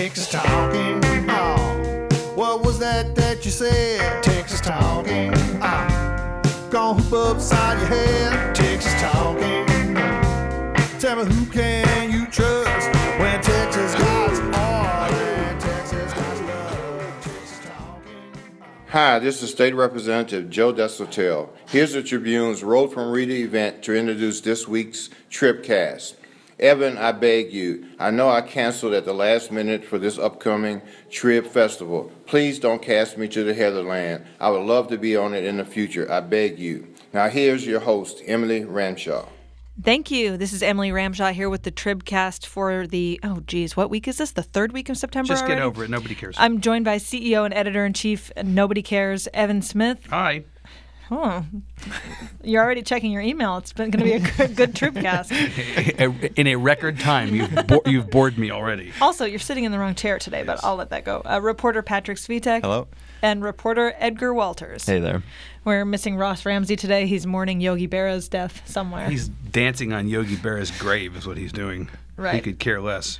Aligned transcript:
Texas 0.00 0.30
talking. 0.30 0.98
Oh, 1.28 2.08
what 2.34 2.64
was 2.64 2.78
that 2.78 3.14
that 3.16 3.44
you 3.44 3.50
said? 3.50 4.22
Texas 4.22 4.62
talking. 4.62 5.30
Oh, 5.60 6.68
gonna 6.70 7.02
hoop 7.02 7.12
upside 7.12 7.78
your 7.80 7.88
head. 7.88 8.54
Texas 8.54 8.94
talking. 8.98 9.66
Tell 11.00 11.16
me 11.22 11.30
who 11.30 11.44
can 11.50 12.10
you 12.10 12.24
trust 12.28 12.88
when 13.20 13.42
Texas 13.42 13.94
got 13.94 14.54
are 14.54 15.12
and 15.12 15.60
Texas 15.60 16.14
got 16.14 16.44
love. 16.46 17.22
Texas 17.22 17.60
talking. 17.62 18.40
Hi, 18.88 19.18
this 19.18 19.42
is 19.42 19.50
State 19.50 19.74
Representative 19.74 20.48
Joe 20.48 20.72
Deshotel. 20.72 21.50
Here's 21.68 21.92
the 21.92 22.02
Tribune's 22.02 22.64
Road 22.64 22.90
from 22.90 23.10
Rita 23.10 23.34
event 23.34 23.82
to 23.82 23.94
introduce 23.94 24.40
this 24.40 24.66
week's 24.66 25.10
Tribcast. 25.30 26.14
Evan, 26.60 26.98
I 26.98 27.12
beg 27.12 27.54
you, 27.54 27.86
I 27.98 28.10
know 28.10 28.28
I 28.28 28.42
canceled 28.42 28.92
at 28.92 29.06
the 29.06 29.14
last 29.14 29.50
minute 29.50 29.82
for 29.82 29.98
this 29.98 30.18
upcoming 30.18 30.82
Trib 31.10 31.46
Festival. 31.46 32.12
Please 32.26 32.58
don't 32.58 32.82
cast 32.82 33.16
me 33.16 33.28
to 33.28 33.42
the 33.42 33.54
Heatherland. 33.54 34.26
I 34.38 34.50
would 34.50 34.66
love 34.66 34.88
to 34.88 34.98
be 34.98 35.16
on 35.16 35.32
it 35.32 35.44
in 35.44 35.56
the 35.56 35.64
future. 35.64 36.10
I 36.12 36.20
beg 36.20 36.58
you. 36.58 36.86
Now 37.14 37.30
here's 37.30 37.66
your 37.66 37.80
host, 37.80 38.20
Emily 38.26 38.60
Ramshaw. 38.60 39.26
Thank 39.82 40.10
you. 40.10 40.36
This 40.36 40.52
is 40.52 40.62
Emily 40.62 40.90
Ramshaw 40.90 41.32
here 41.32 41.48
with 41.48 41.62
the 41.62 41.72
Tribcast 41.72 42.44
for 42.44 42.86
the, 42.86 43.18
oh 43.22 43.40
geez, 43.46 43.74
what 43.74 43.88
week 43.88 44.06
is 44.06 44.18
this? 44.18 44.32
The 44.32 44.42
third 44.42 44.72
week 44.72 44.90
of 44.90 44.98
September 44.98 45.28
Just 45.28 45.44
get 45.46 45.52
already? 45.52 45.62
over 45.62 45.84
it. 45.84 45.90
Nobody 45.90 46.14
cares. 46.14 46.36
I'm 46.38 46.60
joined 46.60 46.84
by 46.84 46.96
CEO 46.96 47.46
and 47.46 47.54
editor 47.54 47.86
in 47.86 47.94
chief, 47.94 48.30
Nobody 48.44 48.82
Cares, 48.82 49.26
Evan 49.32 49.62
Smith. 49.62 50.06
Hi. 50.10 50.44
Oh, 51.10 51.44
you're 52.44 52.62
already 52.62 52.82
checking 52.82 53.10
your 53.10 53.22
email. 53.22 53.56
It's 53.56 53.72
been 53.72 53.90
going 53.90 54.04
to 54.04 54.18
be 54.18 54.24
a 54.24 54.32
good, 54.46 54.56
good 54.56 54.74
Tribcast. 54.74 56.38
In 56.38 56.46
a 56.46 56.56
record 56.56 57.00
time, 57.00 57.34
you've 57.34 57.66
bo- 57.66 57.82
you've 57.86 58.10
bored 58.10 58.38
me 58.38 58.50
already. 58.50 58.92
Also, 59.00 59.24
you're 59.24 59.38
sitting 59.40 59.64
in 59.64 59.72
the 59.72 59.78
wrong 59.78 59.94
chair 59.94 60.18
today, 60.18 60.42
but 60.44 60.62
I'll 60.62 60.76
let 60.76 60.90
that 60.90 61.04
go. 61.04 61.22
Uh, 61.28 61.40
reporter 61.42 61.82
Patrick 61.82 62.18
Svitek. 62.18 62.60
Hello. 62.62 62.86
And 63.22 63.42
reporter 63.42 63.92
Edgar 63.98 64.32
Walters. 64.32 64.86
Hey 64.86 64.98
there. 65.00 65.22
We're 65.64 65.84
missing 65.84 66.16
Ross 66.16 66.46
Ramsey 66.46 66.76
today. 66.76 67.06
He's 67.06 67.26
mourning 67.26 67.60
Yogi 67.60 67.86
Berra's 67.86 68.28
death 68.28 68.62
somewhere. 68.66 69.10
He's 69.10 69.28
dancing 69.28 69.92
on 69.92 70.08
Yogi 70.08 70.36
Berra's 70.36 70.70
grave, 70.70 71.16
is 71.16 71.26
what 71.26 71.36
he's 71.36 71.52
doing. 71.52 71.90
Right. 72.16 72.36
He 72.36 72.40
could 72.40 72.58
care 72.58 72.80
less. 72.80 73.18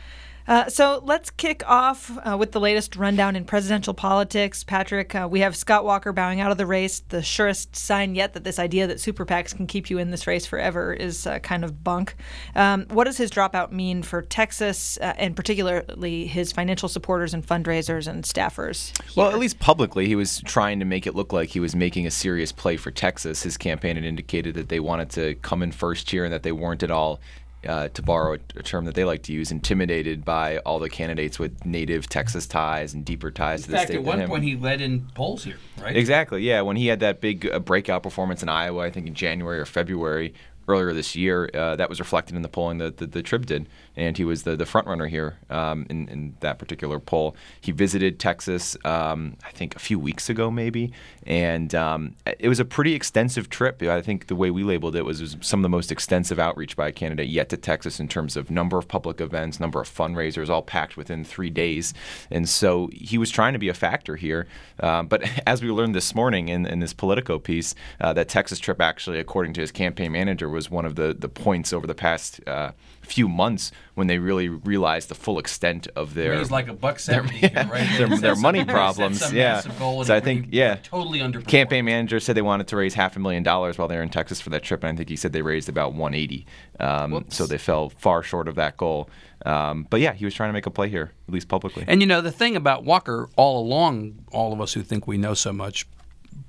Uh, 0.50 0.68
so 0.68 1.00
let's 1.04 1.30
kick 1.30 1.62
off 1.64 2.10
uh, 2.28 2.36
with 2.36 2.50
the 2.50 2.58
latest 2.58 2.96
rundown 2.96 3.36
in 3.36 3.44
presidential 3.44 3.94
politics. 3.94 4.64
Patrick, 4.64 5.14
uh, 5.14 5.28
we 5.30 5.38
have 5.38 5.54
Scott 5.54 5.84
Walker 5.84 6.12
bowing 6.12 6.40
out 6.40 6.50
of 6.50 6.58
the 6.58 6.66
race. 6.66 7.04
The 7.08 7.22
surest 7.22 7.76
sign 7.76 8.16
yet 8.16 8.32
that 8.32 8.42
this 8.42 8.58
idea 8.58 8.88
that 8.88 8.98
super 8.98 9.24
PACs 9.24 9.54
can 9.54 9.68
keep 9.68 9.90
you 9.90 9.98
in 9.98 10.10
this 10.10 10.26
race 10.26 10.46
forever 10.46 10.92
is 10.92 11.24
uh, 11.24 11.38
kind 11.38 11.64
of 11.64 11.84
bunk. 11.84 12.16
Um, 12.56 12.86
what 12.90 13.04
does 13.04 13.16
his 13.16 13.30
dropout 13.30 13.70
mean 13.70 14.02
for 14.02 14.22
Texas, 14.22 14.98
uh, 15.00 15.14
and 15.18 15.36
particularly 15.36 16.26
his 16.26 16.50
financial 16.50 16.88
supporters 16.88 17.32
and 17.32 17.46
fundraisers 17.46 18.08
and 18.08 18.24
staffers? 18.24 18.92
Well, 19.16 19.30
at 19.30 19.38
least 19.38 19.60
publicly, 19.60 20.08
he 20.08 20.16
was 20.16 20.40
trying 20.40 20.80
to 20.80 20.84
make 20.84 21.06
it 21.06 21.14
look 21.14 21.32
like 21.32 21.50
he 21.50 21.60
was 21.60 21.76
making 21.76 22.08
a 22.08 22.10
serious 22.10 22.50
play 22.50 22.76
for 22.76 22.90
Texas. 22.90 23.44
His 23.44 23.56
campaign 23.56 23.94
had 23.94 24.04
indicated 24.04 24.56
that 24.56 24.68
they 24.68 24.80
wanted 24.80 25.10
to 25.10 25.36
come 25.36 25.62
in 25.62 25.70
first 25.70 26.10
here 26.10 26.24
and 26.24 26.32
that 26.32 26.42
they 26.42 26.50
weren't 26.50 26.82
at 26.82 26.90
all, 26.90 27.20
uh, 27.66 27.88
to 27.88 28.02
borrow 28.02 28.34
a, 28.34 28.38
a 28.56 28.62
term 28.62 28.84
that 28.86 28.94
they 28.94 29.04
like 29.04 29.22
to 29.24 29.32
use, 29.32 29.50
intimidated 29.50 30.24
by 30.24 30.58
all 30.58 30.78
the 30.78 30.88
candidates 30.88 31.38
with 31.38 31.64
native 31.64 32.08
Texas 32.08 32.46
ties 32.46 32.94
and 32.94 33.04
deeper 33.04 33.30
ties 33.30 33.62
to 33.62 33.66
In 33.66 33.72
the 33.72 33.76
fact, 33.76 33.88
state 33.90 33.98
at 33.98 34.04
one 34.04 34.26
point 34.26 34.44
he 34.44 34.56
led 34.56 34.80
in 34.80 35.02
polls 35.14 35.44
here, 35.44 35.58
right? 35.80 35.96
Exactly. 35.96 36.42
Yeah, 36.42 36.62
when 36.62 36.76
he 36.76 36.86
had 36.86 37.00
that 37.00 37.20
big 37.20 37.46
uh, 37.46 37.58
breakout 37.58 38.02
performance 38.02 38.42
in 38.42 38.48
Iowa, 38.48 38.82
I 38.82 38.90
think 38.90 39.06
in 39.06 39.14
January 39.14 39.58
or 39.58 39.66
February 39.66 40.34
earlier 40.68 40.92
this 40.92 41.16
year, 41.16 41.50
uh, 41.54 41.76
that 41.76 41.88
was 41.88 41.98
reflected 41.98 42.36
in 42.36 42.42
the 42.42 42.48
polling 42.48 42.78
that 42.78 42.98
the, 42.98 43.06
the 43.06 43.22
Trib 43.22 43.46
did, 43.46 43.68
and 43.96 44.16
he 44.16 44.24
was 44.24 44.44
the 44.44 44.56
the 44.56 44.66
front 44.66 44.86
runner 44.86 45.06
here 45.06 45.38
um, 45.48 45.86
in 45.90 46.08
in 46.08 46.36
that 46.40 46.58
particular 46.58 46.98
poll. 46.98 47.36
He 47.60 47.72
visited 47.72 48.18
Texas, 48.18 48.76
um, 48.84 49.36
I 49.44 49.50
think 49.50 49.76
a 49.76 49.78
few 49.78 49.98
weeks 49.98 50.28
ago, 50.28 50.50
maybe, 50.50 50.92
and 51.26 51.74
um, 51.74 52.16
it 52.38 52.48
was 52.48 52.60
a 52.60 52.64
pretty 52.64 52.94
extensive 52.94 53.48
trip. 53.48 53.82
I 53.82 54.02
think 54.02 54.26
the 54.26 54.36
way 54.36 54.50
we 54.50 54.62
labeled 54.62 54.96
it 54.96 55.04
was, 55.04 55.20
was 55.20 55.36
some 55.40 55.60
of 55.60 55.62
the 55.62 55.68
most 55.68 55.90
extensive 55.92 56.38
outreach 56.38 56.76
by 56.76 56.88
a 56.88 56.92
candidate 56.92 57.28
yet 57.28 57.48
to 57.50 57.56
Texas 57.56 58.00
in 58.00 58.08
terms 58.08 58.36
of 58.36 58.50
number 58.50 58.78
of 58.78 58.88
public 58.88 59.20
events, 59.20 59.60
number 59.60 59.80
of 59.80 59.88
fundraisers, 59.88 60.48
all 60.48 60.62
packed 60.62 60.96
within 60.96 61.24
three 61.24 61.50
days, 61.50 61.94
and 62.30 62.48
so 62.48 62.88
he 62.92 63.18
was 63.18 63.30
trying 63.30 63.52
to 63.52 63.58
be 63.58 63.68
a 63.68 63.74
factor 63.74 64.16
here. 64.16 64.46
Um, 64.80 65.06
but 65.06 65.22
as 65.46 65.62
we 65.62 65.70
learned 65.70 65.94
this 65.94 66.14
morning 66.14 66.48
in, 66.48 66.66
in 66.66 66.80
this 66.80 66.92
Politico 66.92 67.38
piece, 67.38 67.74
uh, 68.00 68.12
that 68.12 68.28
Texas 68.28 68.58
trip 68.58 68.80
actually, 68.80 69.18
according 69.18 69.52
to 69.54 69.60
his 69.60 69.72
campaign 69.72 70.12
manager, 70.12 70.48
was 70.48 70.59
one 70.68 70.84
of 70.84 70.96
the, 70.96 71.14
the 71.16 71.28
points 71.28 71.72
over 71.72 71.86
the 71.86 71.94
past 71.94 72.40
uh, 72.48 72.72
few 73.02 73.28
months 73.28 73.70
when 73.94 74.08
they 74.08 74.18
really 74.18 74.48
realized 74.48 75.08
the 75.08 75.14
full 75.14 75.38
extent 75.38 75.86
of 75.94 76.14
their 76.14 76.32
Raised 76.32 76.50
like 76.50 76.68
a 76.68 76.72
buck 76.72 76.98
seventy, 76.98 77.36
here, 77.38 77.68
right? 77.70 77.88
their, 77.98 78.08
their 78.18 78.36
money 78.36 78.64
problems. 78.64 79.20
some 79.20 79.36
Yeah. 79.36 79.62
goal, 79.78 80.02
So 80.04 80.14
I 80.14 80.20
think 80.20 80.48
yeah. 80.50 80.76
totally 80.82 81.20
underperformed. 81.20 81.46
Campaign 81.46 81.84
manager 81.84 82.18
said 82.18 82.36
they 82.36 82.42
wanted 82.42 82.66
to 82.68 82.76
raise 82.76 82.94
half 82.94 83.16
a 83.16 83.20
million 83.20 83.42
dollars 83.42 83.78
while 83.78 83.88
they 83.88 83.96
were 83.96 84.02
in 84.02 84.08
Texas 84.10 84.40
for 84.40 84.50
that 84.50 84.62
trip, 84.62 84.82
and 84.82 84.92
I 84.92 84.96
think 84.96 85.08
he 85.08 85.16
said 85.16 85.32
they 85.32 85.42
raised 85.42 85.68
about 85.68 85.94
180. 85.94 86.46
Um, 86.80 87.24
so 87.28 87.46
they 87.46 87.58
fell 87.58 87.90
far 87.90 88.22
short 88.22 88.48
of 88.48 88.56
that 88.56 88.76
goal. 88.76 89.08
Um, 89.46 89.86
but 89.88 90.00
yeah, 90.00 90.12
he 90.12 90.24
was 90.24 90.34
trying 90.34 90.50
to 90.50 90.52
make 90.52 90.66
a 90.66 90.70
play 90.70 90.88
here, 90.88 91.12
at 91.28 91.34
least 91.34 91.48
publicly. 91.48 91.84
And 91.86 92.00
you 92.00 92.06
know 92.06 92.20
the 92.20 92.32
thing 92.32 92.56
about 92.56 92.84
Walker, 92.84 93.28
all 93.36 93.62
along, 93.62 94.24
all 94.32 94.52
of 94.52 94.60
us 94.60 94.74
who 94.74 94.82
think 94.82 95.06
we 95.06 95.16
know 95.16 95.34
so 95.34 95.52
much, 95.52 95.86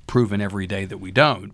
proven 0.07 0.41
every 0.41 0.67
day 0.67 0.85
that 0.85 0.97
we 0.97 1.11
don't. 1.11 1.53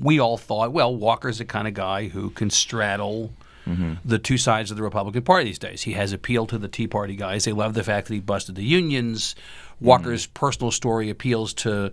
We 0.00 0.18
all 0.20 0.36
thought, 0.36 0.72
well, 0.72 0.94
Walker's 0.94 1.38
the 1.38 1.44
kind 1.44 1.68
of 1.68 1.74
guy 1.74 2.08
who 2.08 2.30
can 2.30 2.50
straddle 2.50 3.32
mm-hmm. 3.66 3.94
the 4.04 4.18
two 4.18 4.38
sides 4.38 4.70
of 4.70 4.76
the 4.76 4.82
Republican 4.82 5.22
Party 5.22 5.46
these 5.46 5.58
days. 5.58 5.82
He 5.82 5.92
has 5.92 6.12
appealed 6.12 6.48
to 6.50 6.58
the 6.58 6.68
Tea 6.68 6.86
Party 6.86 7.16
guys. 7.16 7.44
They 7.44 7.52
love 7.52 7.74
the 7.74 7.84
fact 7.84 8.08
that 8.08 8.14
he 8.14 8.20
busted 8.20 8.54
the 8.54 8.64
unions. 8.64 9.34
Mm-hmm. 9.34 9.86
Walker's 9.86 10.26
personal 10.26 10.70
story 10.70 11.10
appeals 11.10 11.52
to, 11.54 11.92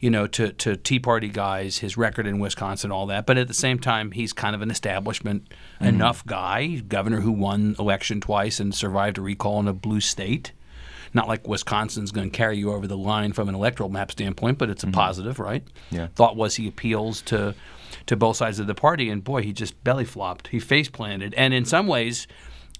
you 0.00 0.10
know, 0.10 0.26
to, 0.28 0.52
to 0.52 0.76
Tea 0.76 0.98
Party 0.98 1.28
guys, 1.28 1.78
his 1.78 1.96
record 1.96 2.26
in 2.26 2.38
Wisconsin, 2.38 2.90
all 2.90 3.06
that. 3.06 3.26
But 3.26 3.38
at 3.38 3.48
the 3.48 3.54
same 3.54 3.78
time, 3.78 4.12
he's 4.12 4.32
kind 4.32 4.54
of 4.54 4.62
an 4.62 4.70
establishment 4.70 5.48
mm-hmm. 5.48 5.86
enough 5.86 6.24
guy, 6.26 6.76
governor 6.88 7.20
who 7.20 7.32
won 7.32 7.76
election 7.78 8.20
twice 8.20 8.60
and 8.60 8.74
survived 8.74 9.18
a 9.18 9.22
recall 9.22 9.60
in 9.60 9.68
a 9.68 9.72
blue 9.72 10.00
state 10.00 10.52
not 11.12 11.28
like 11.28 11.46
Wisconsin's 11.46 12.12
going 12.12 12.30
to 12.30 12.36
carry 12.36 12.58
you 12.58 12.72
over 12.72 12.86
the 12.86 12.96
line 12.96 13.32
from 13.32 13.48
an 13.48 13.54
electoral 13.54 13.88
map 13.88 14.12
standpoint, 14.12 14.58
but 14.58 14.70
it's 14.70 14.84
a 14.84 14.88
positive, 14.88 15.38
right? 15.38 15.64
Yeah. 15.90 16.08
Thought 16.14 16.36
was 16.36 16.56
he 16.56 16.68
appeals 16.68 17.22
to 17.22 17.54
to 18.06 18.16
both 18.16 18.36
sides 18.36 18.58
of 18.58 18.66
the 18.66 18.74
party, 18.74 19.10
and 19.10 19.22
boy, 19.22 19.42
he 19.42 19.52
just 19.52 19.82
belly 19.82 20.04
flopped. 20.04 20.48
He 20.48 20.60
face 20.60 20.88
planted, 20.88 21.34
and 21.34 21.52
in 21.52 21.64
some 21.64 21.86
ways, 21.86 22.26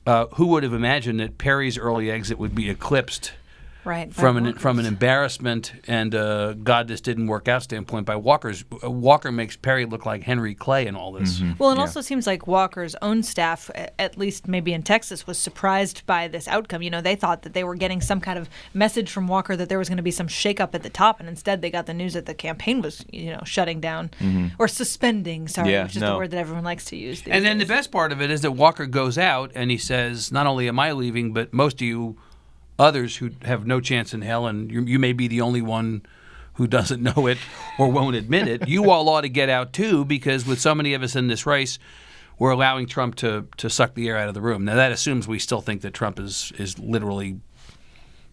uh, 0.06 0.26
who 0.34 0.46
would 0.48 0.62
have 0.62 0.72
imagined 0.72 1.20
that 1.20 1.38
Perry's 1.38 1.76
early 1.76 2.10
exit 2.10 2.38
would 2.38 2.54
be 2.54 2.70
eclipsed 2.70 3.32
right 3.84 4.12
from 4.12 4.36
an 4.36 4.44
Walker's. 4.44 4.62
from 4.62 4.78
an 4.78 4.86
embarrassment 4.86 5.72
and 5.86 6.14
uh, 6.14 6.52
God 6.54 6.88
this 6.88 7.00
didn't 7.00 7.26
work 7.26 7.48
out 7.48 7.62
standpoint 7.62 8.06
by 8.06 8.16
Walker's. 8.16 8.64
Uh, 8.82 8.90
Walker 8.90 9.32
makes 9.32 9.56
Perry 9.56 9.84
look 9.86 10.06
like 10.06 10.22
Henry 10.22 10.54
Clay 10.54 10.86
in 10.86 10.94
all 10.96 11.12
this. 11.12 11.42
Well, 11.58 11.70
it 11.70 11.78
also 11.78 12.00
seems 12.00 12.26
like 12.26 12.46
Walker's 12.46 12.94
own 13.02 13.22
staff, 13.22 13.70
at 13.98 14.16
least 14.18 14.48
maybe 14.48 14.72
in 14.72 14.82
Texas, 14.82 15.26
was 15.26 15.38
surprised 15.38 16.04
by 16.06 16.28
this 16.28 16.46
outcome. 16.48 16.82
You 16.82 16.90
know, 16.90 17.00
they 17.00 17.16
thought 17.16 17.42
that 17.42 17.52
they 17.54 17.64
were 17.64 17.74
getting 17.74 18.00
some 18.00 18.20
kind 18.20 18.38
of 18.38 18.48
message 18.74 19.10
from 19.10 19.26
Walker 19.28 19.56
that 19.56 19.68
there 19.68 19.78
was 19.78 19.88
going 19.88 19.96
to 19.96 20.02
be 20.02 20.10
some 20.10 20.28
shakeup 20.28 20.74
at 20.74 20.82
the 20.82 20.90
top, 20.90 21.20
and 21.20 21.28
instead 21.28 21.62
they 21.62 21.70
got 21.70 21.86
the 21.86 21.94
news 21.94 22.14
that 22.14 22.26
the 22.26 22.34
campaign 22.34 22.82
was, 22.82 23.04
you 23.10 23.30
know, 23.30 23.42
shutting 23.44 23.80
down 23.80 24.10
or 24.58 24.68
suspending. 24.68 25.48
Sorry, 25.48 25.72
Yeah, 25.72 25.84
which 25.84 25.96
is 25.96 26.02
the 26.02 26.16
word 26.16 26.30
that 26.32 26.38
everyone 26.38 26.64
likes 26.64 26.84
to 26.86 26.96
use. 26.96 27.22
These 27.22 27.32
And 27.34 27.44
then 27.44 27.58
the 27.58 27.66
best 27.66 27.90
part 27.90 28.12
of 28.12 28.20
it 28.20 28.30
is 28.30 28.42
that 28.42 28.52
Walker 28.52 28.86
goes 28.86 29.18
out 29.18 29.52
and 29.54 29.70
he 29.70 29.78
says, 29.78 30.30
"Not 30.32 30.46
only 30.46 30.68
am 30.68 30.78
I 30.78 30.92
leaving, 30.92 31.32
but 31.32 31.52
most 31.52 31.76
of 31.76 31.82
you 31.82 32.16
others 32.80 33.18
who 33.18 33.30
have 33.42 33.66
no 33.66 33.80
chance 33.80 34.14
in 34.14 34.22
hell, 34.22 34.46
and 34.46 34.72
you, 34.72 34.82
you 34.82 34.98
may 34.98 35.12
be 35.12 35.28
the 35.28 35.40
only 35.40 35.62
one 35.62 36.02
who 36.54 36.66
doesn't 36.66 37.02
know 37.02 37.26
it 37.26 37.38
or 37.78 37.92
won't 37.92 38.16
admit 38.16 38.48
it. 38.48 38.68
You 38.68 38.90
all 38.90 39.08
ought 39.08 39.20
to 39.20 39.28
get 39.28 39.48
out 39.48 39.72
too, 39.72 40.04
because 40.04 40.46
with 40.46 40.60
so 40.60 40.74
many 40.74 40.94
of 40.94 41.02
us 41.02 41.14
in 41.14 41.28
this 41.28 41.46
race." 41.46 41.78
We're 42.40 42.52
allowing 42.52 42.86
Trump 42.86 43.16
to, 43.16 43.46
to 43.58 43.68
suck 43.68 43.92
the 43.92 44.08
air 44.08 44.16
out 44.16 44.28
of 44.28 44.32
the 44.32 44.40
room. 44.40 44.64
Now 44.64 44.74
that 44.76 44.92
assumes 44.92 45.28
we 45.28 45.38
still 45.38 45.60
think 45.60 45.82
that 45.82 45.92
Trump 45.92 46.18
is 46.18 46.52
is 46.56 46.78
literally 46.78 47.38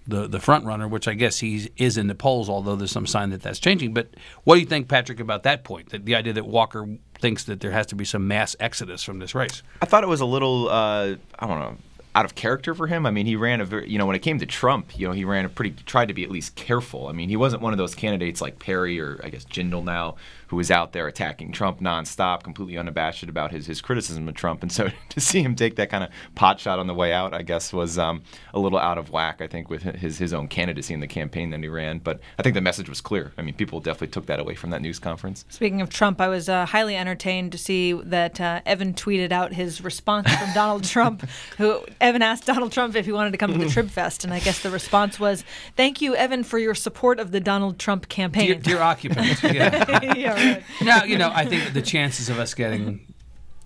the 0.08 0.30
the 0.30 0.40
front 0.40 0.64
runner, 0.64 0.88
which 0.88 1.10
I 1.10 1.14
guess 1.14 1.40
he 1.40 1.70
is 1.76 1.98
in 1.98 2.08
the 2.08 2.16
polls. 2.16 2.50
Although 2.50 2.78
there's 2.78 2.92
some 2.92 3.06
sign 3.06 3.32
that 3.32 3.42
that's 3.42 3.60
changing. 3.60 3.94
But 3.94 4.08
what 4.46 4.56
do 4.56 4.62
you 4.62 4.66
think, 4.66 4.88
Patrick, 4.88 5.20
about 5.20 5.44
that 5.44 5.66
point? 5.66 5.90
That 5.90 6.06
the 6.06 6.16
idea 6.16 6.32
that 6.32 6.46
Walker 6.46 6.88
thinks 7.20 7.44
that 7.44 7.60
there 7.60 7.72
has 7.72 7.86
to 7.88 7.96
be 7.96 8.06
some 8.06 8.30
mass 8.30 8.56
exodus 8.62 9.04
from 9.04 9.20
this 9.20 9.36
race. 9.36 9.62
I 9.82 9.86
thought 9.86 10.04
it 10.04 10.08
was 10.08 10.22
a 10.22 10.26
little, 10.26 10.70
uh, 10.70 11.16
I 11.40 11.48
don't 11.48 11.60
know, 11.60 11.76
out 12.16 12.26
of 12.26 12.36
character 12.36 12.74
for 12.74 12.88
him. 12.88 13.06
I 13.06 13.12
mean, 13.12 13.26
he 13.26 13.36
ran 13.36 13.62
a 13.62 13.66
very, 13.66 13.90
you 13.90 13.98
know, 13.98 14.06
when 14.06 14.16
it 14.16 14.22
came 14.24 14.40
to 14.40 14.46
Trump, 14.46 14.98
you 14.98 15.08
know, 15.08 15.14
he 15.14 15.24
ran 15.24 15.46
a 15.46 15.50
pretty, 15.50 15.76
tried 15.86 16.08
to 16.08 16.14
be 16.14 16.24
at 16.24 16.32
least 16.32 16.56
careful. 16.56 17.08
I 17.08 17.12
mean, 17.12 17.30
he 17.30 17.36
wasn't 17.36 17.62
one 17.62 17.74
of 17.74 17.78
those 17.78 17.94
candidates 17.94 18.42
like 18.42 18.60
Perry 18.60 19.00
or 19.00 19.20
I 19.24 19.30
guess 19.30 19.46
Jindal 19.46 19.84
now, 19.84 20.16
who 20.48 20.56
was 20.56 20.72
out 20.72 20.94
there 20.94 21.08
attacking 21.08 21.52
Trump 21.52 21.80
nonstop, 21.80 22.44
completely 22.44 22.78
unabashed 22.78 23.24
about 23.24 23.52
his 23.52 23.68
his 23.68 23.82
criticism 23.82 24.28
of 24.28 24.36
Trump. 24.36 24.64
And 24.64 24.72
so 24.72 24.90
to 25.10 25.20
see 25.20 25.42
him 25.42 25.56
take 25.56 25.76
that 25.76 25.90
kind 25.90 26.04
of 26.04 26.10
pot 26.36 26.60
shot 26.60 26.80
on 26.80 26.88
the 26.88 26.94
way 26.94 27.14
out, 27.14 27.34
I 27.34 27.42
guess, 27.42 27.74
was 27.74 27.98
um, 27.98 28.24
a 28.54 28.60
little 28.60 28.80
out 28.80 28.98
of 28.98 29.12
whack. 29.12 29.42
I 29.42 29.48
think 29.48 29.70
with 29.70 29.84
his 29.84 30.18
his 30.18 30.34
own 30.34 30.48
candidacy 30.48 30.94
in 30.94 31.00
the 31.00 31.08
campaign 31.08 31.50
that 31.52 31.60
he 31.60 31.68
ran. 31.68 32.00
But 32.00 32.20
I 32.40 32.44
think 32.44 32.56
the 32.56 32.62
message 32.62 32.90
was 32.90 33.02
clear. 33.02 33.34
I 33.38 33.42
mean, 33.42 33.54
people 33.54 33.80
definitely 33.80 34.10
took 34.10 34.26
that 34.28 34.40
away 34.40 34.56
from 34.56 34.70
that 34.72 34.82
news 34.82 35.00
conference. 35.00 35.46
Speaking 35.50 35.82
of 35.82 35.90
Trump, 35.90 36.22
I 36.22 36.28
was 36.28 36.50
uh, 36.50 36.66
highly 36.66 36.96
entertained 36.96 37.52
to 37.52 37.58
see 37.58 37.94
that 37.94 38.40
uh, 38.40 38.62
Evan 38.66 38.94
tweeted 38.94 39.32
out 39.32 39.54
his 39.54 39.82
response 39.82 40.34
from 40.34 40.54
Donald 40.54 40.84
Trump. 40.96 41.28
Who 41.58 41.82
Evan 42.00 42.22
asked 42.22 42.46
Donald 42.46 42.72
Trump 42.72 42.96
if 42.96 43.06
he 43.06 43.12
wanted 43.12 43.32
to 43.32 43.38
come 43.38 43.52
to 43.54 43.60
the 43.60 43.70
Trib 43.70 43.90
Fest, 43.90 44.24
and 44.24 44.34
I 44.34 44.40
guess 44.40 44.62
the 44.62 44.70
response 44.70 45.20
was, 45.20 45.44
"Thank 45.76 46.02
you, 46.02 46.16
Evan, 46.16 46.44
for 46.44 46.60
your 46.60 46.76
support 46.76 47.20
of 47.20 47.32
the 47.32 47.40
Donald 47.40 47.80
Trump 47.80 48.10
campaign." 48.10 48.48
Dear, 48.48 48.56
dear 48.56 48.82
occupant. 48.82 49.44
Yeah. 49.44 50.14
yeah, 50.16 50.37
now, 50.82 51.04
you 51.04 51.18
know, 51.18 51.32
I 51.34 51.46
think 51.46 51.74
the 51.74 51.82
chances 51.82 52.30
of 52.30 52.40
us 52.40 52.54
getting 52.54 53.14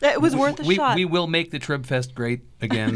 It 0.01 0.21
was 0.21 0.35
worth 0.35 0.59
a 0.59 0.63
we, 0.63 0.75
shot. 0.75 0.95
we 0.95 1.06
will 1.06 1.27
make 1.27 1.51
the 1.51 1.59
Trib 1.59 1.85
Fest 1.85 2.15
great 2.15 2.41
again, 2.62 2.96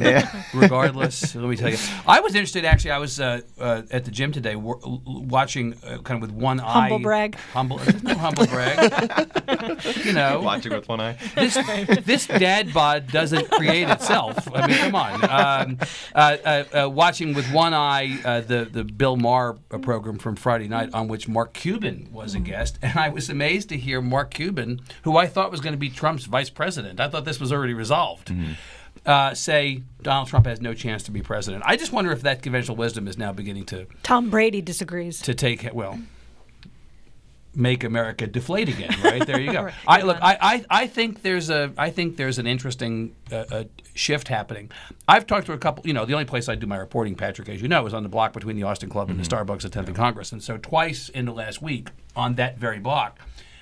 regardless. 0.53 1.35
Let 1.35 1.45
me 1.49 1.55
tell 1.55 1.69
you. 1.69 1.77
I 2.07 2.19
was 2.19 2.35
interested, 2.35 2.65
actually. 2.65 2.91
I 2.91 2.97
was 2.99 3.19
uh, 3.19 3.41
uh, 3.59 3.83
at 3.91 4.05
the 4.05 4.11
gym 4.11 4.31
today 4.31 4.53
w- 4.53 4.79
watching 5.05 5.73
uh, 5.85 5.97
kind 5.99 6.21
of 6.23 6.29
with 6.29 6.31
one 6.31 6.59
eye. 6.59 6.81
Humble 6.89 6.99
brag. 6.99 7.35
Humble, 7.53 7.79
no 8.03 8.15
humble 8.15 8.45
brag. 8.47 8.91
you 10.05 10.13
know, 10.13 10.41
Watching 10.41 10.71
with 10.73 10.87
one 10.87 11.01
eye. 11.01 11.17
this 11.35 11.55
this 12.05 12.27
dad 12.27 12.73
bod 12.73 13.07
doesn't 13.11 13.49
create 13.51 13.89
itself. 13.89 14.47
I 14.53 14.67
mean, 14.67 14.77
come 14.77 14.95
on. 14.95 15.23
Um, 15.23 15.77
uh, 16.13 16.37
uh, 16.45 16.63
uh, 16.85 16.89
watching 16.89 17.33
with 17.33 17.51
one 17.51 17.73
eye 17.73 18.19
uh, 18.23 18.41
the 18.41 18.65
the 18.71 18.83
Bill 18.83 19.15
Maher 19.17 19.57
uh, 19.71 19.77
program 19.79 20.17
from 20.17 20.35
Friday 20.35 20.67
night, 20.67 20.89
on 20.93 21.07
which 21.07 21.27
Mark 21.27 21.53
Cuban 21.53 22.09
was 22.11 22.35
a 22.35 22.39
guest, 22.39 22.77
and 22.81 22.97
I 22.97 23.09
was 23.09 23.29
amazed 23.29 23.69
to 23.69 23.77
hear 23.77 24.01
Mark 24.01 24.33
Cuban, 24.33 24.81
who 25.03 25.17
I 25.17 25.27
thought 25.27 25.51
was 25.51 25.61
going 25.61 25.73
to 25.73 25.79
be 25.79 25.89
Trump's 25.89 26.25
vice 26.25 26.49
president. 26.49 26.99
I 26.99 27.07
thought 27.09 27.25
this 27.25 27.39
was 27.39 27.51
already 27.51 27.73
resolved. 27.73 28.31
Uh, 29.05 29.35
say 29.35 29.83
Donald 30.01 30.27
Trump 30.27 30.47
has 30.47 30.61
no 30.61 30.73
chance 30.73 31.03
to 31.03 31.11
be 31.11 31.21
president. 31.21 31.63
I 31.65 31.75
just 31.75 31.91
wonder 31.91 32.11
if 32.11 32.23
that 32.23 32.41
conventional 32.41 32.75
wisdom 32.75 33.07
is 33.07 33.17
now 33.17 33.31
beginning 33.31 33.65
to 33.67 33.85
Tom 34.01 34.29
Brady 34.29 34.61
disagrees. 34.61 35.21
to 35.21 35.35
take 35.35 35.69
well 35.73 35.99
make 37.55 37.83
America 37.83 38.27
deflate 38.27 38.69
again. 38.69 38.93
Right 39.03 39.25
there, 39.25 39.39
you 39.39 39.51
go. 39.51 39.55
Right. 39.65 39.73
I 39.87 40.01
look. 40.01 40.17
I, 40.21 40.37
I, 40.41 40.65
I 40.83 40.87
think 40.87 41.21
there's 41.23 41.49
a 41.49 41.71
I 41.77 41.89
think 41.89 42.17
there's 42.17 42.37
an 42.37 42.45
interesting 42.45 43.15
uh, 43.31 43.45
uh, 43.49 43.63
shift 43.95 44.27
happening. 44.27 44.69
I've 45.07 45.25
talked 45.25 45.47
to 45.47 45.53
a 45.53 45.57
couple. 45.57 45.87
You 45.87 45.93
know, 45.93 46.05
the 46.05 46.13
only 46.13 46.25
place 46.25 46.49
I 46.49 46.55
do 46.55 46.67
my 46.67 46.77
reporting, 46.77 47.15
Patrick, 47.15 47.49
as 47.49 47.61
you 47.61 47.67
know, 47.67 47.85
is 47.87 47.93
on 47.93 48.03
the 48.03 48.09
block 48.09 48.33
between 48.33 48.57
the 48.57 48.63
Austin 48.63 48.89
Club 48.89 49.09
and 49.09 49.19
the 49.19 49.23
Starbucks 49.23 49.65
at 49.65 49.71
10th 49.71 49.87
and 49.87 49.95
Congress. 49.95 50.31
And 50.31 50.43
so 50.43 50.57
twice 50.57 51.09
in 51.09 51.25
the 51.25 51.31
last 51.31 51.61
week 51.61 51.89
on 52.15 52.35
that 52.35 52.57
very 52.57 52.79
block. 52.79 53.17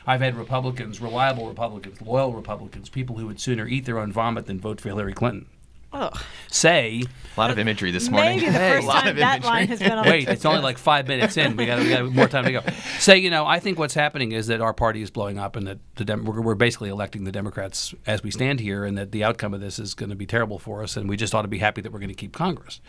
I've 0.06 0.22
had 0.22 0.36
Republicans, 0.36 1.00
reliable 1.00 1.48
Republicans, 1.48 2.02
loyal 2.02 2.34
Republicans, 2.34 2.90
people 2.90 3.18
who 3.18 3.28
would 3.28 3.40
sooner 3.40 3.68
eat 3.68 3.86
their 3.86 4.00
own 4.00 4.12
vomit 4.12 4.46
than 4.46 4.60
vote 4.60 4.82
for 4.82 4.90
Hillary 4.90 5.14
Clinton, 5.14 5.48
Ugh. 5.94 6.18
say 6.50 7.04
A 7.36 7.40
lot 7.40 7.52
of 7.52 7.60
imagery 7.60 7.92
this 7.92 8.10
morning. 8.10 8.40
Maybe 8.40 8.52
the 8.52 8.58
a 8.68 8.74
first 8.76 8.88
lot 8.88 9.02
time 9.04 9.10
of 9.10 9.16
that 9.18 9.38
imagery. 9.38 9.50
line 9.50 9.68
has 9.68 9.80
been 9.80 9.92
on 9.92 10.06
Wait, 10.08 10.28
it's 10.28 10.44
only 10.44 10.62
like 10.62 10.78
five 10.78 11.08
minutes 11.08 11.38
in. 11.38 11.56
We 11.56 11.66
got 11.68 11.80
we 11.80 11.90
got 11.90 12.12
more 12.12 12.28
time 12.28 12.46
to 12.46 12.52
go. 12.52 12.62
Say, 13.00 13.20
you 13.20 13.30
know, 13.30 13.46
I 13.46 13.60
think 13.60 13.78
what's 13.78 13.94
happening 13.94 14.32
is 14.32 14.48
that 14.48 14.60
our 14.60 14.74
party 14.74 15.02
is 15.04 15.12
blowing 15.12 15.38
up, 15.38 15.56
and 15.56 15.68
that 15.68 15.78
the 15.96 16.04
Dem- 16.06 16.26
we're, 16.26 16.42
we're 16.42 16.56
basically 16.56 16.90
electing 16.90 17.24
the 17.26 17.32
Democrats 17.32 17.94
as 18.08 18.24
we 18.24 18.32
stand 18.32 18.60
here, 18.60 18.84
and 18.86 18.98
that 18.98 19.12
the 19.12 19.24
outcome 19.24 19.54
of 19.54 19.62
this 19.62 19.78
is 19.78 19.94
going 19.94 20.10
to 20.10 20.16
be 20.16 20.26
terrible 20.26 20.58
for 20.60 20.82
us, 20.84 20.98
and 20.98 21.08
we 21.08 21.16
just 21.16 21.34
ought 21.36 21.44
to 21.44 21.48
be 21.48 21.60
happy 21.60 21.82
that 21.82 21.92
we're 21.92 22.00
going 22.00 22.10
to 22.10 22.16
keep 22.16 22.34
Congress. 22.34 22.82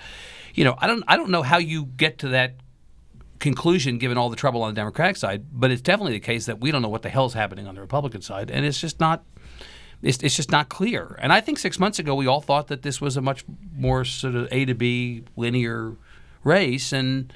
You 0.54 0.64
know, 0.64 0.74
I 0.78 0.86
don't 0.86 1.04
I 1.06 1.16
don't 1.16 1.30
know 1.30 1.42
how 1.42 1.58
you 1.58 1.84
get 1.84 2.18
to 2.20 2.28
that 2.28 2.54
conclusion 3.38 3.98
given 3.98 4.16
all 4.16 4.30
the 4.30 4.36
trouble 4.36 4.62
on 4.62 4.74
the 4.74 4.78
Democratic 4.78 5.16
side, 5.16 5.44
but 5.52 5.70
it's 5.70 5.82
definitely 5.82 6.12
the 6.12 6.20
case 6.20 6.46
that 6.46 6.60
we 6.60 6.70
don't 6.70 6.82
know 6.82 6.88
what 6.88 7.02
the 7.02 7.08
hell's 7.08 7.34
happening 7.34 7.66
on 7.66 7.74
the 7.74 7.80
Republican 7.80 8.22
side, 8.22 8.50
and 8.50 8.64
it's 8.64 8.80
just 8.80 9.00
not. 9.00 9.24
It's, 10.02 10.18
it's 10.22 10.36
just 10.36 10.50
not 10.50 10.68
clear. 10.68 11.18
And 11.22 11.32
I 11.32 11.40
think 11.40 11.58
six 11.58 11.78
months 11.78 11.98
ago 11.98 12.14
we 12.14 12.26
all 12.26 12.42
thought 12.42 12.68
that 12.68 12.82
this 12.82 13.00
was 13.00 13.16
a 13.16 13.22
much 13.22 13.42
more 13.74 14.04
sort 14.04 14.34
of 14.34 14.48
A 14.50 14.66
to 14.66 14.74
B 14.74 15.24
linear 15.34 15.96
race, 16.42 16.92
and 16.92 17.32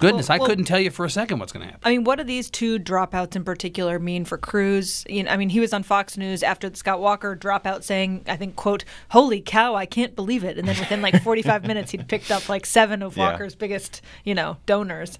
goodness, 0.00 0.28
Well- 0.28 0.36
I 0.36 0.38
well- 0.38 0.48
couldn't 0.48 0.64
tell 0.64 0.78
you 0.80 0.90
for 0.90 1.04
a 1.04 1.10
second 1.10 1.38
what's 1.38 1.52
going 1.52 1.66
to 1.66 1.72
happen. 1.72 1.80
I 1.84 1.90
mean, 1.90 2.04
what 2.04 2.16
do 2.18 2.24
these 2.24 2.50
two 2.50 2.78
dropouts 2.78 3.36
in 3.36 3.44
particular 3.44 3.98
mean 3.98 4.24
for 4.24 4.36
Cruz? 4.38 5.04
You 5.08 5.22
know, 5.24 5.30
I 5.30 5.36
mean, 5.36 5.48
he 5.50 5.60
was 5.60 5.72
on 5.72 5.82
Fox 5.82 6.16
News 6.16 6.42
after 6.42 6.68
the 6.68 6.76
Scott 6.76 7.00
Walker 7.00 7.36
dropout 7.36 7.82
saying, 7.84 8.24
I 8.28 8.36
think, 8.36 8.56
quote, 8.56 8.84
holy 9.10 9.40
cow, 9.40 9.74
I 9.74 9.86
can't 9.86 10.14
believe 10.16 10.44
it. 10.44 10.58
And 10.58 10.66
then 10.68 10.78
within 10.78 11.02
like 11.02 11.22
45 11.22 11.62
minutes, 11.66 11.90
he'd 11.92 12.08
picked 12.08 12.30
up 12.30 12.48
like 12.48 12.66
seven 12.66 13.02
of 13.02 13.16
Yeah. 13.16 13.30
Walker's 13.30 13.54
biggest, 13.54 14.02
you 14.24 14.34
know, 14.34 14.56
donors. 14.66 15.18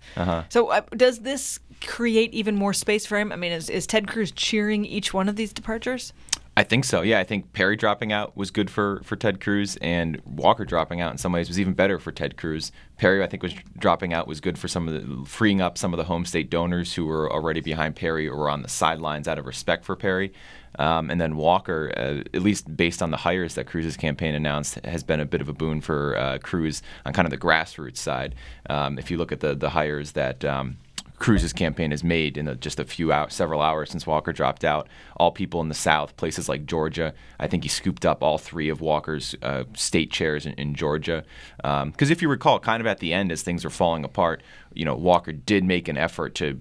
So 0.48 0.68
uh, 0.68 0.80
does 0.96 1.20
this 1.20 1.58
create 1.86 2.32
even 2.32 2.54
more 2.56 2.72
space 2.72 3.04
for 3.06 3.18
him? 3.18 3.32
I 3.32 3.36
mean, 3.36 3.52
is, 3.52 3.68
is 3.68 3.86
Ted 3.86 4.08
Cruz 4.08 4.32
cheering 4.32 4.84
each 4.84 5.12
one 5.12 5.28
of 5.28 5.36
these 5.36 5.52
departures? 5.52 6.12
I 6.56 6.62
think 6.62 6.84
so. 6.84 7.02
Yeah, 7.02 7.18
I 7.18 7.24
think 7.24 7.52
Perry 7.52 7.74
dropping 7.74 8.12
out 8.12 8.36
was 8.36 8.52
good 8.52 8.70
for, 8.70 9.00
for 9.02 9.16
Ted 9.16 9.40
Cruz, 9.40 9.76
and 9.82 10.22
Walker 10.24 10.64
dropping 10.64 11.00
out 11.00 11.10
in 11.10 11.18
some 11.18 11.32
ways 11.32 11.48
was 11.48 11.58
even 11.58 11.74
better 11.74 11.98
for 11.98 12.12
Ted 12.12 12.36
Cruz. 12.36 12.70
Perry, 12.96 13.24
I 13.24 13.26
think, 13.26 13.42
was 13.42 13.54
dropping 13.76 14.14
out 14.14 14.28
was 14.28 14.40
good 14.40 14.56
for 14.56 14.68
some 14.68 14.86
of 14.86 14.94
the 14.94 15.26
freeing 15.26 15.60
up 15.60 15.76
some 15.76 15.92
of 15.92 15.98
the 15.98 16.04
home 16.04 16.24
state 16.24 16.50
donors 16.50 16.94
who 16.94 17.06
were 17.06 17.32
already 17.32 17.60
behind 17.60 17.96
Perry 17.96 18.28
or 18.28 18.36
were 18.36 18.50
on 18.50 18.62
the 18.62 18.68
sidelines 18.68 19.26
out 19.26 19.36
of 19.36 19.46
respect 19.46 19.84
for 19.84 19.96
Perry. 19.96 20.32
Um, 20.78 21.10
and 21.10 21.20
then 21.20 21.36
Walker, 21.36 21.92
uh, 21.96 22.22
at 22.32 22.42
least 22.42 22.76
based 22.76 23.02
on 23.02 23.10
the 23.10 23.16
hires 23.16 23.54
that 23.54 23.66
Cruz's 23.66 23.96
campaign 23.96 24.34
announced, 24.34 24.78
has 24.84 25.02
been 25.02 25.20
a 25.20 25.26
bit 25.26 25.40
of 25.40 25.48
a 25.48 25.52
boon 25.52 25.80
for 25.80 26.16
uh, 26.16 26.38
Cruz 26.38 26.82
on 27.04 27.12
kind 27.12 27.26
of 27.26 27.30
the 27.30 27.38
grassroots 27.38 27.96
side. 27.96 28.36
Um, 28.70 28.96
if 28.98 29.10
you 29.10 29.16
look 29.16 29.32
at 29.32 29.40
the 29.40 29.56
the 29.56 29.70
hires 29.70 30.12
that 30.12 30.44
um, 30.44 30.76
Cruz's 31.18 31.52
campaign 31.52 31.90
has 31.92 32.02
made 32.02 32.36
in 32.36 32.46
the, 32.46 32.54
just 32.54 32.80
a 32.80 32.84
few 32.84 33.12
hours, 33.12 33.34
several 33.34 33.62
hours 33.62 33.90
since 33.90 34.06
Walker 34.06 34.32
dropped 34.32 34.64
out. 34.64 34.88
All 35.16 35.30
people 35.30 35.60
in 35.60 35.68
the 35.68 35.74
South, 35.74 36.16
places 36.16 36.48
like 36.48 36.66
Georgia. 36.66 37.14
I 37.38 37.46
think 37.46 37.62
he 37.62 37.68
scooped 37.68 38.04
up 38.04 38.22
all 38.22 38.36
three 38.36 38.68
of 38.68 38.80
Walker's 38.80 39.34
uh, 39.40 39.64
state 39.74 40.10
chairs 40.10 40.44
in, 40.44 40.52
in 40.54 40.74
Georgia. 40.74 41.24
Because 41.56 42.10
if 42.10 42.20
you 42.20 42.28
recall, 42.28 42.58
kind 42.58 42.80
of 42.80 42.86
at 42.86 42.98
the 42.98 43.12
end, 43.12 43.30
as 43.30 43.42
things 43.42 43.64
were 43.64 43.70
falling 43.70 44.04
apart, 44.04 44.42
you 44.74 44.84
know, 44.84 44.94
Walker 44.94 45.32
did 45.32 45.64
make 45.64 45.88
an 45.88 45.96
effort 45.96 46.34
to 46.36 46.58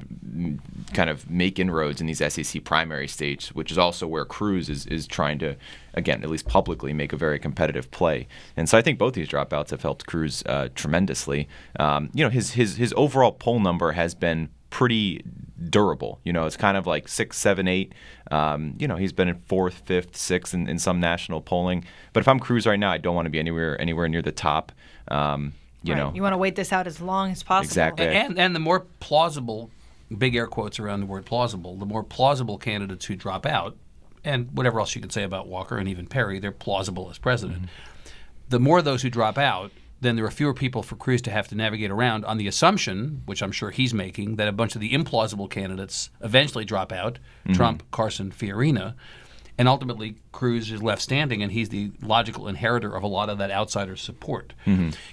kind 0.93 1.09
of 1.09 1.29
make 1.29 1.59
inroads 1.59 2.01
in 2.01 2.07
these 2.07 2.21
SEC 2.33 2.63
primary 2.63 3.07
states, 3.07 3.53
which 3.53 3.71
is 3.71 3.77
also 3.77 4.07
where 4.07 4.25
Cruz 4.25 4.69
is, 4.69 4.85
is 4.87 5.07
trying 5.07 5.39
to, 5.39 5.55
again, 5.93 6.23
at 6.23 6.29
least 6.29 6.47
publicly, 6.47 6.93
make 6.93 7.13
a 7.13 7.17
very 7.17 7.39
competitive 7.39 7.91
play. 7.91 8.27
And 8.55 8.69
so 8.69 8.77
I 8.77 8.81
think 8.81 8.99
both 8.99 9.13
these 9.13 9.27
dropouts 9.27 9.71
have 9.71 9.81
helped 9.81 10.05
Cruz 10.05 10.43
uh, 10.45 10.69
tremendously. 10.75 11.47
Um, 11.79 12.09
you 12.13 12.23
know, 12.23 12.29
his, 12.29 12.51
his 12.51 12.77
his 12.77 12.93
overall 12.95 13.31
poll 13.31 13.59
number 13.59 13.93
has 13.93 14.15
been 14.15 14.49
pretty 14.69 15.23
durable. 15.69 16.19
You 16.23 16.33
know, 16.33 16.45
it's 16.45 16.57
kind 16.57 16.77
of 16.77 16.87
like 16.87 17.07
six, 17.07 17.37
seven, 17.37 17.67
eight. 17.67 17.93
Um, 18.31 18.73
you 18.79 18.87
know, 18.87 18.95
he's 18.95 19.13
been 19.13 19.27
in 19.27 19.35
fourth, 19.45 19.83
fifth, 19.85 20.17
sixth 20.17 20.53
in, 20.53 20.67
in 20.67 20.79
some 20.79 20.99
national 20.99 21.41
polling. 21.41 21.85
But 22.11 22.21
if 22.21 22.27
I'm 22.27 22.39
Cruz 22.39 22.65
right 22.65 22.79
now, 22.79 22.91
I 22.91 22.97
don't 22.97 23.15
want 23.15 23.27
to 23.27 23.29
be 23.29 23.39
anywhere 23.39 23.79
anywhere 23.79 24.07
near 24.07 24.21
the 24.21 24.31
top. 24.31 24.71
Um, 25.09 25.53
you 25.83 25.93
Right. 25.93 25.99
know, 25.99 26.11
You 26.13 26.21
want 26.21 26.33
to 26.33 26.37
wait 26.37 26.55
this 26.55 26.71
out 26.73 26.87
as 26.87 27.01
long 27.01 27.31
as 27.31 27.43
possible. 27.43 27.69
Exactly. 27.69 28.07
And 28.07 28.39
and 28.39 28.55
the 28.55 28.59
more 28.59 28.81
plausible, 28.99 29.69
big 30.17 30.35
air 30.35 30.47
quotes 30.47 30.79
around 30.79 31.01
the 31.01 31.05
word 31.05 31.25
plausible, 31.25 31.75
the 31.75 31.85
more 31.85 32.03
plausible 32.03 32.57
candidates 32.57 33.05
who 33.05 33.15
drop 33.15 33.45
out, 33.45 33.75
and 34.23 34.49
whatever 34.51 34.79
else 34.79 34.95
you 34.95 35.01
can 35.01 35.09
say 35.09 35.23
about 35.23 35.47
Walker 35.47 35.77
and 35.77 35.87
even 35.89 36.07
Perry, 36.07 36.39
they're 36.39 36.51
plausible 36.51 37.09
as 37.09 37.17
president. 37.17 37.63
Mm-hmm. 37.63 38.09
The 38.49 38.59
more 38.59 38.81
those 38.81 39.01
who 39.01 39.09
drop 39.09 39.37
out, 39.37 39.71
then 40.01 40.15
there 40.15 40.25
are 40.25 40.31
fewer 40.31 40.53
people 40.53 40.83
for 40.83 40.95
Cruz 40.95 41.21
to 41.23 41.31
have 41.31 41.47
to 41.47 41.55
navigate 41.55 41.89
around 41.89 42.25
on 42.25 42.37
the 42.37 42.47
assumption, 42.47 43.21
which 43.25 43.41
I'm 43.41 43.51
sure 43.51 43.71
he's 43.71 43.93
making, 43.93 44.35
that 44.35 44.47
a 44.47 44.51
bunch 44.51 44.75
of 44.75 44.81
the 44.81 44.91
implausible 44.91 45.49
candidates 45.49 46.09
eventually 46.21 46.65
drop 46.65 46.91
out 46.91 47.19
mm-hmm. 47.45 47.53
Trump, 47.53 47.83
Carson, 47.91 48.31
Fiorina. 48.31 48.95
And 49.55 49.67
ultimately, 49.67 50.15
Cruz 50.31 50.71
is 50.71 50.81
left 50.81 50.99
standing, 51.03 51.43
and 51.43 51.51
he's 51.51 51.69
the 51.69 51.91
logical 52.01 52.47
inheritor 52.47 52.95
of 52.95 53.03
a 53.03 53.07
lot 53.07 53.29
of 53.29 53.37
that 53.37 53.51
outsider 53.51 53.95
support. 53.95 54.51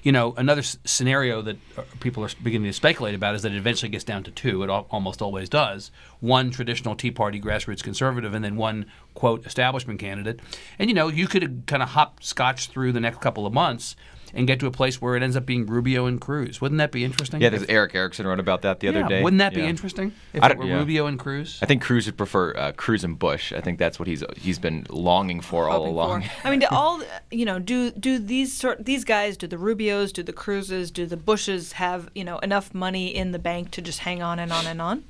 You 0.02 0.12
know, 0.12 0.32
another 0.38 0.60
s- 0.62 0.78
scenario 0.86 1.42
that 1.42 1.58
uh, 1.76 1.82
people 2.00 2.24
are 2.24 2.30
beginning 2.42 2.68
to 2.70 2.72
speculate 2.72 3.14
about 3.14 3.34
is 3.34 3.42
that 3.42 3.52
it 3.52 3.58
eventually 3.58 3.90
gets 3.90 4.02
down 4.04 4.22
to 4.24 4.30
two. 4.30 4.62
It 4.62 4.70
al- 4.70 4.86
almost 4.90 5.20
always 5.20 5.50
does. 5.50 5.90
One 6.20 6.50
traditional 6.50 6.94
Tea 6.96 7.10
Party 7.10 7.38
grassroots 7.38 7.82
conservative, 7.82 8.32
and 8.32 8.42
then 8.42 8.56
one 8.56 8.86
quote 9.12 9.44
establishment 9.44 10.00
candidate. 10.00 10.40
And 10.78 10.88
you 10.88 10.94
know, 10.94 11.08
you 11.08 11.26
could 11.26 11.64
kind 11.66 11.82
of 11.82 11.90
hopscotch 11.90 12.68
through 12.68 12.92
the 12.92 13.00
next 13.00 13.20
couple 13.20 13.44
of 13.46 13.52
months 13.52 13.94
and 14.34 14.46
get 14.46 14.60
to 14.60 14.66
a 14.66 14.70
place 14.70 15.00
where 15.00 15.16
it 15.16 15.22
ends 15.22 15.36
up 15.36 15.46
being 15.46 15.66
Rubio 15.66 16.06
and 16.06 16.20
Cruz. 16.20 16.60
Wouldn't 16.60 16.78
that 16.78 16.92
be 16.92 17.04
interesting? 17.04 17.40
yeah. 17.40 17.48
If- 17.48 17.54
There's 17.54 17.64
Erick 17.68 17.94
Erickson 17.94 18.26
wrote 18.26 18.40
about 18.40 18.62
that 18.62 18.80
the 18.80 18.88
other 18.88 19.00
yeah, 19.00 19.08
day. 19.08 19.22
Wouldn't 19.22 19.38
that 19.38 19.54
be 19.54 19.62
interesting 19.62 20.12
if 20.32 20.42
I 20.42 20.50
it 20.50 20.58
were 20.58 20.64
yeah. 20.64 20.76
Rubio 20.76 21.06
and 21.06 21.18
Cruz? 21.18 21.58
I 21.62 21.66
think 21.66 21.82
Cruz 21.82 22.06
would 22.06 22.16
prefer 22.16 22.54
uh, 22.56 22.72
Cruz 22.72 23.04
and 23.04 23.18
Bush. 23.18 23.52
I 23.52 23.60
think 23.60 23.78
that's 23.78 23.98
what 23.98 24.08
he's 24.08 24.24
he's 24.36 24.58
been 24.58 24.86
longing 24.90 25.40
for 25.40 25.68
all 25.68 25.80
hoping 25.80 25.92
along. 25.94 26.22
for. 26.22 26.46
I 26.46 26.50
mean, 26.50 26.60
do 26.60 26.66
all 26.70 27.02
you 27.30 27.44
know? 27.44 27.58
Do 27.58 27.90
do 27.90 28.18
these 28.18 28.52
sort 28.52 28.84
these 28.84 29.04
guys? 29.04 29.36
Do 29.36 29.46
the 29.46 29.56
Rubios? 29.56 30.12
Do 30.12 30.22
the 30.22 30.32
Cruzes? 30.32 30.92
Do 30.92 31.06
the 31.06 31.16
Bushes 31.16 31.72
have 31.72 32.10
you 32.14 32.24
know 32.24 32.38
enough 32.38 32.74
money 32.74 33.14
in 33.14 33.32
the 33.32 33.38
bank 33.38 33.70
to 33.72 33.82
just 33.82 34.00
hang 34.00 34.22
on 34.22 34.38
and 34.38 34.52
on 34.52 34.66
and 34.66 34.80
on? 34.80 35.04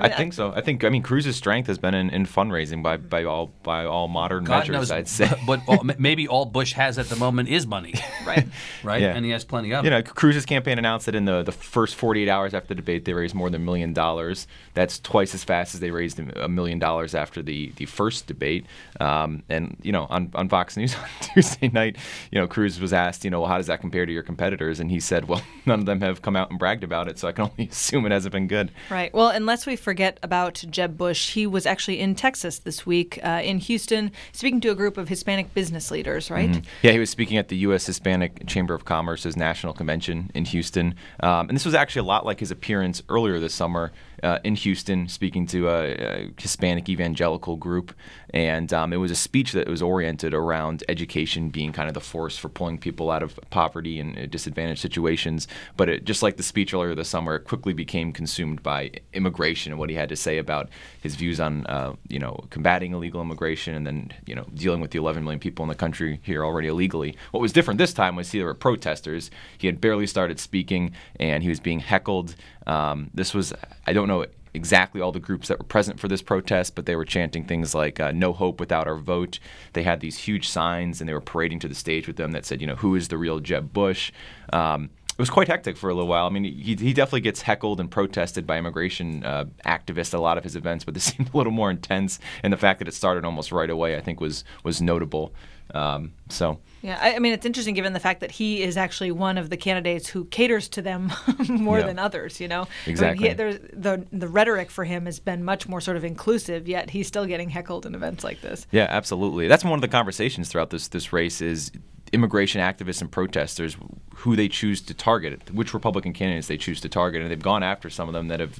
I 0.00 0.08
think 0.08 0.32
so. 0.32 0.52
I 0.54 0.60
think 0.60 0.84
I 0.84 0.88
mean 0.88 1.02
Cruz's 1.02 1.36
strength 1.36 1.66
has 1.66 1.78
been 1.78 1.94
in, 1.94 2.10
in 2.10 2.26
fundraising 2.26 2.82
by, 2.82 2.96
by 2.96 3.24
all 3.24 3.50
by 3.62 3.84
all 3.84 4.08
modern 4.08 4.44
God 4.44 4.58
measures. 4.60 4.72
knows, 4.74 4.90
I'd 4.90 5.08
say. 5.08 5.30
but 5.46 5.60
all, 5.68 5.82
maybe 5.98 6.26
all 6.28 6.44
Bush 6.46 6.72
has 6.74 6.98
at 6.98 7.06
the 7.08 7.16
moment 7.16 7.48
is 7.48 7.66
money, 7.66 7.94
Right. 8.26 8.46
right? 8.82 9.02
Yeah. 9.02 9.14
And 9.14 9.24
he 9.24 9.30
has 9.32 9.44
plenty 9.44 9.72
of 9.72 9.84
You 9.84 9.90
it. 9.90 9.90
know, 9.90 10.02
Cruz's 10.02 10.46
campaign 10.46 10.78
announced 10.78 11.06
that 11.06 11.14
in 11.14 11.24
the, 11.24 11.42
the 11.42 11.52
first 11.52 11.94
48 11.96 12.28
hours 12.28 12.54
after 12.54 12.68
the 12.68 12.74
debate, 12.76 13.04
they 13.04 13.12
raised 13.12 13.34
more 13.34 13.50
than 13.50 13.60
a 13.60 13.64
million 13.64 13.92
dollars. 13.92 14.46
That's 14.74 14.98
twice 14.98 15.34
as 15.34 15.44
fast 15.44 15.74
as 15.74 15.80
they 15.80 15.90
raised 15.90 16.18
a 16.18 16.48
million 16.48 16.78
dollars 16.78 17.14
after 17.14 17.42
the, 17.42 17.72
the 17.76 17.86
first 17.86 18.26
debate. 18.26 18.64
Um, 19.00 19.42
and, 19.48 19.76
you 19.82 19.92
know, 19.92 20.06
on, 20.10 20.30
on 20.34 20.48
Fox 20.48 20.76
News 20.76 20.94
on 21.02 21.08
Tuesday 21.34 21.68
night, 21.68 21.96
you 22.30 22.40
know, 22.40 22.46
Cruz 22.46 22.80
was 22.80 22.92
asked, 22.92 23.24
you 23.24 23.30
know, 23.30 23.40
well, 23.40 23.48
how 23.48 23.56
does 23.58 23.66
that 23.66 23.80
compare 23.80 24.06
to 24.06 24.12
your 24.12 24.22
competitors? 24.22 24.80
And 24.80 24.90
he 24.90 25.00
said, 25.00 25.26
well, 25.28 25.42
none 25.66 25.80
of 25.80 25.86
them 25.86 26.00
have 26.00 26.22
come 26.22 26.36
out 26.36 26.50
and 26.50 26.58
bragged 26.58 26.84
about 26.84 27.08
it, 27.08 27.18
so 27.18 27.28
I 27.28 27.32
can 27.32 27.44
only 27.50 27.68
assume 27.70 28.06
it 28.06 28.12
hasn't 28.12 28.32
been 28.32 28.46
good. 28.46 28.70
Right. 28.90 29.12
Well, 29.12 29.28
unless 29.28 29.66
we 29.66 29.76
forget 29.76 29.89
about 30.22 30.62
Jeb 30.70 30.96
Bush, 30.96 31.32
he 31.32 31.46
was 31.46 31.66
actually 31.66 31.98
in 31.98 32.14
Texas 32.14 32.60
this 32.60 32.86
week, 32.86 33.18
uh, 33.24 33.40
in 33.42 33.58
Houston, 33.58 34.12
speaking 34.32 34.60
to 34.60 34.70
a 34.70 34.74
group 34.74 34.96
of 34.96 35.08
Hispanic 35.08 35.52
business 35.54 35.90
leaders, 35.90 36.30
right? 36.30 36.62
Yeah, 36.82 36.92
he 36.92 36.98
was 36.98 37.10
speaking 37.10 37.36
at 37.38 37.48
the 37.48 37.56
U.S. 37.58 37.86
Hispanic 37.86 38.46
Chamber 38.46 38.74
of 38.74 38.84
Commerce's 38.84 39.36
national 39.36 39.72
convention 39.72 40.30
in 40.34 40.44
Houston. 40.44 40.94
Um, 41.20 41.48
and 41.48 41.56
this 41.56 41.64
was 41.64 41.74
actually 41.74 42.00
a 42.00 42.04
lot 42.04 42.24
like 42.24 42.40
his 42.40 42.50
appearance 42.50 43.02
earlier 43.08 43.40
this 43.40 43.54
summer 43.54 43.90
uh, 44.22 44.38
in 44.44 44.54
Houston, 44.54 45.08
speaking 45.08 45.46
to 45.48 45.68
a, 45.68 45.92
a 45.92 46.30
Hispanic 46.38 46.88
evangelical 46.88 47.56
group. 47.56 47.94
And 48.32 48.72
um, 48.72 48.92
it 48.92 48.96
was 48.96 49.10
a 49.10 49.16
speech 49.16 49.52
that 49.52 49.68
was 49.68 49.82
oriented 49.82 50.34
around 50.34 50.84
education 50.88 51.50
being 51.50 51.72
kind 51.72 51.88
of 51.88 51.94
the 51.94 52.00
force 52.00 52.36
for 52.36 52.48
pulling 52.48 52.78
people 52.78 53.10
out 53.10 53.22
of 53.22 53.38
poverty 53.50 53.98
and 53.98 54.18
uh, 54.18 54.26
disadvantaged 54.26 54.80
situations. 54.80 55.48
But 55.76 55.88
it, 55.88 56.04
just 56.04 56.22
like 56.22 56.36
the 56.36 56.42
speech 56.42 56.72
earlier 56.72 56.94
this 56.94 57.08
summer, 57.08 57.36
it 57.36 57.44
quickly 57.44 57.72
became 57.72 58.12
consumed 58.12 58.62
by 58.62 58.92
immigration 59.12 59.72
and 59.72 59.78
what 59.78 59.90
he 59.90 59.96
had 59.96 60.08
to 60.10 60.16
say 60.16 60.38
about 60.38 60.68
his 61.02 61.16
views 61.16 61.40
on, 61.40 61.66
uh, 61.66 61.94
you 62.08 62.18
know, 62.18 62.44
combating 62.50 62.92
illegal 62.92 63.20
immigration 63.20 63.74
and 63.74 63.86
then, 63.86 64.12
you 64.26 64.34
know, 64.34 64.46
dealing 64.54 64.80
with 64.80 64.90
the 64.92 64.98
11 64.98 65.24
million 65.24 65.40
people 65.40 65.62
in 65.62 65.68
the 65.68 65.74
country 65.74 66.20
here 66.22 66.44
already 66.44 66.68
illegally. 66.68 67.16
What 67.32 67.40
was 67.40 67.52
different 67.52 67.78
this 67.78 67.92
time 67.92 68.16
was 68.16 68.30
there 68.30 68.44
were 68.44 68.54
protesters. 68.54 69.30
He 69.58 69.66
had 69.66 69.80
barely 69.80 70.06
started 70.06 70.38
speaking 70.38 70.92
and 71.18 71.42
he 71.42 71.48
was 71.48 71.60
being 71.60 71.80
heckled. 71.80 72.34
Um, 72.66 73.10
this 73.14 73.34
was, 73.34 73.52
I 73.86 73.92
don't 73.92 74.08
know 74.08 74.26
exactly 74.54 75.00
all 75.00 75.12
the 75.12 75.20
groups 75.20 75.48
that 75.48 75.58
were 75.58 75.64
present 75.64 76.00
for 76.00 76.08
this 76.08 76.22
protest, 76.22 76.74
but 76.74 76.86
they 76.86 76.96
were 76.96 77.04
chanting 77.04 77.44
things 77.44 77.74
like 77.74 78.00
uh, 78.00 78.12
"No 78.12 78.32
hope 78.32 78.60
without 78.60 78.86
our 78.86 78.96
vote." 78.96 79.38
They 79.72 79.82
had 79.82 80.00
these 80.00 80.18
huge 80.18 80.48
signs, 80.48 81.00
and 81.00 81.08
they 81.08 81.14
were 81.14 81.20
parading 81.20 81.60
to 81.60 81.68
the 81.68 81.74
stage 81.74 82.06
with 82.06 82.16
them 82.16 82.32
that 82.32 82.44
said, 82.44 82.60
"You 82.60 82.66
know, 82.66 82.76
who 82.76 82.94
is 82.94 83.08
the 83.08 83.18
real 83.18 83.40
Jeb 83.40 83.72
Bush?" 83.72 84.12
Um, 84.52 84.90
it 85.10 85.18
was 85.18 85.28
quite 85.30 85.48
hectic 85.48 85.76
for 85.76 85.90
a 85.90 85.94
little 85.94 86.08
while. 86.08 86.24
I 86.24 86.30
mean, 86.30 86.44
he, 86.44 86.76
he 86.76 86.94
definitely 86.94 87.20
gets 87.20 87.42
heckled 87.42 87.78
and 87.78 87.90
protested 87.90 88.46
by 88.46 88.58
immigration 88.58 89.22
uh, 89.22 89.44
activists 89.66 90.14
at 90.14 90.18
a 90.18 90.22
lot 90.22 90.38
of 90.38 90.44
his 90.44 90.56
events, 90.56 90.82
but 90.82 90.94
this 90.94 91.04
seemed 91.16 91.28
a 91.34 91.36
little 91.36 91.52
more 91.52 91.70
intense. 91.70 92.18
And 92.42 92.50
the 92.50 92.56
fact 92.56 92.78
that 92.78 92.88
it 92.88 92.94
started 92.94 93.26
almost 93.26 93.52
right 93.52 93.68
away, 93.68 93.96
I 93.96 94.00
think, 94.00 94.20
was 94.20 94.44
was 94.64 94.80
notable. 94.80 95.34
Um, 95.74 96.12
so. 96.28 96.58
Yeah, 96.82 96.98
I, 96.98 97.16
I 97.16 97.18
mean, 97.18 97.34
it's 97.34 97.44
interesting 97.44 97.74
given 97.74 97.92
the 97.92 98.00
fact 98.00 98.20
that 98.20 98.30
he 98.30 98.62
is 98.62 98.78
actually 98.78 99.10
one 99.10 99.36
of 99.36 99.50
the 99.50 99.58
candidates 99.58 100.08
who 100.08 100.24
caters 100.24 100.66
to 100.70 100.80
them 100.82 101.12
more 101.48 101.78
Yeah. 101.80 101.86
than 101.86 101.98
others. 101.98 102.40
You 102.40 102.48
know, 102.48 102.66
Exactly. 102.86 103.26
I 103.26 103.28
mean, 103.28 103.30
he, 103.32 103.34
there's, 103.36 103.58
the 103.74 104.06
the 104.12 104.28
rhetoric 104.28 104.70
for 104.70 104.84
him 104.84 105.04
has 105.04 105.20
been 105.20 105.44
much 105.44 105.68
more 105.68 105.82
sort 105.82 105.98
of 105.98 106.04
inclusive, 106.04 106.66
yet 106.68 106.88
he's 106.90 107.06
still 107.06 107.26
getting 107.26 107.50
heckled 107.50 107.84
in 107.84 107.94
events 107.94 108.24
like 108.24 108.40
this. 108.40 108.66
Yeah, 108.70 108.86
absolutely. 108.88 109.46
That's 109.46 109.62
one 109.62 109.74
of 109.74 109.82
the 109.82 109.88
conversations 109.88 110.48
throughout 110.48 110.70
this 110.70 110.88
this 110.88 111.12
race 111.12 111.42
is 111.42 111.70
immigration 112.14 112.60
activists 112.62 113.02
and 113.02 113.12
protesters 113.12 113.76
who 114.16 114.34
they 114.34 114.48
choose 114.48 114.80
to 114.80 114.94
target, 114.94 115.52
which 115.52 115.74
Republican 115.74 116.12
candidates 116.14 116.46
they 116.48 116.56
choose 116.56 116.80
to 116.80 116.88
target, 116.88 117.20
and 117.20 117.30
they've 117.30 117.42
gone 117.42 117.62
after 117.62 117.90
some 117.90 118.08
of 118.08 118.14
them 118.14 118.28
that 118.28 118.40
have 118.40 118.58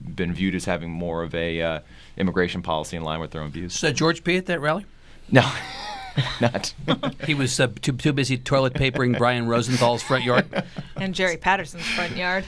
been 0.00 0.32
viewed 0.32 0.54
as 0.54 0.64
having 0.64 0.90
more 0.90 1.22
of 1.22 1.34
a 1.34 1.60
uh, 1.60 1.80
immigration 2.16 2.62
policy 2.62 2.96
in 2.96 3.02
line 3.02 3.20
with 3.20 3.32
their 3.32 3.42
own 3.42 3.50
views. 3.50 3.74
So 3.74 3.92
George 3.92 4.24
P. 4.24 4.38
at 4.38 4.46
that 4.46 4.60
rally? 4.60 4.86
No, 5.30 5.42
not. 6.40 6.72
He 7.26 7.34
was 7.34 7.58
uh, 7.60 7.68
too, 7.80 7.92
too 7.92 8.12
busy 8.12 8.36
toilet 8.38 8.74
papering 8.74 9.12
Brian 9.12 9.46
Rosenthal's 9.46 10.02
front 10.02 10.24
yard. 10.24 10.64
And 10.96 11.14
Jerry 11.14 11.36
Patterson's 11.36 11.86
front 11.86 12.16
yard. 12.16 12.44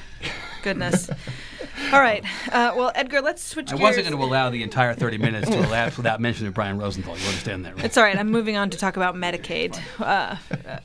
Goodness. 0.63 1.11
All 1.93 2.01
right. 2.01 2.25
Uh, 2.51 2.73
well, 2.77 2.93
Edgar, 2.95 3.21
let's 3.21 3.43
switch 3.43 3.69
I 3.69 3.77
gears. 3.77 3.81
wasn't 3.81 4.09
going 4.09 4.19
to 4.19 4.25
allow 4.25 4.51
the 4.51 4.63
entire 4.63 4.95
30 4.95 5.19
minutes 5.19 5.51
to 5.51 5.59
elapse 5.59 5.97
without 5.97 6.21
mentioning 6.21 6.53
Brian 6.53 6.79
Rosenthal. 6.79 7.17
You 7.19 7.27
understand 7.27 7.65
that, 7.65 7.77
right? 7.77 7.85
It's 7.85 7.97
all 7.97 8.05
right. 8.05 8.17
I'm 8.17 8.31
moving 8.31 8.57
on 8.57 8.71
to 8.71 8.79
talk 8.79 8.97
about 8.97 9.15
Medicaid, 9.15 9.79
uh, 10.01 10.05
uh, 10.05 10.37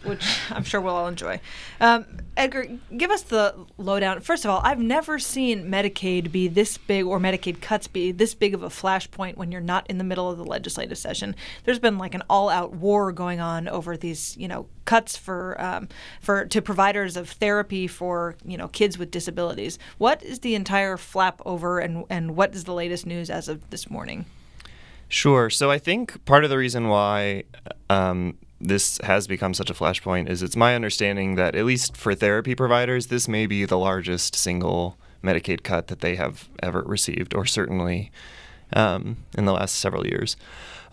which 0.04 0.26
I'm 0.50 0.64
sure 0.64 0.82
we'll 0.82 0.96
all 0.96 1.08
enjoy. 1.08 1.40
Um, 1.80 2.06
Edgar, 2.38 2.68
give 2.96 3.10
us 3.10 3.24
the 3.24 3.56
lowdown. 3.78 4.22
First 4.22 4.46
of 4.46 4.52
all, 4.52 4.62
I've 4.64 4.80
never 4.80 5.18
seen 5.18 5.72
Medicaid 5.72 6.32
be 6.32 6.48
this 6.48 6.78
big, 6.78 7.04
or 7.06 7.20
Medicaid 7.20 7.62
cuts 7.62 7.88
be 7.88 8.12
this 8.12 8.36
big 8.36 8.54
of 8.54 8.62
a 8.62 8.70
flashpoint 8.70 9.38
when 9.38 9.52
you're 9.52 9.60
not 9.60 9.88
in 9.90 9.98
the 9.98 10.04
middle 10.04 10.30
of 10.30 10.38
the 10.38 10.46
legislative 10.46 11.00
session. 11.00 11.36
There's 11.64 11.80
been 11.80 11.98
like 11.98 12.14
an 12.14 12.22
all-out 12.30 12.74
war 12.74 13.12
going 13.12 13.40
on 13.40 13.68
over 13.68 13.98
these, 13.98 14.38
you 14.38 14.48
know, 14.48 14.68
cuts 14.86 15.18
for 15.18 15.60
um, 15.60 15.90
for 16.22 16.46
to 16.46 16.62
providers 16.62 17.18
of 17.18 17.30
therapy 17.30 17.88
for 17.88 18.36
you 18.46 18.56
know 18.56 18.68
kids 18.68 18.98
with 18.98 19.12
disabilities. 19.12 19.80
What 19.98 20.22
is 20.24 20.40
the 20.40 20.54
entire 20.54 20.96
flap 20.96 21.42
over, 21.44 21.80
and 21.80 22.06
and 22.10 22.36
what 22.36 22.54
is 22.54 22.64
the 22.66 22.74
latest 22.74 23.08
news 23.08 23.32
as 23.32 23.48
of 23.48 23.68
this 23.72 23.90
morning? 23.90 24.26
Sure. 25.10 25.50
So 25.50 25.72
I 25.72 25.80
think 25.80 26.24
part 26.26 26.44
of 26.44 26.50
the 26.50 26.58
reason 26.58 26.88
why 26.88 27.44
um, 27.90 28.38
this 28.60 29.00
has 29.04 29.28
become 29.28 29.54
such 29.54 29.70
a 29.70 29.74
flashpoint 29.74 30.30
is 30.30 30.42
it's 30.42 30.56
my 30.56 30.76
understanding 30.76 31.36
that 31.36 31.56
at 31.56 31.66
least 31.66 31.96
for 31.96 32.16
therapy 32.16 32.56
providers, 32.56 33.08
this 33.08 33.28
may 33.28 33.46
be 33.46 33.66
the 33.66 33.78
largest 33.78 34.36
single 34.36 34.98
Medicaid 35.24 35.64
cut 35.64 35.88
that 35.88 36.00
they 36.00 36.16
have 36.16 36.50
ever 36.62 36.82
received, 36.82 37.34
or 37.36 37.46
certainly 37.46 38.12
um, 38.74 39.18
in 39.38 39.46
the 39.46 39.54
last 39.54 39.76
several 39.76 40.06
years. 40.08 40.38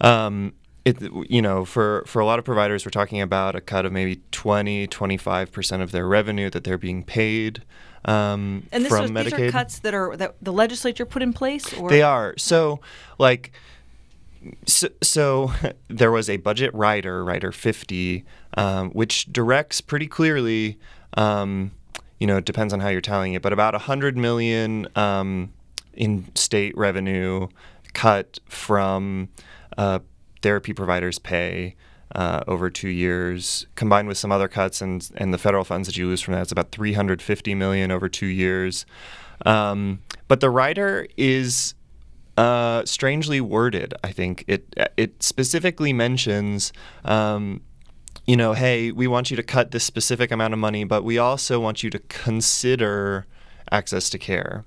Um, 0.00 0.52
it, 0.84 1.00
you 1.30 1.40
know, 1.40 1.64
for, 1.64 2.04
for 2.06 2.20
a 2.20 2.26
lot 2.26 2.38
of 2.38 2.44
providers, 2.44 2.84
we're 2.84 2.90
talking 2.90 3.22
about 3.22 3.54
a 3.54 3.60
cut 3.60 3.86
of 3.86 3.92
maybe 3.92 4.20
20, 4.32 4.86
25% 4.88 5.80
of 5.80 5.92
their 5.92 6.06
revenue 6.06 6.50
that 6.50 6.64
they're 6.64 6.76
being 6.76 7.02
paid 7.02 7.62
um, 8.04 8.66
And 8.70 8.84
this 8.84 8.90
from 8.90 9.02
was, 9.02 9.10
Medicaid. 9.10 9.36
these 9.36 9.48
are 9.48 9.50
cuts 9.50 9.78
that 9.80 9.94
are 9.94 10.16
that 10.16 10.36
the 10.42 10.52
legislature 10.52 11.06
put 11.06 11.22
in 11.22 11.32
place, 11.32 11.72
or 11.72 11.88
They 11.88 12.02
are. 12.02 12.34
So, 12.36 12.80
like, 13.18 13.52
so, 14.66 14.88
so 15.02 15.52
there 15.88 16.10
was 16.10 16.28
a 16.28 16.36
budget 16.38 16.72
rider, 16.74 17.24
Rider 17.24 17.52
50, 17.52 18.24
um, 18.56 18.90
which 18.90 19.32
directs 19.32 19.80
pretty 19.80 20.06
clearly, 20.06 20.78
um, 21.16 21.72
you 22.18 22.26
know, 22.26 22.36
it 22.36 22.44
depends 22.44 22.72
on 22.72 22.80
how 22.80 22.88
you're 22.88 23.00
telling 23.00 23.34
it, 23.34 23.42
but 23.42 23.52
about 23.52 23.74
100 23.74 24.16
million 24.16 24.88
um, 24.96 25.52
in 25.92 26.26
state 26.34 26.76
revenue 26.76 27.48
cut 27.92 28.38
from 28.48 29.28
uh, 29.78 30.00
therapy 30.42 30.72
providers' 30.72 31.18
pay. 31.18 31.76
Uh, 32.14 32.44
over 32.46 32.70
two 32.70 32.90
years, 32.90 33.66
combined 33.74 34.06
with 34.06 34.16
some 34.16 34.30
other 34.30 34.46
cuts 34.46 34.80
and 34.80 35.10
and 35.16 35.34
the 35.34 35.38
federal 35.38 35.64
funds 35.64 35.88
that 35.88 35.96
you 35.96 36.06
lose 36.06 36.20
from 36.20 36.32
that, 36.32 36.42
it's 36.42 36.52
about 36.52 36.70
350 36.70 37.54
million 37.56 37.90
over 37.90 38.08
two 38.08 38.26
years. 38.26 38.86
Um, 39.44 40.00
but 40.28 40.38
the 40.38 40.50
rider 40.50 41.08
is 41.16 41.74
uh, 42.36 42.84
strangely 42.84 43.40
worded. 43.40 43.94
I 44.02 44.10
think 44.12 44.44
it 44.46 44.74
it 44.96 45.22
specifically 45.22 45.92
mentions, 45.92 46.72
um, 47.04 47.60
you 48.26 48.36
know, 48.36 48.52
hey, 48.52 48.90
we 48.90 49.06
want 49.06 49.30
you 49.30 49.36
to 49.36 49.42
cut 49.42 49.70
this 49.70 49.84
specific 49.84 50.30
amount 50.30 50.52
of 50.52 50.58
money, 50.58 50.84
but 50.84 51.04
we 51.04 51.18
also 51.18 51.60
want 51.60 51.82
you 51.82 51.90
to 51.90 51.98
consider 51.98 53.26
access 53.70 54.10
to 54.10 54.18
care. 54.18 54.64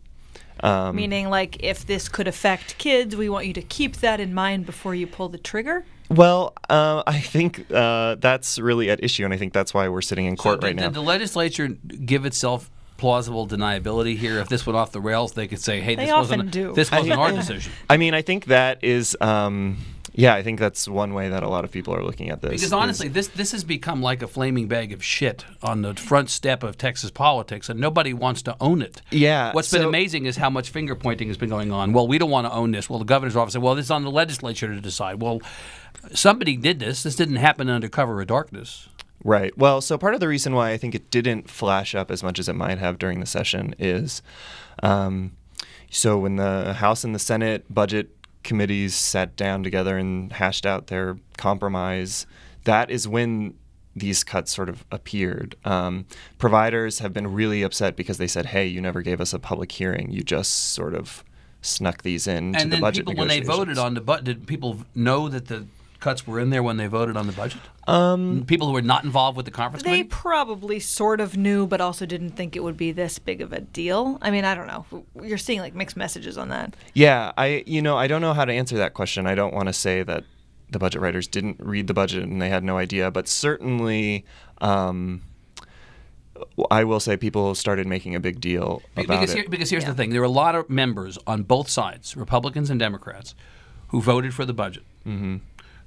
Um, 0.62 0.96
meaning 0.96 1.30
like 1.30 1.62
if 1.64 1.86
this 1.86 2.10
could 2.10 2.28
affect 2.28 2.78
kids, 2.78 3.16
we 3.16 3.30
want 3.30 3.46
you 3.46 3.54
to 3.54 3.62
keep 3.62 3.98
that 3.98 4.20
in 4.20 4.34
mind 4.34 4.66
before 4.66 4.96
you 4.96 5.06
pull 5.06 5.30
the 5.30 5.38
trigger. 5.38 5.86
well, 6.10 6.54
uh, 6.70 7.04
I 7.06 7.20
think 7.20 7.70
uh, 7.72 8.16
that's 8.16 8.58
really 8.58 8.90
at 8.90 9.04
issue, 9.04 9.26
and 9.26 9.34
I 9.34 9.38
think 9.38 9.54
that's 9.54 9.74
why 9.74 9.88
we're 9.90 10.02
sitting 10.02 10.26
in 10.26 10.36
court 10.36 10.62
so 10.62 10.68
right 10.68 10.76
did, 10.76 10.82
now. 10.82 10.88
Did 10.88 10.96
the 10.96 11.02
legislature 11.02 11.68
give 11.68 12.26
itself 12.26 12.72
plausible 12.98 13.48
deniability 13.48 14.18
here? 14.18 14.40
If 14.40 14.50
this 14.50 14.66
went 14.66 14.78
off 14.78 14.92
the 14.92 15.02
rails, 15.02 15.34
they 15.34 15.48
could 15.48 15.62
say, 15.62 15.80
"Hey, 15.82 15.96
They 15.96 16.06
this 16.06 16.14
wasn't 16.14 16.52
do. 16.52 16.74
this 16.74 16.92
wasn't 16.92 17.14
our 17.20 17.32
decision." 17.32 17.72
I 17.90 17.98
mean, 17.98 18.14
I 18.14 18.22
think 18.22 18.46
that 18.46 18.84
is, 18.84 19.16
um, 19.22 19.78
yeah, 20.14 20.34
I 20.34 20.42
think 20.42 20.60
that's 20.60 20.88
one 20.88 21.14
way 21.14 21.30
that 21.30 21.44
a 21.44 21.48
lot 21.48 21.64
of 21.64 21.72
people 21.72 21.94
are 21.94 22.04
looking 22.04 22.30
at 22.32 22.42
this. 22.42 22.50
Because 22.50 22.64
is- 22.64 22.74
honestly, 22.74 23.08
this 23.08 23.28
this 23.28 23.52
has 23.52 23.64
become 23.64 24.02
like 24.02 24.22
a 24.24 24.28
flaming 24.28 24.68
bag 24.68 24.92
of 24.92 25.04
shit 25.04 25.46
on 25.62 25.84
the 25.84 25.94
front 25.94 26.30
step 26.30 26.64
of 26.64 26.78
Texas 26.78 27.12
politics, 27.12 27.70
and 27.70 27.80
nobody 27.80 28.14
wants 28.14 28.42
to 28.44 28.56
own 28.60 28.82
it. 28.82 29.02
Yeah, 29.12 29.52
What's 29.54 29.72
been 29.72 29.84
amazing 29.84 30.26
is 30.26 30.38
how 30.38 30.50
much 30.50 30.70
finger 30.70 30.96
pointing 30.96 31.28
has 31.28 31.38
been 31.38 31.50
going 31.50 31.72
on. 31.72 31.94
Well, 31.94 32.08
we 32.08 32.18
don't 32.18 32.32
want 32.32 32.48
to 32.48 32.52
own 32.52 32.72
this. 32.72 32.90
Well, 32.90 33.00
the 33.00 33.06
governor's 33.06 33.36
office 33.36 33.54
said, 33.54 33.62
well, 33.62 33.76
this 33.76 33.86
is 33.86 33.92
on 33.92 34.04
the 34.04 34.12
legislature 34.12 34.68
to 34.74 34.82
decide. 34.82 35.22
Well, 35.22 35.42
somebody 36.14 36.56
did 36.58 36.80
this. 36.80 37.04
This 37.04 37.16
didn't 37.16 37.36
happen 37.38 37.70
under 37.70 37.88
cover 37.90 38.20
of 38.22 38.28
darkness. 38.28 38.90
Right. 39.24 39.58
Well, 39.58 39.82
so 39.82 39.98
part 39.98 40.14
of 40.14 40.20
the 40.20 40.28
reason 40.28 40.54
why 40.54 40.72
I 40.72 40.78
think 40.78 40.94
it 40.96 41.10
didn't 41.10 41.50
flash 41.50 41.96
up 41.96 42.12
as 42.12 42.24
much 42.24 42.40
as 42.40 42.48
it 42.48 42.54
might 42.54 42.78
have 42.78 43.00
during 43.00 43.20
the 43.20 43.26
session 43.26 43.74
is 43.80 44.22
um, 44.84 45.36
so 45.90 46.18
when 46.18 46.36
the 46.36 46.74
House 46.74 47.04
and 47.04 47.16
the 47.16 47.20
Senate 47.20 47.66
budget 47.74 48.10
committees 48.44 48.96
sat 48.96 49.36
down 49.36 49.64
together 49.64 49.98
and 49.98 50.32
hashed 50.34 50.66
out 50.66 50.88
their 50.88 51.18
compromise, 51.38 52.26
that 52.66 52.90
is 52.90 53.08
when 53.08 53.54
these 53.96 54.24
cuts 54.24 54.54
sort 54.54 54.70
of 54.70 54.86
appeared. 54.92 55.56
Um, 55.66 56.06
providers 56.38 57.00
have 57.00 57.14
been 57.14 57.34
really 57.34 57.64
upset 57.64 57.96
because 57.96 58.18
they 58.18 58.28
said, 58.28 58.48
hey, 58.48 58.68
you 58.68 58.80
never 58.80 59.02
gave 59.02 59.20
us 59.20 59.34
a 59.34 59.40
public 59.40 59.72
hearing. 59.72 60.12
You 60.12 60.22
just 60.22 60.74
sort 60.74 60.94
of 60.94 61.24
snuck 61.62 62.04
these 62.04 62.28
in 62.28 62.54
to 62.54 62.60
and 62.60 62.72
the 62.72 62.76
then 62.76 62.82
budget 62.82 63.08
people, 63.08 63.20
when 63.20 63.28
they 63.28 63.42
voted 63.42 63.78
on 63.78 63.96
the 63.96 64.02
budget, 64.02 64.26
did 64.26 64.48
people 64.48 64.86
know 64.94 65.28
that 65.30 65.48
the 65.48 65.66
cuts 66.08 66.26
were 66.26 66.40
in 66.40 66.52
there 66.52 66.64
when 66.64 66.78
they 66.78 66.88
voted 66.88 67.18
on 67.18 67.28
the 67.28 67.34
budget? 67.34 67.60
Um, 67.86 68.46
people 68.48 68.68
who 68.68 68.74
were 68.74 68.82
not 68.82 69.04
involved 69.04 69.36
with 69.36 69.46
the 69.46 69.52
conference 69.52 69.84
They 69.84 69.90
committee. 69.90 70.08
probably 70.10 70.80
sort 70.80 71.20
of 71.20 71.36
knew, 71.36 71.68
but 71.68 71.82
also 71.82 72.06
didn't 72.06 72.32
think 72.32 72.56
it 72.56 72.64
would 72.64 72.78
be 72.78 72.94
this 72.94 73.20
big 73.20 73.42
of 73.42 73.52
a 73.52 73.60
deal. 73.60 74.18
I 74.22 74.32
mean, 74.32 74.46
I 74.46 74.56
don't 74.56 74.68
know. 74.68 74.86
You're 75.22 75.38
seeing 75.38 75.60
like 75.60 75.76
mixed 75.76 75.98
messages 75.98 76.38
on 76.38 76.48
that. 76.50 76.76
Yeah, 76.94 77.34
I 77.38 77.64
you 77.66 77.82
know 77.82 77.98
I 77.98 78.08
don't 78.08 78.22
know 78.22 78.34
how 78.34 78.46
to 78.46 78.54
answer 78.54 78.78
that 78.78 78.94
question. 78.94 79.28
I 79.28 79.36
don't 79.36 79.54
want 79.54 79.68
to 79.68 79.74
say 79.74 80.02
that 80.04 80.24
the 80.70 80.80
budget 80.80 81.02
writers 81.02 81.28
didn't 81.28 81.58
read 81.60 81.88
the 81.88 81.94
budget 81.94 82.24
and 82.24 82.42
they 82.42 82.50
had 82.50 82.64
no 82.64 82.78
idea, 82.78 83.12
but 83.12 83.28
certainly. 83.28 84.26
Um, 84.62 85.22
I 86.70 86.84
will 86.84 87.00
say 87.00 87.18
people 87.18 87.56
started 87.56 87.88
making 87.88 88.14
a 88.16 88.20
big 88.20 88.40
deal 88.40 88.82
about 88.96 89.08
because, 89.08 89.32
it. 89.34 89.38
here, 89.38 89.50
because 89.50 89.70
here's 89.72 89.86
the 89.86 89.94
thing: 89.96 90.12
there 90.12 90.22
were 90.22 90.26
a 90.26 90.30
lot 90.46 90.54
of 90.56 90.70
members 90.70 91.18
on 91.26 91.44
both 91.44 91.68
sides, 91.68 92.16
Republicans 92.16 92.70
and 92.70 92.80
Democrats, 92.80 93.34
who 93.88 94.02
voted 94.02 94.34
for 94.34 94.46
the 94.46 94.54
budget, 94.54 94.84
Mm-hmm. 95.08 95.38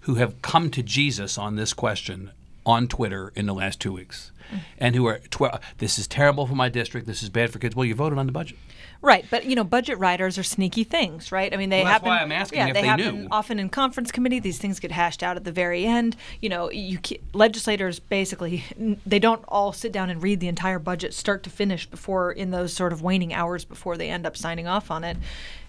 Who 0.02 0.14
have 0.16 0.40
come 0.42 0.70
to 0.70 0.82
Jesus 0.82 1.36
on 1.38 1.56
this 1.56 1.72
question 1.72 2.30
on 2.66 2.88
Twitter 2.88 3.32
in 3.34 3.46
the 3.46 3.54
last 3.54 3.80
two 3.80 3.92
weeks, 3.92 4.32
and 4.78 4.94
who 4.94 5.06
are 5.06 5.18
tw- 5.30 5.58
this 5.78 5.98
is 5.98 6.06
terrible 6.06 6.46
for 6.46 6.54
my 6.54 6.68
district. 6.68 7.06
This 7.06 7.22
is 7.22 7.28
bad 7.28 7.50
for 7.50 7.58
kids. 7.58 7.74
Well, 7.74 7.84
you 7.86 7.94
voted 7.94 8.18
on 8.18 8.26
the 8.26 8.32
budget. 8.32 8.58
Right, 9.02 9.24
but 9.30 9.46
you 9.46 9.56
know, 9.56 9.64
budget 9.64 9.98
riders 9.98 10.36
are 10.36 10.42
sneaky 10.42 10.84
things, 10.84 11.32
right? 11.32 11.54
I 11.54 11.56
mean, 11.56 11.70
they 11.70 11.78
Well, 11.78 11.84
that's 11.86 11.92
happen. 12.04 12.08
why 12.10 12.18
I'm 12.20 12.32
asking 12.32 12.58
yeah, 12.58 12.66
if 12.68 12.74
they 12.74 12.82
they 12.82 12.86
happen 12.86 13.22
knew. 13.22 13.28
often 13.30 13.58
in 13.58 13.70
conference 13.70 14.12
committee. 14.12 14.40
These 14.40 14.58
things 14.58 14.78
get 14.78 14.90
hashed 14.92 15.22
out 15.22 15.36
at 15.38 15.44
the 15.44 15.52
very 15.52 15.86
end. 15.86 16.16
You 16.42 16.50
know, 16.50 16.70
you 16.70 16.98
legislators 17.32 17.98
basically 17.98 18.62
they 19.06 19.18
don't 19.18 19.42
all 19.48 19.72
sit 19.72 19.90
down 19.90 20.10
and 20.10 20.22
read 20.22 20.40
the 20.40 20.48
entire 20.48 20.78
budget 20.78 21.14
start 21.14 21.42
to 21.44 21.50
finish 21.50 21.86
before 21.86 22.30
in 22.30 22.50
those 22.50 22.74
sort 22.74 22.92
of 22.92 23.00
waning 23.00 23.32
hours 23.32 23.64
before 23.64 23.96
they 23.96 24.10
end 24.10 24.26
up 24.26 24.36
signing 24.36 24.66
off 24.66 24.90
on 24.90 25.02
it. 25.02 25.16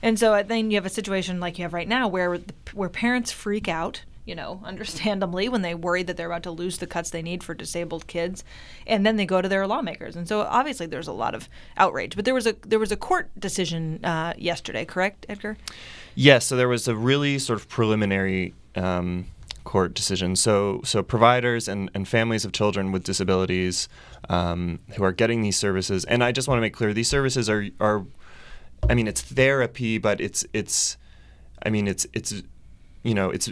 And 0.02 0.20
so 0.20 0.34
uh, 0.34 0.44
then 0.44 0.70
you 0.70 0.76
have 0.76 0.86
a 0.86 0.90
situation 0.90 1.40
like 1.40 1.58
you 1.58 1.64
have 1.64 1.74
right 1.74 1.88
now 1.88 2.10
where 2.10 2.38
the, 2.38 2.54
where 2.74 2.90
parents 2.90 3.32
freak 3.32 3.70
out 3.70 4.04
you 4.26 4.36
know, 4.36 4.62
understandably, 4.66 5.50
when 5.50 5.62
they 5.62 5.76
worry 5.76 6.04
that 6.04 6.18
they're 6.18 6.28
about 6.28 6.44
to 6.44 6.52
lose 6.52 6.78
the 6.78 6.88
cuts 6.88 7.10
they 7.10 7.22
need 7.22 7.44
for 7.44 7.54
disabled 7.54 8.08
kids, 8.08 8.44
and 8.88 9.06
then 9.06 9.16
they 9.16 9.26
go 9.26 9.42
to 9.42 9.50
their 9.50 9.68
lawmakers, 9.68 10.16
and 10.16 10.28
so 10.28 10.42
obviously 10.42 10.86
there's 10.86 11.08
a 11.08 11.14
lot 11.14 11.36
of 11.36 11.50
outrage. 11.78 12.16
But 12.16 12.26
there 12.26 12.34
was 12.34 12.48
a 12.48 12.56
there 12.66 12.80
was 12.80 12.92
a 12.92 12.98
court 12.98 13.30
decision 13.40 14.04
uh, 14.04 14.34
yesterday, 14.38 14.86
correct, 14.86 15.26
Edgar? 15.30 15.58
Yes, 16.16 16.46
so 16.46 16.56
there 16.56 16.68
was 16.68 16.88
a 16.88 16.96
really 16.96 17.40
sort 17.40 17.60
of 17.60 17.70
preliminary 17.70 18.54
um, 18.76 19.28
court 19.64 19.94
decision. 19.94 20.36
So, 20.36 20.82
so 20.84 21.04
providers 21.04 21.68
and, 21.68 21.90
and 21.94 22.08
families 22.08 22.46
of 22.46 22.52
children 22.52 22.92
with 22.92 23.04
disabilities 23.04 23.88
um, 24.30 24.80
who 24.96 25.04
are 25.04 25.12
getting 25.12 25.42
these 25.42 25.58
services, 25.58 26.06
and 26.06 26.24
I 26.24 26.32
just 26.32 26.48
want 26.48 26.58
to 26.58 26.62
make 26.62 26.74
clear, 26.74 26.94
these 26.94 27.08
services 27.08 27.50
are 27.50 27.68
are, 27.80 28.06
I 28.90 28.96
mean, 28.96 29.08
it's 29.08 29.22
therapy, 29.22 29.98
but 29.98 30.20
it's 30.20 30.46
it's, 30.54 30.98
I 31.64 31.70
mean, 31.70 31.88
it's 31.88 32.08
it's, 32.14 32.44
you 33.04 33.14
know, 33.14 33.30
it's, 33.30 33.50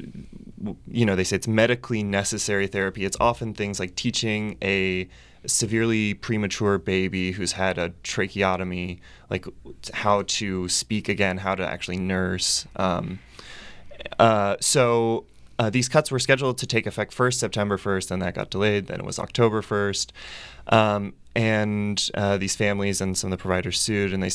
you 0.87 1.05
know, 1.05 1.15
they 1.15 1.23
say 1.23 1.35
it's 1.37 1.47
medically 1.47 2.03
necessary 2.03 2.67
therapy. 2.67 3.05
It's 3.05 3.17
often 3.19 3.53
things 3.53 3.79
like 3.79 3.95
teaching 3.95 4.57
a 4.61 5.09
severely 5.45 6.13
premature 6.13 6.77
baby 6.77 7.31
who's 7.31 7.53
had 7.53 7.77
a 7.77 7.89
tracheotomy, 8.03 9.01
like 9.29 9.45
how 9.93 10.23
to 10.23 10.67
speak 10.69 11.09
again, 11.09 11.37
how 11.37 11.55
to 11.55 11.65
actually 11.65 11.97
nurse. 11.97 12.67
Um, 12.75 13.19
uh, 14.19 14.57
so 14.59 15.25
uh, 15.59 15.69
these 15.69 15.89
cuts 15.89 16.09
were 16.09 16.19
scheduled 16.19 16.57
to 16.57 16.65
take 16.65 16.87
effect 16.87 17.13
first 17.13 17.39
September 17.39 17.77
1st, 17.77 18.07
then 18.07 18.19
that 18.19 18.33
got 18.33 18.49
delayed. 18.49 18.87
Then 18.87 19.01
it 19.01 19.05
was 19.05 19.19
October 19.19 19.61
1st, 19.61 20.11
um, 20.67 21.13
and 21.35 22.09
uh, 22.13 22.37
these 22.37 22.55
families 22.55 23.01
and 23.01 23.17
some 23.17 23.31
of 23.31 23.37
the 23.37 23.41
providers 23.41 23.77
sued, 23.77 24.13
and 24.13 24.23
they 24.23 24.31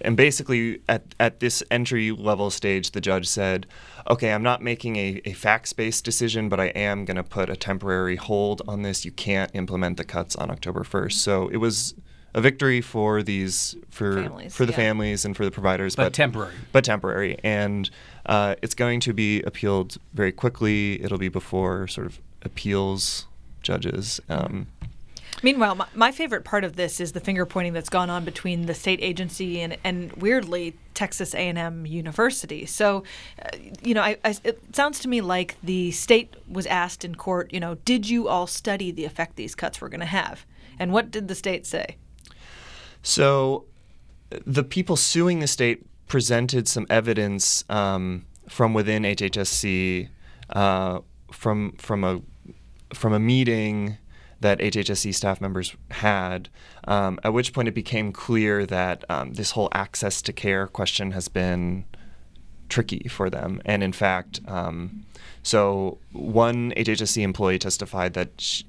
and 0.00 0.16
basically 0.16 0.80
at 0.88 1.14
at 1.20 1.40
this 1.40 1.62
entry 1.70 2.10
level 2.10 2.50
stage, 2.50 2.92
the 2.92 3.00
judge 3.00 3.26
said, 3.28 3.66
"Okay, 4.08 4.32
I'm 4.32 4.42
not 4.42 4.62
making 4.62 4.96
a, 4.96 5.20
a 5.26 5.34
facts 5.34 5.74
based 5.74 6.02
decision, 6.04 6.48
but 6.48 6.58
I 6.58 6.66
am 6.68 7.04
going 7.04 7.18
to 7.18 7.22
put 7.22 7.50
a 7.50 7.56
temporary 7.56 8.16
hold 8.16 8.62
on 8.66 8.82
this. 8.82 9.04
You 9.04 9.12
can't 9.12 9.50
implement 9.54 9.98
the 9.98 10.04
cuts 10.04 10.34
on 10.34 10.50
October 10.50 10.82
1st." 10.82 11.12
So 11.12 11.48
it 11.48 11.58
was. 11.58 11.94
A 12.36 12.40
victory 12.40 12.80
for 12.80 13.22
these 13.22 13.76
for 13.90 14.22
Families, 14.22 14.54
for 14.54 14.66
the 14.66 14.72
yeah. 14.72 14.76
families 14.76 15.24
and 15.24 15.36
for 15.36 15.44
the 15.44 15.52
providers, 15.52 15.94
But 15.94 16.12
temporary. 16.12 16.52
but 16.72 16.84
temporary. 16.84 17.38
And 17.44 17.88
uh, 18.26 18.56
it's 18.60 18.74
going 18.74 18.98
to 19.00 19.12
be 19.12 19.40
appealed 19.42 19.98
very 20.14 20.32
quickly. 20.32 21.00
It'll 21.02 21.18
be 21.18 21.28
before 21.28 21.86
sort 21.86 22.08
of 22.08 22.20
appeals 22.42 23.26
judges. 23.62 24.20
Um, 24.28 24.66
Meanwhile, 25.42 25.74
my, 25.74 25.86
my 25.94 26.12
favorite 26.12 26.44
part 26.44 26.64
of 26.64 26.76
this 26.76 27.00
is 27.00 27.12
the 27.12 27.20
finger 27.20 27.44
pointing 27.44 27.72
that's 27.72 27.88
gone 27.88 28.08
on 28.08 28.24
between 28.24 28.66
the 28.66 28.74
state 28.74 29.00
agency 29.02 29.60
and, 29.60 29.76
and 29.84 30.12
weirdly 30.14 30.74
Texas 30.94 31.34
A&M 31.34 31.86
University. 31.86 32.66
So, 32.66 33.02
uh, 33.42 33.48
you 33.82 33.94
know, 33.94 34.02
I, 34.02 34.16
I, 34.24 34.36
it 34.42 34.60
sounds 34.74 35.00
to 35.00 35.08
me 35.08 35.20
like 35.20 35.56
the 35.62 35.90
state 35.90 36.34
was 36.48 36.66
asked 36.66 37.04
in 37.04 37.14
court, 37.14 37.52
you 37.52 37.60
know, 37.60 37.74
did 37.84 38.08
you 38.08 38.28
all 38.28 38.46
study 38.46 38.90
the 38.90 39.04
effect 39.04 39.36
these 39.36 39.54
cuts 39.54 39.80
were 39.80 39.88
going 39.88 40.00
to 40.00 40.06
have? 40.06 40.46
And 40.78 40.92
what 40.92 41.10
did 41.10 41.28
the 41.28 41.34
state 41.34 41.66
say? 41.66 41.96
So 43.04 43.66
the 44.44 44.64
people 44.64 44.96
suing 44.96 45.38
the 45.38 45.46
state 45.46 45.86
presented 46.08 46.66
some 46.66 46.86
evidence 46.90 47.64
um, 47.68 48.24
from 48.48 48.74
within 48.74 49.04
HHSC 49.04 50.08
uh, 50.50 51.00
from 51.30 51.72
from 51.72 52.02
a 52.02 52.22
from 52.94 53.12
a 53.12 53.20
meeting 53.20 53.98
that 54.40 54.58
HHSC 54.58 55.14
staff 55.14 55.40
members 55.40 55.74
had, 55.90 56.48
um, 56.86 57.18
at 57.24 57.32
which 57.32 57.52
point 57.52 57.68
it 57.68 57.74
became 57.74 58.12
clear 58.12 58.66
that 58.66 59.04
um, 59.08 59.34
this 59.34 59.52
whole 59.52 59.68
access 59.72 60.20
to 60.22 60.32
care 60.32 60.66
question 60.66 61.12
has 61.12 61.28
been 61.28 61.84
tricky 62.68 63.08
for 63.08 63.30
them. 63.30 63.62
And 63.64 63.82
in 63.82 63.92
fact, 63.92 64.40
um, 64.46 65.04
so 65.42 65.98
one 66.12 66.72
HHSC 66.72 67.22
employee 67.22 67.58
testified 67.58 68.14
that 68.14 68.62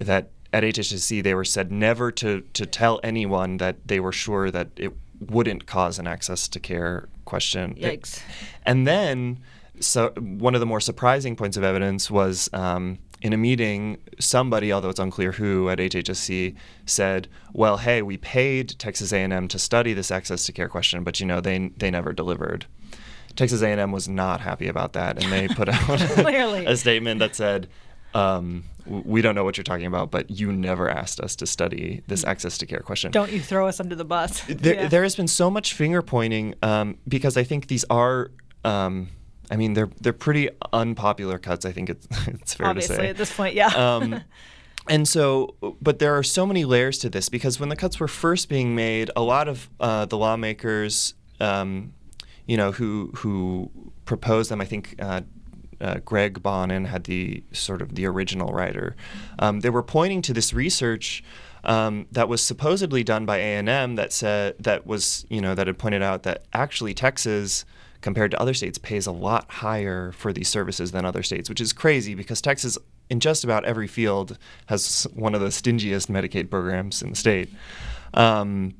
that 0.00 0.30
at 0.54 0.62
HHSC 0.62 1.22
they 1.22 1.34
were 1.34 1.44
said 1.44 1.72
never 1.72 2.12
to 2.12 2.40
to 2.52 2.64
tell 2.64 3.00
anyone 3.02 3.56
that 3.58 3.88
they 3.88 3.98
were 3.98 4.12
sure 4.12 4.50
that 4.52 4.68
it 4.76 4.92
wouldn't 5.20 5.66
cause 5.66 5.98
an 5.98 6.06
access 6.06 6.48
to 6.48 6.60
care 6.60 7.08
question. 7.24 7.74
Yikes. 7.74 8.22
And 8.64 8.86
then, 8.86 9.40
so 9.80 10.10
one 10.18 10.54
of 10.54 10.60
the 10.60 10.66
more 10.66 10.80
surprising 10.80 11.34
points 11.34 11.56
of 11.56 11.64
evidence 11.64 12.10
was 12.10 12.48
um, 12.52 12.98
in 13.20 13.32
a 13.32 13.36
meeting, 13.36 13.98
somebody, 14.20 14.72
although 14.72 14.90
it's 14.90 15.00
unclear 15.00 15.32
who 15.32 15.68
at 15.70 15.78
HHSC, 15.78 16.54
said, 16.86 17.26
"Well, 17.52 17.78
hey, 17.78 18.02
we 18.02 18.16
paid 18.16 18.78
Texas 18.78 19.12
A&M 19.12 19.48
to 19.48 19.58
study 19.58 19.92
this 19.92 20.12
access 20.12 20.46
to 20.46 20.52
care 20.52 20.68
question, 20.68 21.02
but 21.02 21.18
you 21.18 21.26
know 21.26 21.40
they 21.40 21.70
they 21.76 21.90
never 21.90 22.12
delivered." 22.12 22.66
Texas 23.36 23.62
A&M 23.62 23.90
was 23.90 24.08
not 24.08 24.40
happy 24.40 24.68
about 24.68 24.92
that, 24.92 25.20
and 25.20 25.32
they 25.32 25.48
put 25.48 25.68
out 25.68 26.00
a 26.68 26.76
statement 26.76 27.18
that 27.18 27.34
said. 27.34 27.68
Um, 28.14 28.64
we 28.86 29.22
don't 29.22 29.34
know 29.34 29.44
what 29.44 29.56
you're 29.56 29.64
talking 29.64 29.86
about, 29.86 30.10
but 30.10 30.30
you 30.30 30.52
never 30.52 30.88
asked 30.90 31.18
us 31.20 31.34
to 31.36 31.46
study 31.46 32.02
this 32.06 32.22
access 32.24 32.58
to 32.58 32.66
care 32.66 32.80
question. 32.80 33.10
Don't 33.10 33.32
you 33.32 33.40
throw 33.40 33.66
us 33.66 33.80
under 33.80 33.94
the 33.94 34.04
bus. 34.04 34.42
There, 34.48 34.74
Yeah. 34.74 34.88
there 34.88 35.02
has 35.02 35.16
been 35.16 35.26
so 35.28 35.50
much 35.50 35.72
finger 35.72 36.02
pointing 36.02 36.54
um, 36.62 36.98
because 37.08 37.36
I 37.36 37.44
think 37.44 37.66
these 37.68 37.84
are. 37.90 38.30
Um, 38.64 39.08
I 39.50 39.56
mean, 39.56 39.74
they're 39.74 39.90
they're 40.00 40.12
pretty 40.14 40.48
unpopular 40.72 41.38
cuts. 41.38 41.64
I 41.66 41.72
think 41.72 41.90
it's 41.90 42.06
it's 42.28 42.54
fair 42.54 42.66
Obviously, 42.68 42.96
to 42.96 43.02
say. 43.02 43.08
at 43.10 43.16
this 43.16 43.34
point, 43.34 43.54
yeah. 43.54 43.68
Um, 43.68 44.20
and 44.88 45.06
so, 45.08 45.54
but 45.82 45.98
there 45.98 46.16
are 46.16 46.22
so 46.22 46.46
many 46.46 46.64
layers 46.64 46.98
to 46.98 47.10
this 47.10 47.28
because 47.28 47.58
when 47.60 47.68
the 47.70 47.76
cuts 47.76 47.98
were 48.00 48.08
first 48.08 48.48
being 48.48 48.74
made, 48.74 49.10
a 49.16 49.22
lot 49.22 49.48
of 49.48 49.68
uh, 49.80 50.04
the 50.06 50.16
lawmakers, 50.18 51.14
um, 51.40 51.92
you 52.46 52.56
know, 52.56 52.72
who 52.72 53.10
who 53.16 53.70
proposed 54.04 54.50
them, 54.50 54.60
I 54.60 54.66
think. 54.66 54.94
Uh, 54.98 55.22
uh, 55.84 55.98
Greg 56.04 56.42
Bonnen 56.42 56.86
had 56.86 57.04
the 57.04 57.44
sort 57.52 57.82
of 57.82 57.94
the 57.94 58.06
original 58.06 58.52
writer. 58.52 58.96
Um, 59.38 59.60
they 59.60 59.70
were 59.70 59.82
pointing 59.82 60.22
to 60.22 60.32
this 60.32 60.54
research 60.54 61.22
um, 61.62 62.06
that 62.10 62.28
was 62.28 62.42
supposedly 62.42 63.04
done 63.04 63.26
by 63.26 63.36
A 63.38 63.58
and 63.58 63.68
M 63.68 63.96
that 63.96 64.12
said 64.12 64.56
that 64.58 64.86
was 64.86 65.26
you 65.28 65.40
know 65.40 65.54
that 65.54 65.66
had 65.66 65.78
pointed 65.78 66.02
out 66.02 66.22
that 66.22 66.44
actually 66.54 66.94
Texas 66.94 67.66
compared 68.00 68.30
to 68.30 68.40
other 68.40 68.54
states 68.54 68.78
pays 68.78 69.06
a 69.06 69.12
lot 69.12 69.50
higher 69.50 70.12
for 70.12 70.32
these 70.32 70.48
services 70.48 70.92
than 70.92 71.04
other 71.04 71.22
states, 71.22 71.48
which 71.48 71.60
is 71.60 71.72
crazy 71.72 72.14
because 72.14 72.40
Texas 72.40 72.78
in 73.10 73.20
just 73.20 73.44
about 73.44 73.64
every 73.64 73.86
field 73.86 74.38
has 74.66 75.06
one 75.14 75.34
of 75.34 75.40
the 75.42 75.48
stingiest 75.48 76.08
Medicaid 76.08 76.50
programs 76.50 77.02
in 77.02 77.10
the 77.10 77.16
state. 77.16 77.50
Um, 78.14 78.74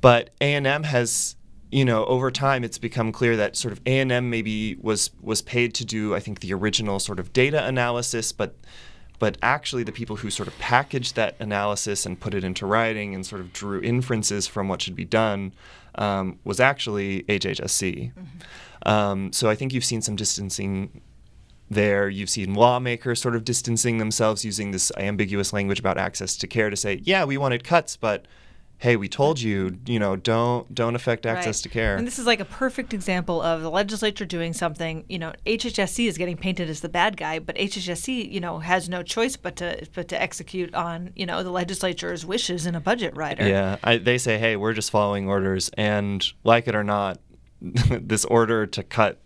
but 0.00 0.30
A&M 0.40 0.84
has 0.84 1.36
you 1.70 1.84
know 1.84 2.04
over 2.06 2.30
time 2.30 2.64
it's 2.64 2.78
become 2.78 3.12
clear 3.12 3.36
that 3.36 3.56
sort 3.56 3.72
of 3.72 3.80
A&M 3.86 4.30
maybe 4.30 4.76
was 4.80 5.10
was 5.20 5.42
paid 5.42 5.74
to 5.74 5.84
do 5.84 6.14
I 6.14 6.20
think 6.20 6.40
the 6.40 6.52
original 6.54 6.98
sort 6.98 7.18
of 7.18 7.32
data 7.32 7.64
analysis 7.64 8.32
but 8.32 8.54
but 9.18 9.36
actually 9.42 9.82
the 9.82 9.92
people 9.92 10.16
who 10.16 10.30
sort 10.30 10.48
of 10.48 10.56
packaged 10.58 11.16
that 11.16 11.36
analysis 11.40 12.06
and 12.06 12.18
put 12.18 12.34
it 12.34 12.44
into 12.44 12.66
writing 12.66 13.14
and 13.14 13.26
sort 13.26 13.40
of 13.40 13.52
drew 13.52 13.80
inferences 13.82 14.46
from 14.46 14.68
what 14.68 14.80
should 14.80 14.94
be 14.94 15.04
done 15.04 15.52
um, 15.96 16.38
was 16.44 16.60
actually 16.60 17.24
HHSC. 17.24 18.12
Um, 18.86 19.32
so 19.32 19.50
I 19.50 19.56
think 19.56 19.72
you've 19.72 19.84
seen 19.84 20.02
some 20.02 20.14
distancing 20.14 21.02
there. 21.68 22.08
You've 22.08 22.30
seen 22.30 22.54
lawmakers 22.54 23.20
sort 23.20 23.34
of 23.34 23.44
distancing 23.44 23.98
themselves 23.98 24.44
using 24.44 24.70
this 24.70 24.92
ambiguous 24.96 25.52
language 25.52 25.80
about 25.80 25.98
access 25.98 26.36
to 26.36 26.46
care 26.46 26.70
to 26.70 26.76
say, 26.76 27.00
yeah, 27.02 27.24
we 27.24 27.36
wanted 27.36 27.64
cuts, 27.64 27.96
but 27.96 28.26
hey, 28.80 28.94
we 28.96 29.08
told 29.08 29.40
you, 29.40 29.76
you 29.86 29.98
know, 29.98 30.14
don't 30.16 30.72
don't 30.74 30.94
affect 30.94 31.26
access 31.26 31.58
Right. 31.58 31.62
to 31.64 31.68
care. 31.68 31.96
And 31.96 32.06
this 32.06 32.18
is 32.18 32.26
like 32.26 32.38
a 32.40 32.44
perfect 32.44 32.94
example 32.94 33.42
of 33.42 33.60
the 33.62 33.70
legislature 33.70 34.24
doing 34.24 34.52
something. 34.52 35.04
You 35.08 35.18
know, 35.18 35.32
HHSC 35.46 36.06
is 36.06 36.16
getting 36.16 36.36
painted 36.36 36.70
as 36.70 36.80
the 36.80 36.88
bad 36.88 37.16
guy, 37.16 37.40
but 37.40 37.56
HHSC, 37.56 38.30
you 38.30 38.38
know, 38.40 38.60
has 38.60 38.88
no 38.88 39.02
choice 39.02 39.36
but 39.36 39.56
to 39.56 39.86
but 39.94 40.08
to 40.08 40.20
execute 40.22 40.74
on 40.74 41.12
you 41.16 41.26
know 41.26 41.42
the 41.42 41.50
legislature's 41.50 42.24
wishes 42.24 42.66
in 42.66 42.74
a 42.74 42.80
budget 42.80 43.16
rider. 43.16 43.46
Yeah, 43.46 43.76
I, 43.82 43.98
they 43.98 44.18
say, 44.18 44.38
hey, 44.38 44.56
we're 44.56 44.74
just 44.74 44.90
following 44.90 45.28
orders, 45.28 45.70
and 45.76 46.24
like 46.44 46.68
it 46.68 46.74
or 46.76 46.84
not, 46.84 47.18
this 47.60 48.24
order 48.26 48.66
to 48.66 48.82
cut, 48.84 49.18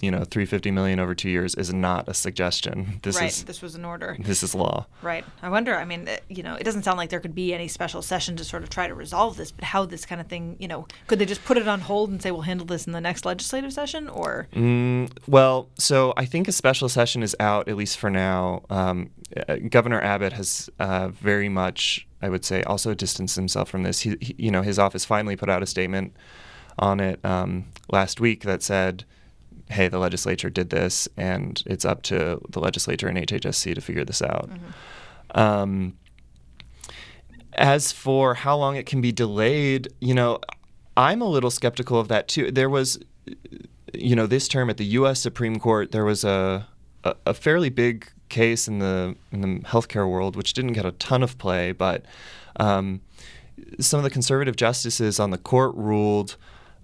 you 0.00 0.10
know, 0.10 0.18
350 0.24 0.70
million 0.70 1.00
over 1.00 1.14
two 1.14 1.28
years 1.28 1.54
is 1.54 1.72
not 1.72 2.08
a 2.08 2.14
suggestion. 2.14 3.00
This 3.08 3.16
right. 3.16 3.30
is 3.30 3.44
this 3.44 3.62
was 3.62 3.74
an 3.74 3.84
order. 3.84 4.16
this 4.18 4.42
is 4.42 4.54
law. 4.54 4.86
Right. 5.02 5.24
I 5.40 5.48
wonder. 5.48 5.76
I 5.76 5.84
mean, 5.84 6.08
you 6.28 6.42
know, 6.42 6.54
it 6.54 6.64
doesn't 6.64 6.82
sound 6.82 6.98
like 6.98 7.10
there 7.10 7.20
could 7.20 7.34
be 7.34 7.54
any 7.54 7.68
special 7.68 8.02
session 8.02 8.36
to 8.36 8.44
sort 8.44 8.62
of 8.62 8.70
try 8.70 8.86
to 8.86 8.94
resolve 8.94 9.36
this. 9.36 9.50
But 9.50 9.64
how 9.64 9.86
this 9.86 10.04
kind 10.04 10.20
of 10.20 10.26
thing, 10.26 10.56
you 10.58 10.68
know, 10.68 10.86
could 11.06 11.18
they 11.18 11.24
just 11.26 11.44
put 11.44 11.56
it 11.56 11.66
on 11.68 11.80
hold 11.80 12.10
and 12.10 12.20
say 12.20 12.30
we'll 12.30 12.42
handle 12.42 12.66
this 12.66 12.86
in 12.86 12.92
the 12.92 13.00
next 13.00 13.24
legislative 13.24 13.72
session, 13.72 14.08
or 14.08 14.48
Mm, 14.52 15.10
well, 15.26 15.68
so 15.78 16.12
I 16.16 16.24
think 16.24 16.48
a 16.48 16.52
special 16.52 16.88
session 16.88 17.22
is 17.22 17.34
out 17.40 17.68
at 17.68 17.76
least 17.76 17.98
for 17.98 18.10
now. 18.10 18.62
Um, 18.68 19.10
uh, 19.48 19.56
Governor 19.68 20.00
Abbott 20.00 20.32
has 20.34 20.68
uh, 20.78 21.08
very 21.08 21.48
much, 21.48 22.06
I 22.20 22.28
would 22.28 22.44
say, 22.44 22.62
also 22.62 22.94
distanced 22.94 23.36
himself 23.36 23.68
from 23.68 23.82
this. 23.84 24.00
He, 24.00 24.16
he, 24.20 24.34
you 24.38 24.50
know, 24.50 24.62
his 24.62 24.78
office 24.78 25.04
finally 25.04 25.36
put 25.36 25.48
out 25.48 25.62
a 25.62 25.66
statement 25.66 26.14
on 26.78 27.00
it 27.00 27.24
um, 27.24 27.66
last 27.90 28.20
week 28.20 28.42
that 28.44 28.62
said, 28.62 29.04
"Hey, 29.70 29.88
the 29.88 29.98
legislature 29.98 30.50
did 30.50 30.70
this, 30.70 31.08
and 31.16 31.62
it's 31.66 31.84
up 31.84 32.02
to 32.04 32.40
the 32.48 32.60
legislature 32.60 33.08
and 33.08 33.18
HHSC 33.18 33.74
to 33.74 33.80
figure 33.80 34.04
this 34.04 34.22
out." 34.22 34.50
Um, 35.34 35.96
as 37.54 37.92
for 37.92 38.34
how 38.34 38.56
long 38.56 38.76
it 38.76 38.86
can 38.86 39.00
be 39.00 39.12
delayed, 39.12 39.88
you 40.00 40.14
know, 40.14 40.40
I'm 40.96 41.20
a 41.20 41.28
little 41.28 41.50
skeptical 41.50 41.98
of 41.98 42.08
that 42.08 42.28
too. 42.28 42.50
There 42.50 42.70
was, 42.70 42.98
you 43.92 44.16
know, 44.16 44.26
this 44.26 44.48
term 44.48 44.70
at 44.70 44.76
the 44.76 44.84
U.S. 44.86 45.20
Supreme 45.20 45.58
Court, 45.58 45.92
there 45.92 46.04
was 46.04 46.24
a 46.24 46.66
a, 47.04 47.14
a 47.26 47.34
fairly 47.34 47.70
big 47.70 48.10
case 48.28 48.68
in 48.68 48.78
the 48.78 49.16
in 49.32 49.40
the 49.40 49.48
healthcare 49.68 50.08
world, 50.08 50.36
which 50.36 50.52
didn't 50.52 50.72
get 50.72 50.84
a 50.84 50.92
ton 50.92 51.22
of 51.22 51.38
play, 51.38 51.72
but 51.72 52.04
um, 52.56 53.00
some 53.80 53.98
of 53.98 54.04
the 54.04 54.10
conservative 54.10 54.56
justices 54.56 55.18
on 55.18 55.30
the 55.30 55.38
court 55.38 55.74
ruled 55.74 56.36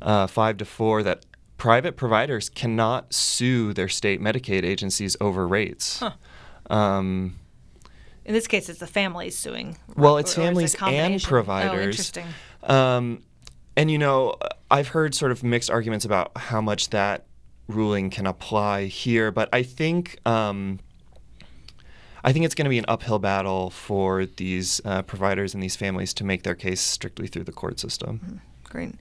uh, 0.03 0.27
five 0.27 0.57
to 0.59 0.65
four 0.65 1.03
that 1.03 1.25
private 1.65 1.97
providers 1.97 2.51
cannot 2.51 3.15
sue 3.15 3.73
their 3.73 3.89
state 3.89 4.21
Medicaid 4.21 4.65
agencies 4.65 5.17
over 5.19 5.49
rates. 5.49 6.03
Um, 6.71 7.39
in 8.25 8.33
this 8.33 8.47
case, 8.47 8.71
it's 8.71 8.81
the 8.81 8.87
families 8.87 9.37
suing. 9.37 9.77
well, 9.97 10.17
it's 10.17 10.37
or 10.39 10.41
it 10.41 10.45
families 10.45 10.75
and 10.81 11.23
providers. 11.23 11.73
Oh, 11.73 11.83
interesting. 11.83 12.27
Um, 12.63 13.23
and 13.77 13.91
you 13.91 13.99
know, 13.99 14.37
I've 14.71 14.89
heard 14.89 15.15
sort 15.15 15.31
of 15.31 15.43
mixed 15.43 15.71
arguments 15.71 16.07
about 16.07 16.33
how 16.37 16.63
much 16.63 16.89
that 16.89 17.27
ruling 17.69 18.09
can 18.09 18.27
apply 18.27 18.87
here, 18.87 19.31
but 19.31 19.51
I 19.53 19.63
think 19.63 20.19
um, 20.27 20.81
I 22.25 22.33
think 22.33 22.47
it's 22.47 22.55
going 22.55 22.65
to 22.65 22.71
be 22.71 22.79
an 22.79 22.87
uphill 22.89 23.19
battle 23.19 23.69
for 23.69 24.25
these 24.25 24.81
uh, 24.87 25.03
providers 25.03 25.53
and 25.53 25.63
these 25.63 25.77
families 25.77 26.15
to 26.15 26.25
make 26.25 26.45
their 26.45 26.55
case 26.55 26.81
strictly 26.81 27.27
through 27.27 27.45
the 27.45 27.53
court 27.53 27.79
system. 27.79 28.41
Great. 28.65 28.95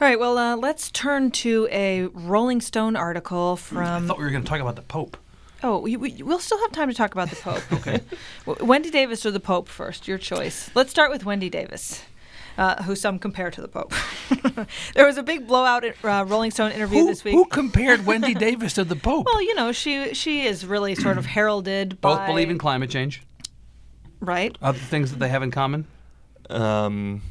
All 0.00 0.08
right. 0.08 0.18
Well, 0.18 0.36
uh, 0.38 0.56
let's 0.56 0.90
turn 0.90 1.30
to 1.32 1.68
a 1.70 2.06
Rolling 2.06 2.60
Stone 2.60 2.96
article 2.96 3.56
from. 3.56 3.78
I 3.78 3.98
from. 3.98 4.08
thought 4.08 4.18
we 4.18 4.24
were 4.24 4.30
going 4.30 4.42
to 4.42 4.48
talk 4.48 4.60
about 4.60 4.76
the 4.76 4.82
Pope. 4.82 5.16
Oh, 5.62 5.78
we, 5.78 5.96
we, 5.96 6.22
we'll 6.22 6.40
still 6.40 6.58
have 6.60 6.72
time 6.72 6.88
to 6.88 6.94
talk 6.94 7.12
about 7.14 7.30
the 7.30 7.36
Pope. 7.36 7.62
okay. 7.72 8.00
Wendy 8.44 8.90
Davis 8.90 9.24
or 9.24 9.30
the 9.30 9.40
Pope 9.40 9.68
first? 9.68 10.06
Your 10.06 10.18
choice. 10.18 10.70
Let's 10.74 10.90
start 10.90 11.10
with 11.10 11.24
Wendy 11.24 11.48
Davis. 11.48 12.02
Uh, 12.58 12.80
who 12.84 12.94
some 12.94 13.18
compare 13.18 13.50
to 13.50 13.60
the 13.60 13.66
Pope. 13.66 13.92
there 14.94 15.06
was 15.06 15.16
a 15.16 15.24
big 15.24 15.46
blowout 15.48 15.84
uh, 16.04 16.24
Rolling 16.28 16.52
Stone 16.52 16.70
interview 16.70 17.00
Who, 17.00 17.06
this 17.06 17.24
week. 17.24 17.34
who 17.34 17.46
compared 17.46 18.06
Wendy 18.06 18.32
Davis 18.46 18.74
to 18.74 18.84
the 18.84 18.94
Pope? 18.94 19.26
well, 19.26 19.42
you 19.42 19.56
know, 19.56 19.72
she 19.72 20.14
she 20.14 20.46
is 20.46 20.64
really 20.64 20.94
sort 20.94 21.18
of 21.18 21.26
heralded 21.34 22.00
by 22.00 22.14
Both 22.16 22.26
believe 22.28 22.50
in 22.50 22.58
climate 22.58 22.90
change. 22.90 23.22
right. 24.20 24.56
Other 24.62 24.78
things 24.78 25.10
that 25.10 25.18
they 25.18 25.28
have 25.28 25.42
in 25.42 25.50
common. 25.50 25.86
Um, 26.48 27.22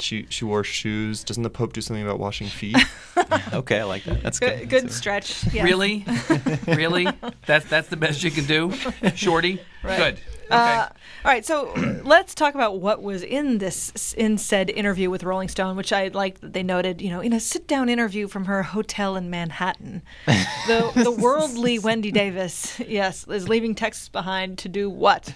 she 0.00 0.26
she 0.28 0.44
wore 0.44 0.64
shoes. 0.64 1.24
Doesn't 1.24 1.42
the 1.42 1.50
Pope 1.50 1.72
do 1.72 1.80
something 1.80 2.04
about 2.04 2.18
washing 2.18 2.48
feet? 2.48 2.76
Okay, 3.52 3.80
I 3.80 3.84
like 3.84 4.04
that. 4.04 4.22
That's 4.22 4.38
Good, 4.38 4.60
good. 4.60 4.68
good 4.68 4.92
stretch. 4.92 5.52
yes. 5.52 5.64
Really, 5.64 6.04
really? 6.66 7.08
That's 7.46 7.66
that's 7.66 7.88
the 7.88 7.96
best 7.96 8.22
you 8.22 8.30
can 8.30 8.44
do, 8.44 8.72
Shorty. 9.14 9.60
Good. 9.82 10.14
Okay. 10.14 10.20
Uh, 10.50 10.88
all 11.24 11.32
right, 11.32 11.44
so 11.44 11.72
let's 12.04 12.34
talk 12.34 12.54
about 12.54 12.80
what 12.80 13.02
was 13.02 13.22
in 13.22 13.58
this 13.58 14.14
in 14.14 14.38
said 14.38 14.70
interview 14.70 15.10
with 15.10 15.24
Rolling 15.24 15.48
Stone, 15.48 15.76
which 15.76 15.92
I 15.92 16.08
liked 16.08 16.40
that 16.42 16.52
they 16.52 16.62
noted. 16.62 17.02
You 17.02 17.10
know, 17.10 17.20
in 17.20 17.32
a 17.32 17.40
sit-down 17.40 17.88
interview 17.88 18.28
from 18.28 18.44
her 18.44 18.62
hotel 18.62 19.16
in 19.16 19.28
Manhattan, 19.30 20.02
the 20.26 20.92
the 20.94 21.10
worldly 21.10 21.78
Wendy 21.80 22.12
Davis, 22.12 22.78
yes, 22.80 23.26
is 23.28 23.48
leaving 23.48 23.74
Texas 23.74 24.08
behind 24.08 24.58
to 24.58 24.68
do 24.68 24.88
what? 24.88 25.34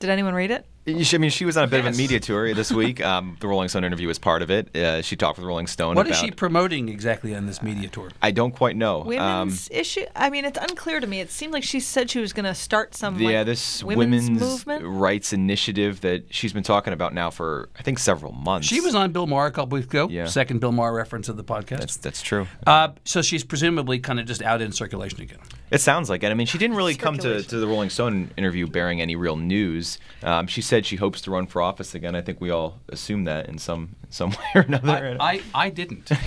Did 0.00 0.10
anyone 0.10 0.34
read 0.34 0.50
it? 0.50 0.64
You 0.88 1.04
should- 1.04 1.18
I 1.18 1.22
mean, 1.22 1.30
she 1.30 1.44
was 1.44 1.56
on 1.56 1.64
a 1.64 1.66
bit 1.66 1.80
of 1.80 1.86
a 1.86 1.92
media 1.96 2.20
tour 2.20 2.52
this 2.54 2.72
week. 2.72 3.04
Um, 3.04 3.36
the 3.40 3.46
Rolling 3.48 3.68
Stone 3.68 3.84
interview 3.84 4.08
was 4.08 4.18
part 4.18 4.42
of 4.42 4.50
it. 4.50 4.74
Uh, 4.76 5.02
she 5.02 5.16
talked 5.16 5.38
with 5.38 5.46
Rolling 5.46 5.66
Stone 5.66 5.96
what 5.96 6.06
about. 6.06 6.14
is 6.14 6.20
she 6.20 6.30
promoting 6.30 6.88
exactly 6.88 7.34
on 7.34 7.46
this 7.46 7.62
media 7.62 7.88
tour? 7.88 8.10
I 8.22 8.30
don't 8.30 8.52
quite 8.52 8.76
know. 8.76 9.00
Um, 9.02 9.06
Women's 9.06 9.68
issue. 9.70 10.04
I 10.16 10.30
mean, 10.30 10.44
it's 10.44 10.58
unclear 10.58 11.00
to 11.00 11.06
me. 11.06 11.20
It 11.20 11.30
seemed 11.30 11.52
like 11.52 11.64
she 11.64 11.80
said 11.80 12.10
she 12.10 12.20
was 12.20 12.32
going 12.32 12.44
to 12.44 12.54
start 12.54 12.94
some 12.94 13.18
yeah, 13.18 13.38
like, 13.38 13.46
this 13.46 13.82
women's, 13.84 14.28
women's, 14.28 14.40
movement. 14.40 14.84
rights 14.84 15.32
initiative 15.32 16.00
that 16.00 16.32
she's 16.32 16.52
been 16.52 16.62
talking 16.62 16.92
about 16.92 17.14
now 17.14 17.30
for 17.30 17.68
I 17.78 17.82
think 17.82 17.98
several 17.98 18.32
months. 18.32 18.66
She 18.66 18.80
was 18.80 18.94
on 18.94 19.12
Bill 19.12 19.26
Maher 19.26 19.46
a 19.46 19.52
couple 19.52 19.76
weeks 19.76 19.86
ago. 19.86 20.08
Yeah. 20.10 20.26
Second 20.26 20.60
Bill 20.60 20.72
Maher 20.72 20.92
reference 20.94 21.28
of 21.28 21.36
the 21.36 21.44
podcast. 21.44 21.78
That's 21.80 21.96
that's 21.96 22.22
true. 22.22 22.46
uh, 22.66 22.88
so 23.04 23.22
she's 23.22 23.44
presumably 23.44 23.98
kind 23.98 24.20
of 24.20 24.26
just 24.26 24.42
out 24.42 24.60
in 24.60 24.72
circulation 24.72 25.20
again. 25.20 25.38
It 25.70 25.80
sounds 25.80 26.08
like 26.08 26.22
it. 26.22 26.30
I 26.30 26.34
mean, 26.34 26.46
she 26.46 26.58
didn't 26.58 26.76
really 26.76 26.94
come 26.94 27.18
to, 27.18 27.42
to 27.42 27.58
the 27.58 27.66
Rolling 27.66 27.90
Stone 27.90 28.30
interview 28.36 28.66
bearing 28.66 29.00
any 29.00 29.16
real 29.16 29.36
news. 29.36 29.98
Um, 30.22 30.46
she 30.46 30.62
said 30.62 30.86
she 30.86 30.96
hopes 30.96 31.20
to 31.22 31.30
run 31.30 31.46
for 31.46 31.60
office 31.60 31.94
again. 31.94 32.14
I 32.14 32.22
think 32.22 32.40
we 32.40 32.50
all 32.50 32.80
assume 32.88 33.24
that 33.24 33.48
in 33.48 33.58
some 33.58 33.96
some 34.10 34.30
way 34.30 34.36
or 34.54 34.60
another. 34.62 35.16
I, 35.20 35.34
I, 35.34 35.42
I 35.54 35.70
didn't. 35.70 36.10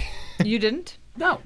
You 0.44 0.58
didn't? 0.58 0.98
No, 1.16 1.40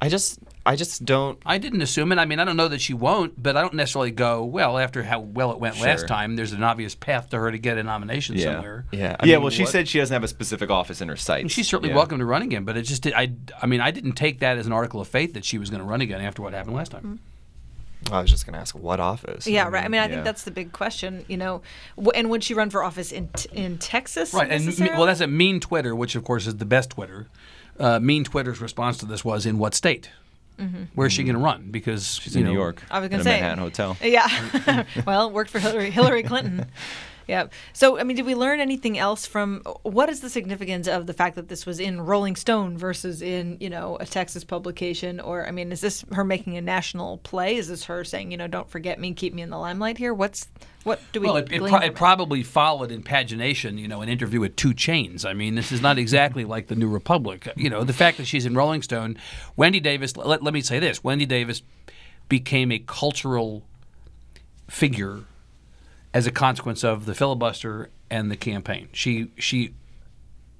I 0.00 0.08
just 0.08 0.40
I 0.64 0.76
just 0.76 1.04
don't. 1.04 1.40
I 1.44 1.58
didn't 1.58 1.82
assume 1.82 2.12
it. 2.12 2.18
I 2.18 2.24
mean, 2.24 2.38
I 2.38 2.44
don't 2.44 2.56
know 2.56 2.68
that 2.68 2.80
she 2.80 2.94
won't, 2.94 3.42
but 3.42 3.56
I 3.56 3.62
don't 3.62 3.74
necessarily 3.74 4.12
go, 4.12 4.44
well, 4.44 4.78
after 4.78 5.02
how 5.02 5.18
well 5.18 5.50
it 5.50 5.58
went 5.58 5.80
last 5.80 6.06
time, 6.06 6.36
there's 6.36 6.52
an 6.52 6.62
obvious 6.62 6.94
path 6.94 7.30
to 7.30 7.38
her 7.38 7.50
to 7.50 7.58
get 7.58 7.78
a 7.78 7.82
nomination 7.82 8.36
yeah. 8.36 8.44
somewhere. 8.44 8.84
Yeah. 8.92 9.16
I 9.18 9.26
yeah. 9.26 9.34
mean, 9.36 9.42
well, 9.42 9.50
she 9.50 9.62
what- 9.64 9.72
said 9.72 9.88
she 9.88 9.98
doesn't 9.98 10.14
have 10.14 10.22
a 10.22 10.28
specific 10.28 10.70
office 10.70 11.00
in 11.00 11.08
her 11.08 11.16
sights. 11.16 11.42
And 11.42 11.50
she's 11.50 11.66
certainly 11.68 11.90
Yeah. 11.90 11.96
welcome 11.96 12.18
to 12.20 12.24
run 12.24 12.42
again, 12.42 12.64
but 12.64 12.76
it 12.76 12.82
just 12.82 13.02
did, 13.02 13.12
I 13.14 13.32
I 13.60 13.66
mean 13.66 13.80
I 13.80 13.90
didn't 13.90 14.12
take 14.12 14.38
that 14.38 14.56
as 14.56 14.66
an 14.66 14.72
article 14.72 15.00
of 15.00 15.08
faith 15.08 15.34
that 15.34 15.44
she 15.44 15.58
was 15.58 15.68
going 15.68 15.80
to 15.82 15.86
run 15.86 16.00
again 16.00 16.20
after 16.20 16.42
what 16.42 16.52
happened 16.52 16.76
last 16.76 16.92
time. 16.92 17.18
I 18.10 18.20
was 18.20 18.30
just 18.30 18.46
gonna 18.46 18.58
ask 18.58 18.74
what 18.74 18.98
office. 19.00 19.46
Yeah, 19.46 19.68
right. 19.68 19.84
I 19.84 19.88
mean, 19.88 20.00
I 20.00 20.08
think 20.08 20.24
that's 20.24 20.42
the 20.42 20.50
big 20.50 20.72
question. 20.72 21.24
You 21.28 21.36
know, 21.36 21.62
w- 21.96 22.10
and 22.14 22.30
would 22.30 22.42
she 22.42 22.52
run 22.52 22.68
for 22.68 22.82
office 22.82 23.12
in 23.12 23.28
t- 23.28 23.48
in 23.52 23.78
Texas? 23.78 24.34
Right, 24.34 24.50
and 24.50 24.66
me- 24.66 24.88
well, 24.90 25.06
that's 25.06 25.20
a 25.20 25.26
mean 25.28 25.60
Twitter, 25.60 25.94
which 25.94 26.16
of 26.16 26.24
course 26.24 26.46
is 26.48 26.56
the 26.56 26.64
best 26.64 26.90
Twitter. 26.90 27.28
Uh, 27.78 28.00
mean 28.00 28.24
Twitter's 28.24 28.60
response 28.60 28.98
to 28.98 29.06
this 29.06 29.24
was, 29.24 29.46
"In 29.46 29.56
what 29.56 29.74
state? 29.74 30.10
Mm-hmm. 30.58 30.84
Where's 30.94 31.12
she 31.12 31.24
going 31.24 31.34
to 31.34 31.40
run? 31.40 31.70
Because 31.70 32.16
She's 32.16 32.36
in 32.36 32.44
know, 32.44 32.50
New 32.50 32.56
York. 32.56 32.82
I 32.90 33.00
was 33.00 33.08
going 33.08 33.20
a 33.20 33.24
to 33.24 33.30
say 33.30 33.40
Manhattan 33.40 33.58
hotel. 33.58 33.96
Yeah. 34.02 34.84
well, 35.06 35.30
worked 35.30 35.50
for 35.50 35.58
Hillary, 35.58 35.90
Hillary 35.90 36.22
Clinton. 36.22 36.66
Yeah. 37.26 37.46
So, 37.72 37.98
I 37.98 38.04
mean, 38.04 38.16
did 38.16 38.26
we 38.26 38.34
learn 38.34 38.60
anything 38.60 38.98
else 38.98 39.26
from 39.26 39.62
what 39.82 40.08
is 40.08 40.20
the 40.20 40.30
significance 40.30 40.88
of 40.88 41.06
the 41.06 41.12
fact 41.12 41.36
that 41.36 41.48
this 41.48 41.66
was 41.66 41.80
in 41.80 42.00
Rolling 42.00 42.36
Stone 42.36 42.78
versus 42.78 43.22
in, 43.22 43.56
you 43.60 43.70
know, 43.70 43.96
a 44.00 44.06
Texas 44.06 44.44
publication? 44.44 45.20
Or, 45.20 45.46
I 45.46 45.50
mean, 45.50 45.72
is 45.72 45.80
this 45.80 46.04
her 46.12 46.24
making 46.24 46.56
a 46.56 46.60
national 46.60 47.18
play? 47.18 47.56
Is 47.56 47.68
this 47.68 47.84
her 47.84 48.04
saying, 48.04 48.30
you 48.30 48.36
know, 48.36 48.46
don't 48.46 48.68
forget 48.68 48.98
me, 48.98 49.12
keep 49.12 49.34
me 49.34 49.42
in 49.42 49.50
the 49.50 49.58
limelight 49.58 49.98
here? 49.98 50.12
What's 50.12 50.48
what 50.84 51.00
do 51.12 51.20
we? 51.20 51.26
Well, 51.26 51.36
it, 51.36 51.52
it, 51.52 51.60
pro- 51.60 51.78
it 51.78 51.94
probably 51.94 52.42
followed 52.42 52.90
in 52.90 53.02
pagination, 53.02 53.78
you 53.78 53.86
know, 53.86 54.00
an 54.00 54.08
interview 54.08 54.40
with 54.40 54.56
2 54.56 54.70
Chainz. 54.70 55.24
I 55.24 55.32
mean, 55.32 55.54
this 55.54 55.70
is 55.70 55.80
not 55.80 55.98
exactly 55.98 56.44
like 56.44 56.66
the 56.66 56.74
New 56.74 56.88
Republic. 56.88 57.48
You 57.56 57.70
know, 57.70 57.84
the 57.84 57.92
fact 57.92 58.16
that 58.16 58.24
she's 58.24 58.46
in 58.46 58.56
Rolling 58.56 58.82
Stone, 58.82 59.16
Wendy 59.56 59.80
Davis. 59.80 60.16
Let, 60.16 60.42
let 60.42 60.52
me 60.52 60.60
say 60.60 60.80
this: 60.80 61.04
Wendy 61.04 61.26
Davis 61.26 61.62
became 62.28 62.72
a 62.72 62.78
cultural 62.80 63.62
figure 64.68 65.24
as 66.14 66.26
a 66.26 66.30
consequence 66.30 66.84
of 66.84 67.06
the 67.06 67.14
filibuster 67.14 67.90
and 68.10 68.30
the 68.30 68.36
campaign. 68.36 68.88
She 68.92 69.30
she 69.38 69.74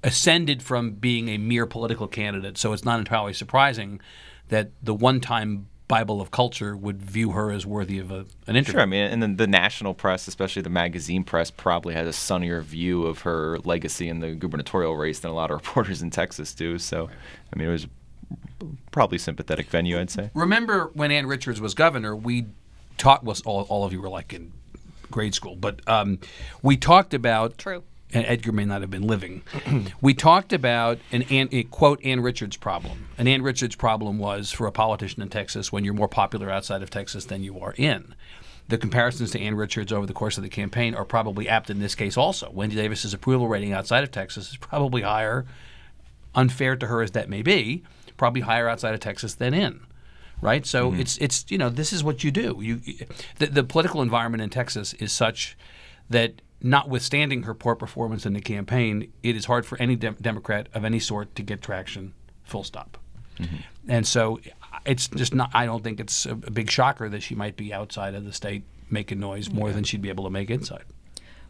ascended 0.03 0.61
from 0.61 0.91
being 0.91 1.29
a 1.29 1.37
mere 1.37 1.65
political 1.65 2.07
candidate, 2.07 2.57
so 2.57 2.73
it's 2.73 2.83
not 2.83 2.99
entirely 2.99 3.33
surprising 3.33 4.01
that 4.49 4.71
the 4.81 4.93
one-time 4.93 5.67
Bible 5.87 6.21
of 6.21 6.31
culture 6.31 6.75
would 6.75 7.01
view 7.01 7.31
her 7.31 7.51
as 7.51 7.65
worthy 7.65 7.99
of 7.99 8.11
a, 8.11 8.25
an 8.47 8.55
interview. 8.55 8.73
Sure, 8.73 8.81
I 8.81 8.85
mean, 8.85 9.05
and 9.05 9.21
then 9.21 9.35
the 9.35 9.47
national 9.47 9.93
press, 9.93 10.27
especially 10.27 10.61
the 10.61 10.69
magazine 10.69 11.23
press, 11.23 11.51
probably 11.51 11.93
has 11.93 12.07
a 12.07 12.13
sunnier 12.13 12.61
view 12.61 13.05
of 13.05 13.21
her 13.21 13.59
legacy 13.59 14.09
in 14.09 14.19
the 14.19 14.31
gubernatorial 14.31 14.95
race 14.97 15.19
than 15.19 15.31
a 15.31 15.33
lot 15.33 15.51
of 15.51 15.55
reporters 15.61 16.01
in 16.01 16.09
Texas 16.09 16.53
do. 16.53 16.77
So, 16.79 17.09
I 17.53 17.57
mean, 17.57 17.67
it 17.67 17.71
was 17.71 17.87
probably 18.91 19.17
sympathetic 19.17 19.67
venue, 19.67 19.99
I'd 19.99 20.09
say. 20.09 20.31
remember 20.33 20.89
when 20.93 21.11
Ann 21.11 21.27
Richards 21.27 21.61
was 21.61 21.73
governor, 21.73 22.15
we 22.15 22.47
talked. 22.97 23.23
Well, 23.23 23.37
all, 23.45 23.61
all 23.69 23.85
of 23.85 23.93
you 23.93 24.01
were 24.01 24.09
like 24.09 24.33
in 24.33 24.51
grade 25.13 25.33
school, 25.35 25.55
but 25.55 25.87
um, 25.87 26.19
we 26.61 26.75
talked 26.75 27.13
about 27.13 27.57
True. 27.57 27.83
and 28.11 28.25
Edgar 28.25 28.51
may 28.51 28.65
not 28.65 28.81
have 28.81 28.89
been 28.89 29.07
living. 29.07 29.43
we 30.01 30.13
talked 30.13 30.51
about 30.51 30.97
an, 31.11 31.21
Ann, 31.23 31.47
a 31.51 31.63
quote 31.63 32.03
Ann 32.03 32.19
Richards 32.19 32.57
problem. 32.57 33.07
An 33.17 33.27
Ann 33.27 33.43
Richards 33.43 33.75
problem 33.75 34.17
was 34.17 34.51
for 34.51 34.67
a 34.67 34.71
politician 34.71 35.21
in 35.21 35.29
Texas 35.29 35.71
when 35.71 35.85
you're 35.85 35.93
more 35.93 36.09
popular 36.09 36.49
outside 36.49 36.81
of 36.81 36.89
Texas 36.89 37.25
than 37.25 37.43
you 37.43 37.59
are 37.59 37.73
in. 37.77 38.15
The 38.69 38.77
comparisons 38.77 39.31
to 39.31 39.39
Ann 39.39 39.55
Richards 39.55 39.91
over 39.91 40.05
the 40.05 40.13
course 40.13 40.37
of 40.37 40.43
the 40.43 40.49
campaign 40.49 40.95
are 40.95 41.05
probably 41.05 41.47
apt 41.47 41.69
in 41.69 41.79
this 41.79 41.95
case 41.95 42.17
also. 42.17 42.49
Wendy 42.49 42.75
Davis's 42.75 43.13
approval 43.13 43.47
rating 43.47 43.71
outside 43.71 44.03
of 44.03 44.11
Texas 44.11 44.51
is 44.51 44.57
probably 44.57 45.03
higher, 45.03 45.45
unfair 46.33 46.75
to 46.77 46.87
her 46.87 47.01
as 47.01 47.11
that 47.11 47.29
may 47.29 47.41
be, 47.41 47.83
probably 48.17 48.41
higher 48.41 48.67
outside 48.67 48.93
of 48.93 48.99
Texas 48.99 49.35
than 49.35 49.53
in 49.53 49.81
right? 50.41 50.65
So 50.65 50.91
Mm-hmm. 50.91 51.01
it's 51.01 51.17
it's 51.17 51.45
you 51.49 51.57
know 51.57 51.69
this 51.69 51.93
is 51.93 52.03
what 52.03 52.23
you 52.23 52.31
do. 52.31 52.57
You 52.61 52.81
the, 53.39 53.47
the 53.47 53.63
political 53.63 54.01
environment 54.01 54.43
in 54.43 54.49
Texas 54.49 54.93
is 54.95 55.11
such 55.11 55.57
that 56.09 56.41
notwithstanding 56.61 57.43
her 57.43 57.53
poor 57.53 57.75
performance 57.75 58.25
in 58.25 58.33
the 58.33 58.41
campaign, 58.41 59.11
it 59.21 59.35
is 59.35 59.45
hard 59.45 59.65
for 59.65 59.77
any 59.81 59.95
dem- 59.95 60.17
Democrat 60.21 60.67
of 60.73 60.85
any 60.85 60.99
sort 60.99 61.35
to 61.35 61.43
get 61.43 61.61
traction. 61.61 62.13
Full 62.43 62.63
stop. 62.63 62.97
Mm-hmm. 63.39 63.55
And 63.87 64.05
so 64.07 64.39
it's 64.85 65.07
just 65.07 65.33
not. 65.33 65.49
I 65.53 65.65
don't 65.65 65.83
think 65.83 65.99
it's 65.99 66.25
a, 66.25 66.31
a 66.31 66.35
big 66.51 66.69
shocker 66.69 67.09
that 67.09 67.23
she 67.23 67.35
might 67.35 67.55
be 67.57 67.73
outside 67.73 68.13
of 68.15 68.25
the 68.25 68.33
state 68.33 68.63
making 68.89 69.19
noise 69.19 69.49
more 69.49 69.71
than 69.71 69.83
she'd 69.83 70.01
be 70.01 70.09
able 70.09 70.23
to 70.25 70.29
make 70.29 70.49
inside. 70.51 70.83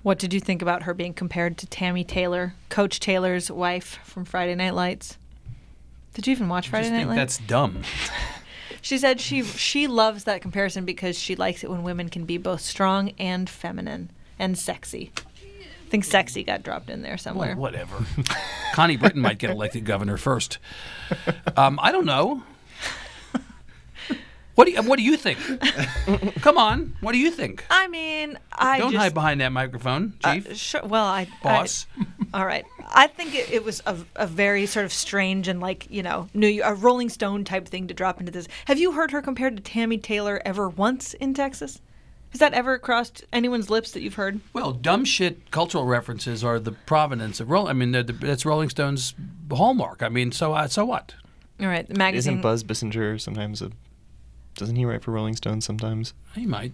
What 0.01 0.19
did 0.19 0.33
you 0.33 0.39
think 0.39 0.61
about 0.61 0.83
her 0.83 0.93
being 0.93 1.13
compared 1.13 1.57
to 1.59 1.67
Tammy 1.67 2.03
Taylor, 2.03 2.53
Coach 2.69 2.99
Taylor's 2.99 3.49
wife 3.49 3.99
from 4.03 4.25
Friday 4.25 4.53
Night 4.55 4.73
Lights? 4.73 5.17
Did 6.13 6.27
you 6.27 6.31
even 6.31 6.47
watch 6.49 6.67
I 6.67 6.69
Friday 6.71 6.83
just 6.85 6.91
Night 6.93 6.97
think 6.99 7.09
Lights? 7.17 7.37
that's 7.37 7.47
dumb. 7.47 7.81
She 8.83 8.97
said 8.97 9.21
she 9.21 9.43
she 9.43 9.87
loves 9.87 10.25
that 10.25 10.41
comparison 10.41 10.83
because 10.83 11.17
she 11.17 11.37
likes 11.37 11.63
it 11.63 11.69
when 11.69 11.83
women 11.83 12.09
can 12.09 12.25
be 12.25 12.37
both 12.37 12.59
strong 12.59 13.13
and 13.17 13.49
feminine 13.49 14.11
and 14.37 14.57
sexy. 14.57 15.09
I 15.41 15.89
think 15.89 16.03
sexy 16.03 16.43
got 16.43 16.63
dropped 16.63 16.89
in 16.89 17.01
there 17.01 17.17
somewhere. 17.17 17.55
Well, 17.55 17.71
whatever. 17.71 18.05
Connie 18.73 18.97
Britton 18.97 19.21
might 19.21 19.37
get 19.37 19.51
elected 19.51 19.85
governor 19.85 20.17
first. 20.17 20.57
Um, 21.55 21.79
I 21.81 21.93
don't 21.93 22.05
know. 22.05 22.43
What 24.55 24.65
do 24.65 24.71
you, 24.71 24.83
what 24.83 24.97
do 24.97 25.03
you 25.03 25.17
think? 25.17 25.39
Come 26.41 26.57
on, 26.59 26.95
what 26.99 27.13
do 27.13 27.17
you 27.17 27.31
think? 27.31 27.65
I 27.71 27.87
mean, 27.87 28.37
I 28.51 28.77
Don't 28.77 28.91
just, 28.91 29.01
hide 29.01 29.13
behind 29.13 29.41
that 29.41 29.51
microphone, 29.51 30.13
uh, 30.23 30.35
Chief. 30.35 30.55
sure. 30.57 30.85
Well, 30.85 31.05
I 31.05 31.27
Boss. 31.41 31.87
I, 31.99 32.22
all 32.33 32.45
right. 32.45 32.65
I 32.93 33.07
think 33.07 33.35
it, 33.35 33.51
it 33.51 33.63
was 33.63 33.81
a, 33.85 33.97
a 34.15 34.25
very 34.25 34.65
sort 34.65 34.85
of 34.85 34.93
strange 34.93 35.47
and 35.47 35.59
like 35.59 35.89
you 35.89 36.01
know, 36.01 36.27
New 36.33 36.61
a 36.63 36.73
Rolling 36.73 37.09
Stone 37.09 37.43
type 37.43 37.67
thing 37.67 37.87
to 37.87 37.93
drop 37.93 38.19
into 38.19 38.31
this. 38.31 38.47
Have 38.65 38.79
you 38.79 38.93
heard 38.93 39.11
her 39.11 39.21
compared 39.21 39.55
to 39.57 39.63
Tammy 39.63 39.97
Taylor 39.97 40.41
ever 40.43 40.67
once 40.67 41.13
in 41.13 41.33
Texas? 41.33 41.79
Has 42.31 42.39
that 42.39 42.53
ever 42.53 42.79
crossed 42.79 43.23
anyone's 43.31 43.69
lips 43.69 43.91
that 43.91 44.01
you've 44.01 44.15
heard? 44.15 44.39
Well, 44.53 44.71
dumb 44.71 45.05
shit 45.05 45.51
cultural 45.51 45.85
references 45.85 46.43
are 46.43 46.57
the 46.57 46.71
provenance 46.71 47.39
of 47.39 47.51
Rolling. 47.51 47.69
I 47.69 47.73
mean, 47.73 47.91
they're 47.91 48.01
the, 48.01 48.13
that's 48.13 48.43
Rolling 48.43 48.69
Stone's 48.69 49.13
hallmark. 49.51 50.01
I 50.01 50.09
mean, 50.09 50.31
so 50.31 50.53
uh, 50.53 50.67
so 50.67 50.83
what? 50.85 51.13
All 51.59 51.67
right, 51.67 51.87
the 51.87 51.95
magazine. 51.95 52.33
Isn't 52.33 52.41
Buzz 52.41 52.63
Bissinger 52.63 53.21
sometimes 53.21 53.61
a? 53.61 53.69
Doesn't 54.55 54.75
he 54.75 54.85
write 54.85 55.03
for 55.03 55.11
Rolling 55.11 55.35
Stone 55.35 55.61
sometimes? 55.61 56.15
He 56.33 56.47
might. 56.47 56.73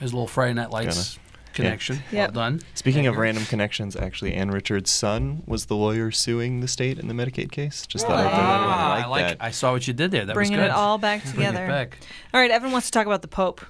His 0.00 0.12
little 0.12 0.26
Friday 0.26 0.54
Night 0.54 0.70
Lights 0.70 1.20
connection. 1.54 2.00
Yep. 2.10 2.34
Well 2.34 2.44
done. 2.50 2.60
Speaking 2.74 3.06
of 3.06 3.12
Edgar. 3.14 3.22
random 3.22 3.44
connections, 3.46 3.96
actually, 3.96 4.34
Ann 4.34 4.50
Richards' 4.50 4.90
son 4.90 5.42
was 5.46 5.66
the 5.66 5.76
lawyer 5.76 6.10
suing 6.10 6.60
the 6.60 6.68
state 6.68 6.98
in 6.98 7.08
the 7.08 7.14
Medicaid 7.14 7.50
case. 7.52 7.86
Just 7.86 8.06
thought 8.06 8.16
I'd 8.18 8.30
throw 8.30 8.38
that 8.38 8.62
in. 8.62 8.68
Ah, 8.68 8.92
I 8.94 8.96
I 8.96 8.98
like 9.00 9.08
like. 9.10 9.26
that. 9.38 9.44
I 9.44 9.50
saw 9.50 9.72
what 9.72 9.86
you 9.86 9.94
did 9.94 10.10
there. 10.10 10.24
That 10.24 10.34
bringing 10.34 10.58
was 10.58 10.64
it 10.66 10.68
good. 10.68 10.74
all 10.74 10.98
back 10.98 11.22
Bring 11.22 11.32
it 11.34 11.36
together. 11.48 11.66
back. 11.66 11.98
All 12.34 12.40
right, 12.40 12.50
Evan 12.50 12.72
wants 12.72 12.86
to 12.88 12.92
talk 12.92 13.06
about 13.06 13.22
the 13.22 13.28
Pope. 13.28 13.60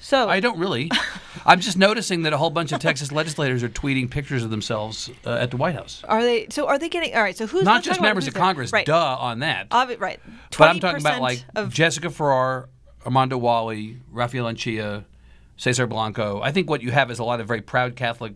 So 0.00 0.28
I 0.28 0.38
don't 0.38 0.58
really. 0.60 0.90
I'm 1.44 1.58
just 1.58 1.76
noticing 1.76 2.22
that 2.22 2.32
a 2.32 2.36
whole 2.36 2.50
bunch 2.50 2.70
of 2.70 2.80
Texas 2.80 3.10
legislators 3.10 3.64
are 3.64 3.68
tweeting 3.68 4.08
pictures 4.08 4.44
of 4.44 4.50
themselves 4.50 5.10
uh, 5.26 5.32
at 5.34 5.50
the 5.50 5.56
White 5.56 5.74
House. 5.74 6.04
are 6.06 6.22
they? 6.22 6.46
So 6.50 6.68
are 6.68 6.78
they 6.78 6.88
getting? 6.88 7.14
All 7.16 7.22
right. 7.22 7.36
So 7.36 7.46
who's 7.48 7.64
Not 7.64 7.82
just 7.82 8.00
members 8.00 8.28
of. 8.28 8.34
Congress. 8.34 8.72
Right. 8.72 8.86
Duh 8.86 9.16
on 9.18 9.40
that. 9.40 9.68
Obvi- 9.70 10.00
right. 10.00 10.20
but 10.56 10.68
I'm 10.68 10.78
talking 10.78 11.00
about 11.00 11.20
like 11.20 11.44
of 11.56 11.74
Jessica 11.74 12.10
Farrar, 12.10 12.68
Armando 13.04 13.38
Walle, 13.40 13.96
Rafael 14.12 14.44
Anchia, 14.44 15.04
Cesar 15.58 15.86
Blanco. 15.86 16.40
I 16.40 16.52
think 16.52 16.70
what 16.70 16.82
you 16.82 16.92
have 16.92 17.10
is 17.10 17.18
a 17.18 17.24
lot 17.24 17.40
of 17.40 17.46
very 17.46 17.60
proud 17.60 17.96
Catholic 17.96 18.34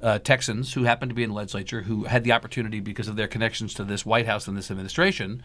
uh, 0.00 0.20
Texans 0.20 0.74
who 0.74 0.84
happen 0.84 1.08
to 1.08 1.14
be 1.14 1.24
in 1.24 1.30
the 1.30 1.34
legislature 1.34 1.82
who 1.82 2.04
had 2.04 2.22
the 2.22 2.32
opportunity 2.32 2.78
because 2.78 3.08
of 3.08 3.16
their 3.16 3.26
connections 3.26 3.74
to 3.74 3.84
this 3.84 4.06
White 4.06 4.26
House 4.26 4.46
and 4.46 4.56
this 4.56 4.70
administration. 4.70 5.42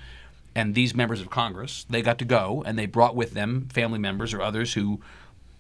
And 0.56 0.76
these 0.76 0.94
members 0.94 1.20
of 1.20 1.32
Congress, 1.32 1.88
they 1.90 2.04
got 2.04 2.20
to 2.20 2.26
go 2.26 2.62
and 2.68 2.78
they 2.78 2.86
brought 2.86 3.16
with 3.16 3.34
them 3.34 3.68
family 3.74 3.98
members 3.98 4.34
or 4.36 4.42
others 4.42 4.76
who 4.76 5.02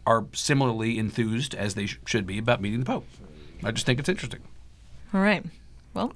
are 0.05 0.25
similarly 0.33 0.99
enthused, 0.99 1.55
as 1.55 1.73
they 1.73 1.87
sh- 1.87 1.97
should 2.05 2.27
be, 2.27 2.37
about 2.37 2.61
meeting 2.61 2.81
the 2.81 2.85
Pope. 2.85 3.07
I 3.63 3.71
just 3.71 3.85
think 3.85 3.99
it's 3.99 4.09
interesting. 4.09 4.41
All 5.13 5.21
right. 5.21 5.43
Well, 5.93 6.13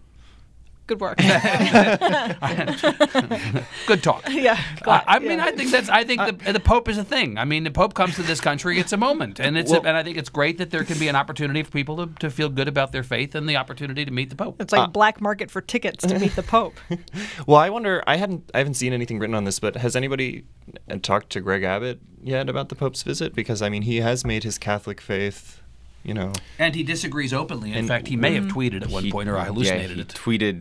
good 0.88 1.00
work. 1.00 1.17
Good 3.88 4.04
talk. 4.04 4.23
yeah. 4.30 4.60
I, 4.78 4.82
glad- 4.82 5.04
I 5.08 5.19
mean, 5.19 5.38
yeah. 5.38 5.45
I 5.45 5.52
think 5.52 5.71
that's. 5.71 5.89
I 5.89 6.04
think 6.04 6.21
the, 6.43 6.54
the 6.54 6.60
Pope 6.60 6.89
is 6.89 6.97
a 6.97 7.04
thing. 7.04 7.38
I 7.38 7.45
mean, 7.45 7.63
the 7.63 7.71
Pope 7.71 7.93
comes 7.93 8.15
to 8.15 8.23
this 8.23 8.41
country; 8.41 8.80
it's 8.80 8.93
a 8.93 8.97
moment, 8.97 9.39
and 9.39 9.58
it's. 9.58 9.71
a, 9.71 9.78
and 9.78 9.95
I 9.95 10.04
think 10.04 10.17
it's 10.17 10.30
great 10.30 10.58
that 10.58 10.71
there 10.71 10.84
can 10.84 11.00
be 11.00 11.08
an 11.08 11.15
opportunity 11.15 11.63
for 11.63 11.71
people 11.71 12.06
to, 12.06 12.13
to 12.19 12.30
feel 12.30 12.50
good 12.50 12.67
about 12.67 12.91
their 12.91 13.04
faith 13.04 13.36
and 13.36 13.47
the 13.47 13.58
opportunity 13.58 14.06
to 14.06 14.12
meet 14.12 14.30
the 14.30 14.36
Pope. 14.36 14.62
It's 14.62 14.73
like 14.73 14.91
black 14.91 15.21
market 15.21 15.52
for 15.52 15.62
tickets 15.62 16.06
to 16.08 16.19
meet 16.19 16.36
the 16.36 16.43
Pope. 16.43 16.76
Well, 17.45 17.58
I 17.58 17.69
wonder. 17.69 18.04
I 18.08 18.17
hadn't. 18.17 18.50
I 18.54 18.58
haven't 18.60 18.73
seen 18.76 18.93
anything 18.93 19.19
written 19.19 19.36
on 19.36 19.43
this, 19.43 19.60
but 19.60 19.76
has 19.78 19.95
anybody 19.95 20.45
uh, 20.89 20.97
talked 21.02 21.30
to 21.32 21.41
Greg 21.41 21.63
Abbott 21.63 22.00
yet 22.23 22.50
about 22.50 22.69
the 22.69 22.76
Pope's 22.76 23.04
visit? 23.04 23.34
Because 23.36 23.62
I 23.62 23.69
mean, 23.69 23.84
he 23.84 23.97
has 23.97 24.26
made 24.26 24.43
his 24.43 24.58
Catholic 24.58 25.00
faith, 25.00 25.62
you 26.04 26.14
know, 26.14 26.32
And 26.60 26.74
he 26.76 26.84
disagrees 26.84 27.34
openly. 27.34 27.72
In 27.72 27.80
And- 27.80 27.88
fact, 27.88 28.08
he 28.08 28.16
may 28.16 28.34
have 28.36 28.46
tweeted 28.46 28.84
at 28.84 28.90
one 28.90 29.04
He- 29.04 29.12
point, 29.12 29.28
or 29.30 29.38
I 29.38 29.46
hallucinated 29.46 29.90
yeah, 29.90 29.96
he 29.96 30.02
it. 30.02 30.08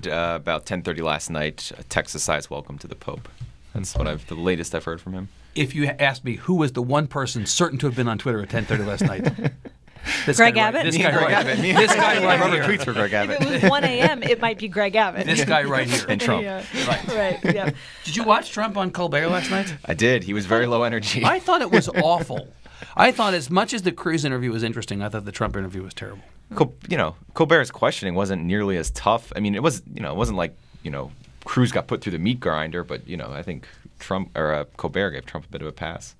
tweeted 0.02 0.06
uh, 0.12 0.36
about 0.36 0.66
10:30 0.66 1.02
last 1.02 1.30
night. 1.30 1.72
A 1.78 1.82
Texas-sized 1.84 2.50
welcome 2.50 2.78
to 2.78 2.86
the 2.88 2.96
Pope. 2.96 3.28
That's 3.74 3.94
what 3.96 4.06
I've 4.08 4.26
the 4.26 4.34
latest 4.34 4.74
I've 4.74 4.84
heard 4.84 5.00
from 5.00 5.12
him. 5.12 5.28
if 5.54 5.74
you 5.74 5.86
asked 5.86 6.24
me 6.24 6.34
who 6.36 6.54
was 6.54 6.72
the 6.72 6.82
one 6.82 7.06
person 7.06 7.46
certain 7.46 7.78
to 7.78 7.86
have 7.86 7.94
been 7.96 8.08
on 8.08 8.18
Twitter 8.18 8.40
at 8.42 8.48
10:30 8.48 8.86
last 8.86 9.02
night, 9.02 9.24
this 10.26 10.36
Greg 10.38 10.54
guy 10.54 10.64
right- 10.64 10.74
Abbott? 10.74 10.84
this 10.84 10.96
guy 10.96 11.10
Greg 11.10 11.22
right, 11.24 11.32
Abbott. 11.32 11.58
this 11.58 11.94
guy 11.94 12.24
right 12.24 12.38
Whoever 12.38 12.54
here, 12.54 12.64
tweets 12.78 12.84
for 12.84 12.92
Greg 12.94 13.12
Abbott. 13.12 13.40
if 13.42 13.50
it 13.50 13.62
was 13.62 13.70
1 13.70 13.84
a.m., 13.84 14.22
it 14.22 14.40
might 14.40 14.58
be 14.58 14.68
Greg 14.68 14.96
Abbott. 14.96 15.26
this 15.26 15.44
guy 15.44 15.64
right 15.64 15.86
here. 15.86 16.04
and 16.08 16.20
Trump. 16.20 16.42
Yeah. 16.42 16.64
Right. 16.88 17.08
Right. 17.08 17.54
Yeah. 17.54 17.70
Did 18.04 18.16
you 18.16 18.24
watch 18.24 18.50
Trump 18.52 18.76
on 18.76 18.90
Colbert 18.90 19.28
last 19.28 19.50
night? 19.50 19.74
I 19.84 19.94
did. 19.94 20.24
He 20.24 20.32
was 20.32 20.46
very 20.46 20.66
low 20.66 20.82
energy. 20.84 21.24
I 21.24 21.38
thought 21.38 21.60
it 21.62 21.70
was 21.70 21.88
awful. 22.02 22.48
I 22.96 23.12
thought 23.12 23.34
as 23.34 23.50
much 23.50 23.72
as 23.74 23.82
the 23.82 23.92
Cruz 23.92 24.24
interview 24.24 24.52
was 24.52 24.62
interesting, 24.62 25.02
I 25.02 25.08
thought 25.08 25.24
the 25.24 25.32
Trump 25.32 25.56
interview 25.56 25.82
was 25.82 25.94
terrible. 25.94 26.22
Col- 26.54 26.74
you 26.88 26.96
know, 26.96 27.16
Colbert's 27.34 27.70
questioning 27.70 28.14
wasn't 28.14 28.44
nearly 28.44 28.76
as 28.76 28.90
tough. 28.90 29.32
I 29.34 29.40
mean, 29.40 29.54
it 29.54 29.62
was, 29.62 29.82
you 29.92 30.00
know, 30.00 30.12
it 30.12 30.16
wasn't 30.16 30.38
like, 30.38 30.56
you 30.82 30.90
know, 30.90 31.10
Cruz 31.44 31.72
got 31.72 31.86
put 31.86 32.00
through 32.02 32.12
the 32.12 32.18
meat 32.18 32.40
grinder, 32.40 32.84
but 32.84 33.06
you 33.08 33.16
know, 33.16 33.30
I 33.30 33.42
think 33.42 33.66
Trump 33.98 34.36
or 34.36 34.52
uh, 34.52 34.64
Colbert 34.76 35.12
gave 35.12 35.26
Trump 35.26 35.46
a 35.46 35.48
bit 35.48 35.62
of 35.62 35.68
a 35.68 35.72
pass. 35.72 36.14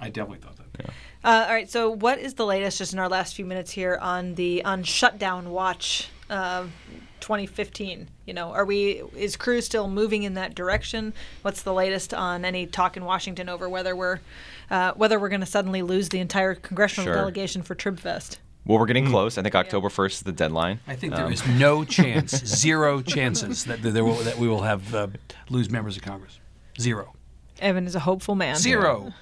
I 0.00 0.08
definitely 0.08 0.38
thought 0.38 0.56
that. 0.56 0.90
Uh, 1.22 1.44
all 1.46 1.54
right. 1.54 1.70
So, 1.70 1.90
what 1.90 2.18
is 2.18 2.34
the 2.34 2.46
latest, 2.46 2.78
just 2.78 2.92
in 2.92 2.98
our 2.98 3.08
last 3.08 3.34
few 3.34 3.44
minutes 3.44 3.70
here, 3.70 3.98
on 4.00 4.34
the 4.34 4.64
on 4.64 4.82
shutdown 4.82 5.50
watch, 5.50 6.08
uh, 6.30 6.64
2015? 7.20 8.08
You 8.24 8.34
know, 8.34 8.52
are 8.52 8.64
we 8.64 9.02
is 9.14 9.36
Cruz 9.36 9.66
still 9.66 9.88
moving 9.88 10.22
in 10.22 10.34
that 10.34 10.54
direction? 10.54 11.12
What's 11.42 11.62
the 11.62 11.74
latest 11.74 12.14
on 12.14 12.44
any 12.44 12.66
talk 12.66 12.96
in 12.96 13.04
Washington 13.04 13.48
over 13.50 13.68
whether 13.68 13.94
we're 13.94 14.20
uh, 14.70 14.92
whether 14.94 15.18
we're 15.18 15.28
going 15.28 15.40
to 15.40 15.46
suddenly 15.46 15.82
lose 15.82 16.08
the 16.10 16.18
entire 16.20 16.54
congressional 16.54 17.06
Sure. 17.06 17.14
delegation 17.14 17.62
for 17.62 17.74
Tribfest? 17.74 18.38
Well, 18.66 18.78
we're 18.78 18.86
getting 18.86 19.06
close. 19.06 19.38
I 19.38 19.42
think 19.42 19.54
October 19.54 19.88
1st 19.88 20.10
is 20.12 20.20
the 20.22 20.32
deadline. 20.32 20.80
I 20.86 20.94
think 20.94 21.14
there 21.14 21.24
Um, 21.26 21.32
is 21.32 21.46
no 21.48 21.84
chance, 21.96 22.30
zero 22.46 23.00
chances 23.00 23.64
that 23.64 23.82
there 23.82 24.04
will, 24.04 24.16
that 24.16 24.38
we 24.38 24.48
will 24.48 24.62
have 24.62 24.94
uh, 24.94 25.08
lose 25.48 25.70
members 25.70 25.96
of 25.96 26.02
Congress. 26.02 26.38
Zero. 26.78 27.14
Evan 27.60 27.86
is 27.86 27.94
a 27.94 28.00
hopeful 28.00 28.34
man. 28.34 28.56
Zero. 28.56 29.12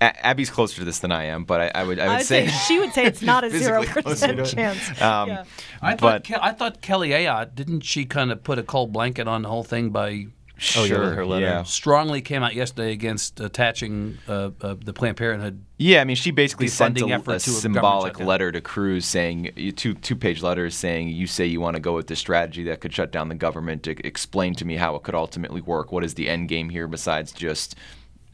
A- 0.00 0.26
Abby's 0.26 0.50
closer 0.50 0.76
to 0.76 0.84
this 0.84 0.98
than 1.00 1.10
I 1.10 1.24
am, 1.24 1.44
but 1.44 1.60
I, 1.74 1.80
I 1.80 1.84
would, 1.84 1.98
I 1.98 2.04
would, 2.06 2.12
I 2.14 2.16
would 2.18 2.26
say, 2.26 2.46
she 2.48 2.78
would 2.78 2.92
say 2.92 3.06
it's 3.06 3.22
not 3.22 3.44
a 3.44 3.50
zero 3.58 3.82
percent 3.84 4.44
chance. 4.46 4.88
Um, 5.00 5.28
yeah. 5.30 5.44
I 5.82 5.96
thought 5.96 6.22
But- 6.22 6.24
Ke- 6.24 6.42
I 6.42 6.52
thought 6.52 6.80
Kelly 6.82 7.10
Ayotte 7.10 7.54
didn't 7.54 7.80
she 7.80 8.04
kind 8.04 8.30
of 8.30 8.44
put 8.44 8.58
a 8.58 8.62
cold 8.62 8.92
blanket 8.92 9.26
on 9.26 9.42
the 9.42 9.48
whole 9.48 9.64
thing 9.64 9.90
by 9.90 10.26
Oh, 10.58 10.86
sure, 10.86 11.00
with 11.00 11.14
her 11.14 11.26
letter. 11.26 11.44
yeah. 11.44 11.62
strongly 11.64 12.22
came 12.22 12.42
out 12.42 12.54
yesterday 12.54 12.92
against 12.92 13.40
attaching 13.40 14.16
uh, 14.26 14.50
uh, 14.62 14.74
the 14.82 14.94
Planned 14.94 15.18
Parenthood. 15.18 15.62
Yeah, 15.76 16.00
I 16.00 16.04
mean, 16.04 16.16
she 16.16 16.30
basically 16.30 16.68
sent 16.68 16.98
a, 16.98 17.04
a 17.04 17.30
a 17.34 17.38
symbolic 17.38 18.18
letter 18.18 18.50
to 18.50 18.62
Cruz 18.62 19.04
saying 19.04 19.74
two 19.76 19.92
two 19.92 20.16
page 20.16 20.42
letters 20.42 20.74
saying 20.74 21.08
you 21.10 21.26
say 21.26 21.44
you 21.44 21.60
want 21.60 21.74
to 21.74 21.80
go 21.80 21.94
with 21.94 22.06
this 22.06 22.18
strategy 22.18 22.62
that 22.64 22.80
could 22.80 22.94
shut 22.94 23.12
down 23.12 23.28
the 23.28 23.34
government. 23.34 23.86
E- 23.86 23.96
explain 24.02 24.54
to 24.54 24.64
me 24.64 24.76
how 24.76 24.96
it 24.96 25.02
could 25.02 25.14
ultimately 25.14 25.60
work. 25.60 25.92
What 25.92 26.02
is 26.04 26.14
the 26.14 26.26
end 26.26 26.48
game 26.48 26.70
here 26.70 26.88
besides 26.88 27.32
just 27.32 27.76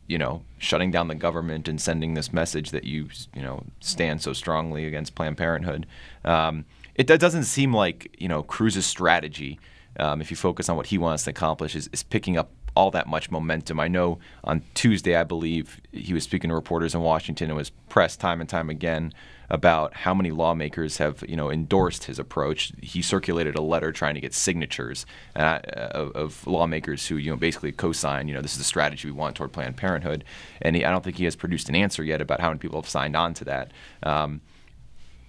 you 0.06 0.18
know 0.18 0.42
shutting 0.58 0.92
down 0.92 1.08
the 1.08 1.16
government 1.16 1.66
and 1.66 1.80
sending 1.80 2.14
this 2.14 2.32
message 2.32 2.70
that 2.70 2.84
you 2.84 3.08
you 3.34 3.42
know 3.42 3.64
stand 3.80 4.22
so 4.22 4.32
strongly 4.32 4.86
against 4.86 5.16
Planned 5.16 5.38
Parenthood? 5.38 5.86
Um, 6.24 6.66
it 6.94 7.08
doesn't 7.08 7.44
seem 7.44 7.74
like 7.74 8.14
you 8.18 8.28
know 8.28 8.44
Cruz's 8.44 8.86
strategy. 8.86 9.58
Um, 9.98 10.20
if 10.20 10.30
you 10.30 10.36
focus 10.36 10.68
on 10.68 10.76
what 10.76 10.86
he 10.86 10.98
wants 10.98 11.24
to 11.24 11.30
accomplish, 11.30 11.74
is, 11.74 11.88
is 11.92 12.02
picking 12.02 12.36
up 12.36 12.50
all 12.74 12.90
that 12.90 13.06
much 13.06 13.30
momentum. 13.30 13.78
I 13.78 13.88
know 13.88 14.18
on 14.44 14.62
Tuesday, 14.74 15.16
I 15.16 15.24
believe 15.24 15.80
he 15.92 16.14
was 16.14 16.24
speaking 16.24 16.48
to 16.48 16.54
reporters 16.54 16.94
in 16.94 17.02
Washington 17.02 17.50
and 17.50 17.56
was 17.56 17.70
pressed 17.88 18.20
time 18.20 18.40
and 18.40 18.48
time 18.48 18.70
again 18.70 19.12
about 19.50 19.92
how 19.92 20.14
many 20.14 20.30
lawmakers 20.30 20.96
have 20.96 21.22
you 21.28 21.36
know 21.36 21.50
endorsed 21.50 22.04
his 22.04 22.18
approach. 22.18 22.72
He 22.80 23.02
circulated 23.02 23.54
a 23.54 23.60
letter 23.60 23.92
trying 23.92 24.14
to 24.14 24.20
get 24.20 24.32
signatures 24.32 25.04
uh, 25.36 25.58
of, 25.64 26.12
of, 26.12 26.46
lawmakers 26.46 27.06
who 27.06 27.16
you 27.16 27.30
know 27.30 27.36
basically 27.36 27.70
co-sign. 27.70 28.28
You 28.28 28.34
know 28.34 28.40
this 28.40 28.52
is 28.52 28.58
the 28.58 28.64
strategy 28.64 29.08
we 29.08 29.12
want 29.12 29.36
toward 29.36 29.52
Planned 29.52 29.76
Parenthood, 29.76 30.24
and 30.62 30.74
he, 30.74 30.84
I 30.84 30.90
don't 30.90 31.04
think 31.04 31.18
he 31.18 31.24
has 31.24 31.36
produced 31.36 31.68
an 31.68 31.74
answer 31.74 32.02
yet 32.02 32.22
about 32.22 32.40
how 32.40 32.48
many 32.48 32.58
people 32.58 32.80
have 32.80 32.88
signed 32.88 33.14
on 33.14 33.34
to 33.34 33.44
that. 33.44 33.72
Um, 34.02 34.40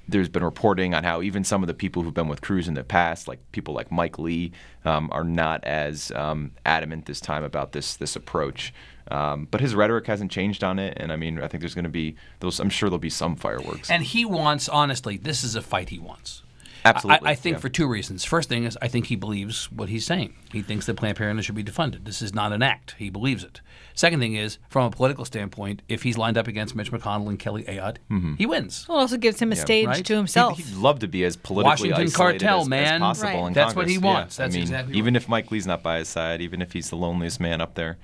there's 0.08 0.30
been 0.30 0.44
reporting 0.44 0.94
on 0.94 1.04
how 1.04 1.22
even 1.22 1.44
some 1.44 1.64
of 1.64 1.68
the 1.68 1.74
people 1.74 2.04
who've 2.04 2.14
been 2.14 2.28
with 2.28 2.42
Cruz 2.42 2.68
in 2.68 2.74
the 2.74 2.84
past, 2.84 3.28
like 3.28 3.40
people 3.52 3.74
like 3.74 3.92
Mike 3.92 4.20
Lee, 4.20 4.52
um, 4.86 5.10
are 5.12 5.24
not 5.24 5.64
as 5.64 6.12
um, 6.12 6.52
adamant 6.66 7.06
this 7.06 7.22
time 7.22 7.44
about 7.44 7.72
this 7.72 7.96
this 7.96 8.16
approach. 8.16 8.74
Um, 9.10 9.48
but 9.52 9.60
his 9.60 9.76
rhetoric 9.76 10.08
hasn't 10.08 10.32
changed 10.32 10.64
on 10.64 10.80
it, 10.80 10.98
and 10.98 11.12
I 11.12 11.18
mean, 11.18 11.40
I 11.40 11.48
think 11.48 11.62
there's 11.62 11.76
going 11.76 11.84
to 11.84 11.90
be 11.90 12.16
those. 12.40 12.60
I'm 12.60 12.70
sure 12.70 12.90
there'll 12.90 13.00
be 13.00 13.10
some 13.10 13.36
fireworks. 13.36 13.92
And 13.92 14.04
he 14.04 14.24
wants, 14.26 14.70
honestly, 14.70 15.18
this 15.18 15.44
is 15.44 15.56
a 15.56 15.62
fight 15.62 15.90
he 15.90 16.00
wants. 16.00 16.44
Absolutely. 16.86 17.28
I, 17.28 17.32
I 17.32 17.36
think 17.36 17.56
yeah. 17.56 17.62
for 17.62 17.70
two 17.70 17.88
reasons. 17.88 18.26
First 18.26 18.50
thing 18.50 18.66
is, 18.66 18.78
I 18.82 18.88
think 18.88 19.08
he 19.08 19.16
believes 19.16 19.72
what 19.72 19.90
he's 19.90 20.06
saying. 20.06 20.34
He 20.52 20.62
thinks 20.62 20.86
that 20.86 20.96
Planned 20.96 21.18
Parenthood 21.18 21.46
should 21.46 21.56
be 21.56 21.64
defunded. 21.64 22.06
This 22.06 22.22
is 22.22 22.34
not 22.34 22.52
an 22.52 22.62
act. 22.62 22.96
He 22.98 23.10
believes 23.10 23.44
it. 23.44 23.62
Second 23.96 24.20
thing 24.20 24.34
is, 24.36 24.58
from 24.70 24.86
a 24.86 24.90
political 24.90 25.24
standpoint, 25.24 25.82
if 25.88 26.02
he's 26.04 26.18
lined 26.18 26.38
up 26.38 26.48
against 26.48 26.76
Mitch 26.76 26.92
McConnell 26.92 27.30
and 27.30 27.38
Kelly 27.38 27.64
Ayotte, 27.64 27.98
Mm-hmm. 28.10 28.36
he 28.36 28.46
wins. 28.46 28.86
Well, 28.90 28.98
it 28.98 29.02
also 29.02 29.18
gives 29.18 29.40
him 29.42 29.52
a 29.52 29.56
stage 29.56 29.86
right? 29.88 30.06
to 30.06 30.16
himself. 30.16 30.58
He'd, 30.58 30.66
he'd 30.66 30.78
love 30.78 31.00
to 31.00 31.08
be 31.08 31.24
as 31.24 31.36
politically 31.36 31.90
Washington 31.92 32.08
isolated 32.08 32.40
cartel, 32.42 32.62
as, 32.62 32.70
man. 32.70 32.94
as 32.96 33.00
possible 33.00 33.42
Right. 33.42 33.48
in 33.48 33.54
That's 33.54 33.76
what 33.76 33.88
he 33.88 33.96
Congress. 33.96 34.04
Yeah. 34.10 34.14
wants. 34.20 34.38
That's 34.38 34.54
I 34.54 34.56
mean, 34.56 34.62
exactly 34.64 34.98
even 34.98 35.14
right. 35.14 35.22
if 35.24 35.30
Mike 35.30 35.52
Lee's 35.52 35.68
not 35.68 35.84
by 35.84 36.00
his 36.00 36.08
side, 36.10 36.42
even 36.42 36.62
if 36.62 36.74
he's 36.74 36.90
the 36.90 36.96
loneliest 36.98 37.40
man 37.40 37.62
up 37.62 37.76
there, 37.76 37.98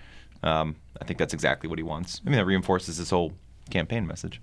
um, 0.44 0.76
I 1.02 1.06
think 1.06 1.18
that's 1.18 1.34
exactly 1.34 1.70
what 1.70 1.80
he 1.80 1.84
wants. 1.84 2.22
I 2.26 2.30
mean, 2.30 2.38
that 2.38 2.46
reinforces 2.46 2.98
his 2.98 3.10
whole 3.10 3.34
campaign 3.72 4.06
message. 4.06 4.40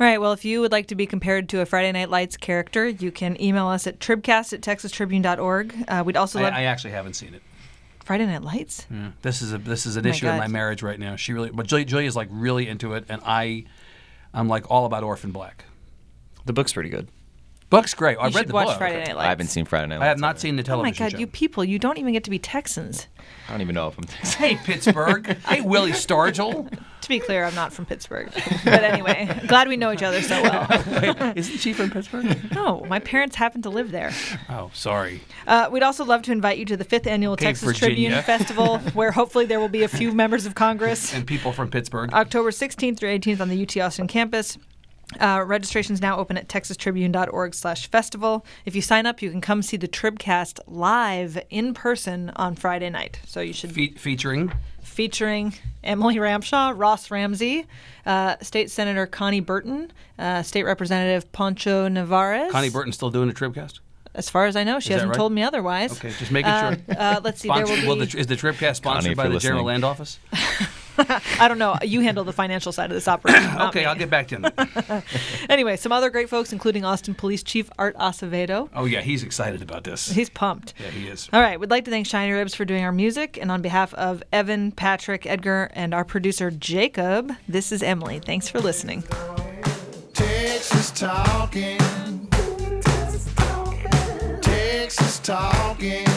All 0.00 0.06
right. 0.06 0.20
Well, 0.20 0.32
if 0.32 0.44
you 0.44 0.60
would 0.60 0.70
like 0.72 0.86
to 0.88 0.94
be 0.94 1.06
compared 1.06 1.48
to 1.50 1.60
a 1.60 1.66
Friday 1.66 1.90
Night 1.92 2.08
Lights 2.08 2.36
character, 2.36 2.86
you 2.88 3.10
can 3.10 3.40
email 3.42 3.66
us 3.66 3.86
at 3.86 3.98
tribcast 3.98 4.52
at 4.52 4.60
texastribune.org. 4.60 5.74
Uh, 5.88 6.02
we'd 6.06 6.16
also 6.16 6.38
I, 6.38 6.42
love 6.42 6.52
I 6.54 6.62
actually 6.64 6.92
haven't 6.92 7.14
seen 7.14 7.34
it. 7.34 7.42
Friday 8.08 8.24
Night 8.24 8.40
Lights. 8.40 8.86
Yeah. 8.90 9.10
This 9.20 9.42
is 9.42 9.52
a 9.52 9.58
this 9.58 9.84
is 9.84 9.96
an 9.96 10.06
oh 10.06 10.08
my 10.08 10.14
issue 10.14 10.28
in 10.28 10.38
my 10.38 10.46
marriage 10.46 10.82
right 10.82 10.98
now. 10.98 11.16
She 11.16 11.34
really, 11.34 11.50
but 11.50 11.66
Julia, 11.66 12.08
is 12.08 12.16
like 12.16 12.28
really 12.30 12.66
into 12.66 12.94
it, 12.94 13.04
and 13.10 13.20
I, 13.22 13.66
I'm 14.32 14.48
like 14.48 14.70
all 14.70 14.86
about 14.86 15.04
Orphan 15.04 15.30
Black. 15.30 15.66
The 16.46 16.54
book's 16.54 16.72
pretty 16.72 16.88
good. 16.88 17.08
Book's 17.70 17.92
great. 17.94 18.16
You 18.16 18.20
I've 18.24 18.34
read 18.34 18.48
the 18.48 18.54
watch 18.54 18.68
book. 18.68 18.78
Friday 18.78 18.98
Night 19.04 19.16
Lights. 19.16 19.26
I 19.26 19.28
haven't 19.28 19.48
seen 19.48 19.64
Friday 19.66 19.88
Night 19.88 19.96
Lights. 19.96 20.04
I 20.04 20.08
have 20.08 20.18
not 20.18 20.30
either. 20.30 20.38
seen 20.40 20.56
the 20.56 20.62
television. 20.62 21.02
Oh 21.02 21.04
my 21.04 21.10
God, 21.10 21.12
show. 21.12 21.18
you 21.18 21.26
people! 21.26 21.64
You 21.64 21.78
don't 21.78 21.98
even 21.98 22.12
get 22.14 22.24
to 22.24 22.30
be 22.30 22.38
Texans. 22.38 23.06
I 23.46 23.52
don't 23.52 23.60
even 23.60 23.74
know 23.74 23.88
if 23.88 23.98
I'm. 23.98 24.04
Hey 24.26 24.56
Pittsburgh. 24.64 25.26
hey 25.46 25.60
Willie 25.60 25.92
Stargell. 25.92 26.72
To 27.02 27.08
be 27.08 27.20
clear, 27.20 27.44
I'm 27.44 27.54
not 27.54 27.72
from 27.72 27.86
Pittsburgh. 27.86 28.28
But 28.64 28.82
anyway, 28.82 29.40
glad 29.46 29.68
we 29.68 29.76
know 29.76 29.92
each 29.92 30.02
other 30.02 30.20
so 30.20 30.42
well. 30.42 30.66
Wait, 31.00 31.36
isn't 31.38 31.58
she 31.58 31.72
from 31.72 31.90
Pittsburgh? 31.90 32.52
No, 32.52 32.84
my 32.88 32.98
parents 32.98 33.36
happen 33.36 33.62
to 33.62 33.70
live 33.70 33.92
there. 33.92 34.10
Oh, 34.50 34.70
sorry. 34.74 35.22
Uh, 35.46 35.68
we'd 35.70 35.84
also 35.84 36.04
love 36.04 36.22
to 36.22 36.32
invite 36.32 36.58
you 36.58 36.64
to 36.66 36.76
the 36.76 36.84
fifth 36.84 37.06
annual 37.06 37.34
Okay, 37.34 37.46
Texas 37.46 37.64
Virginia. 37.66 37.94
Tribune 37.94 38.22
Festival, 38.24 38.78
where 38.94 39.12
hopefully 39.12 39.46
there 39.46 39.60
will 39.60 39.68
be 39.68 39.84
a 39.84 39.88
few 39.88 40.12
members 40.12 40.44
of 40.44 40.56
Congress. 40.56 41.14
And 41.14 41.24
people 41.24 41.52
from 41.52 41.70
Pittsburgh. 41.70 42.12
October 42.12 42.50
16th 42.50 42.98
through 42.98 43.16
18th 43.16 43.40
on 43.40 43.48
the 43.48 43.62
UT 43.62 43.76
Austin 43.78 44.08
campus. 44.08 44.58
Uh, 45.18 45.42
registration 45.46 45.94
is 45.94 46.02
now 46.02 46.18
open 46.18 46.36
at 46.36 46.48
texastribune.org 46.48 47.54
slash 47.54 47.88
festival. 47.90 48.44
If 48.66 48.76
you 48.76 48.82
sign 48.82 49.06
up, 49.06 49.22
you 49.22 49.30
can 49.30 49.40
come 49.40 49.62
see 49.62 49.76
the 49.78 49.88
Tribcast 49.88 50.60
live 50.66 51.38
in 51.48 51.72
person 51.72 52.30
on 52.36 52.54
Friday 52.56 52.90
night. 52.90 53.20
So 53.26 53.40
you 53.40 53.52
should 53.54 53.72
Fe- 53.72 53.94
featuring 53.94 54.52
featuring 54.82 55.54
Emily 55.84 56.16
Ramshaw, 56.16 56.74
Ross 56.76 57.10
Ramsey, 57.10 57.66
uh, 58.04 58.36
State 58.42 58.70
Senator 58.70 59.06
Konni 59.06 59.44
Burton, 59.44 59.92
uh, 60.18 60.42
State 60.42 60.64
Representative 60.64 61.30
Poncho 61.32 61.88
Nevárez. 61.88 62.50
Konni 62.50 62.72
Burton 62.72 62.92
still 62.92 63.10
doing 63.10 63.28
the 63.28 63.34
Tribcast. 63.34 63.80
As 64.14 64.28
far 64.28 64.46
as 64.46 64.56
I 64.56 64.64
know, 64.64 64.80
she 64.80 64.92
hasn't 64.92 65.10
right? 65.10 65.16
told 65.16 65.32
me 65.32 65.42
otherwise. 65.42 65.92
Okay, 65.92 66.10
just 66.18 66.32
making 66.32 66.50
Uh, 66.50 66.74
sure. 66.74 66.82
uh, 66.98 67.20
let's 67.22 67.40
see. 67.40 67.48
There 67.48 67.64
will 67.64 67.86
well, 67.86 67.96
be. 67.96 68.06
the, 68.06 68.18
is 68.18 68.26
the 68.26 68.34
Tribcast 68.36 68.76
sponsored 68.76 69.12
if 69.12 69.16
by 69.16 69.24
you're 69.24 69.34
the 69.34 69.38
General. 69.38 69.64
Land 69.64 69.84
Office? 69.84 70.18
I 71.40 71.46
don't 71.48 71.58
know. 71.58 71.76
You 71.82 72.00
handle 72.00 72.24
the 72.24 72.32
financial 72.32 72.72
side 72.72 72.90
of 72.90 72.94
this 72.94 73.08
operation. 73.08 73.60
okay, 73.62 73.80
me. 73.80 73.86
I'll 73.86 73.94
get 73.96 74.10
back 74.10 74.28
to 74.28 74.36
him. 74.36 75.02
Anyway, 75.48 75.76
some 75.76 75.92
other 75.92 76.10
great 76.10 76.28
folks, 76.28 76.52
including 76.52 76.84
Austin 76.84 77.14
Police 77.14 77.42
Chief 77.42 77.70
Art 77.78 77.96
Acevedo. 77.96 78.68
Oh 78.74 78.84
yeah, 78.84 79.00
he's 79.00 79.22
excited 79.22 79.62
about 79.62 79.84
this. 79.84 80.10
He's 80.10 80.28
pumped. 80.28 80.74
yeah, 80.78 80.90
he 80.90 81.08
is. 81.08 81.28
All 81.32 81.40
right, 81.40 81.58
we'd 81.58 81.70
like 81.70 81.84
to 81.86 81.90
thank 81.90 82.06
Shinyribs 82.06 82.54
for 82.54 82.64
doing 82.64 82.84
our 82.84 82.92
music. 82.92 83.38
And 83.40 83.50
on 83.50 83.62
behalf 83.62 83.94
of 83.94 84.22
Evan, 84.32 84.72
Patrick, 84.72 85.26
Edgar, 85.26 85.70
and 85.72 85.94
our 85.94 86.04
producer, 86.04 86.50
Jacob, 86.50 87.32
this 87.48 87.72
is 87.72 87.82
Emily. 87.82 88.18
Thanks 88.20 88.48
for 88.48 88.60
listening. 88.60 89.04
Texas 90.12 90.90
talking. 90.90 91.78
Texas 92.30 93.32
talking. 93.34 94.40
Texas 94.42 95.18
talking. 95.20 96.07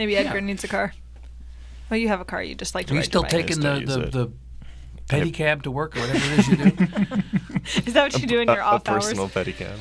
Maybe 0.00 0.16
Edgar 0.16 0.40
needs 0.40 0.64
a 0.64 0.68
car. 0.68 0.94
Oh, 1.90 1.94
you 1.94 2.08
have 2.08 2.22
a 2.22 2.24
car. 2.24 2.42
You 2.42 2.54
just 2.54 2.74
like 2.74 2.86
to 2.86 2.92
Are 2.92 2.94
you 2.94 3.00
ride 3.00 3.04
still 3.04 3.20
your 3.20 3.24
bike. 3.24 3.30
taking 3.32 3.56
still 3.56 3.80
the, 3.80 3.84
the, 3.84 4.10
the 4.10 4.32
pedicab 5.10 5.60
to 5.64 5.70
work 5.70 5.94
or 5.94 6.00
whatever 6.00 6.18
it 6.32 6.38
is 6.38 6.48
you 6.48 6.56
do? 6.56 6.64
Is 7.86 7.92
that 7.92 8.10
what 8.10 8.22
you 8.22 8.26
do 8.26 8.40
in 8.40 8.48
a, 8.48 8.54
your 8.54 8.62
a 8.62 8.64
off 8.64 8.88
hours? 8.88 9.04
personal 9.04 9.28
pedicab. 9.28 9.76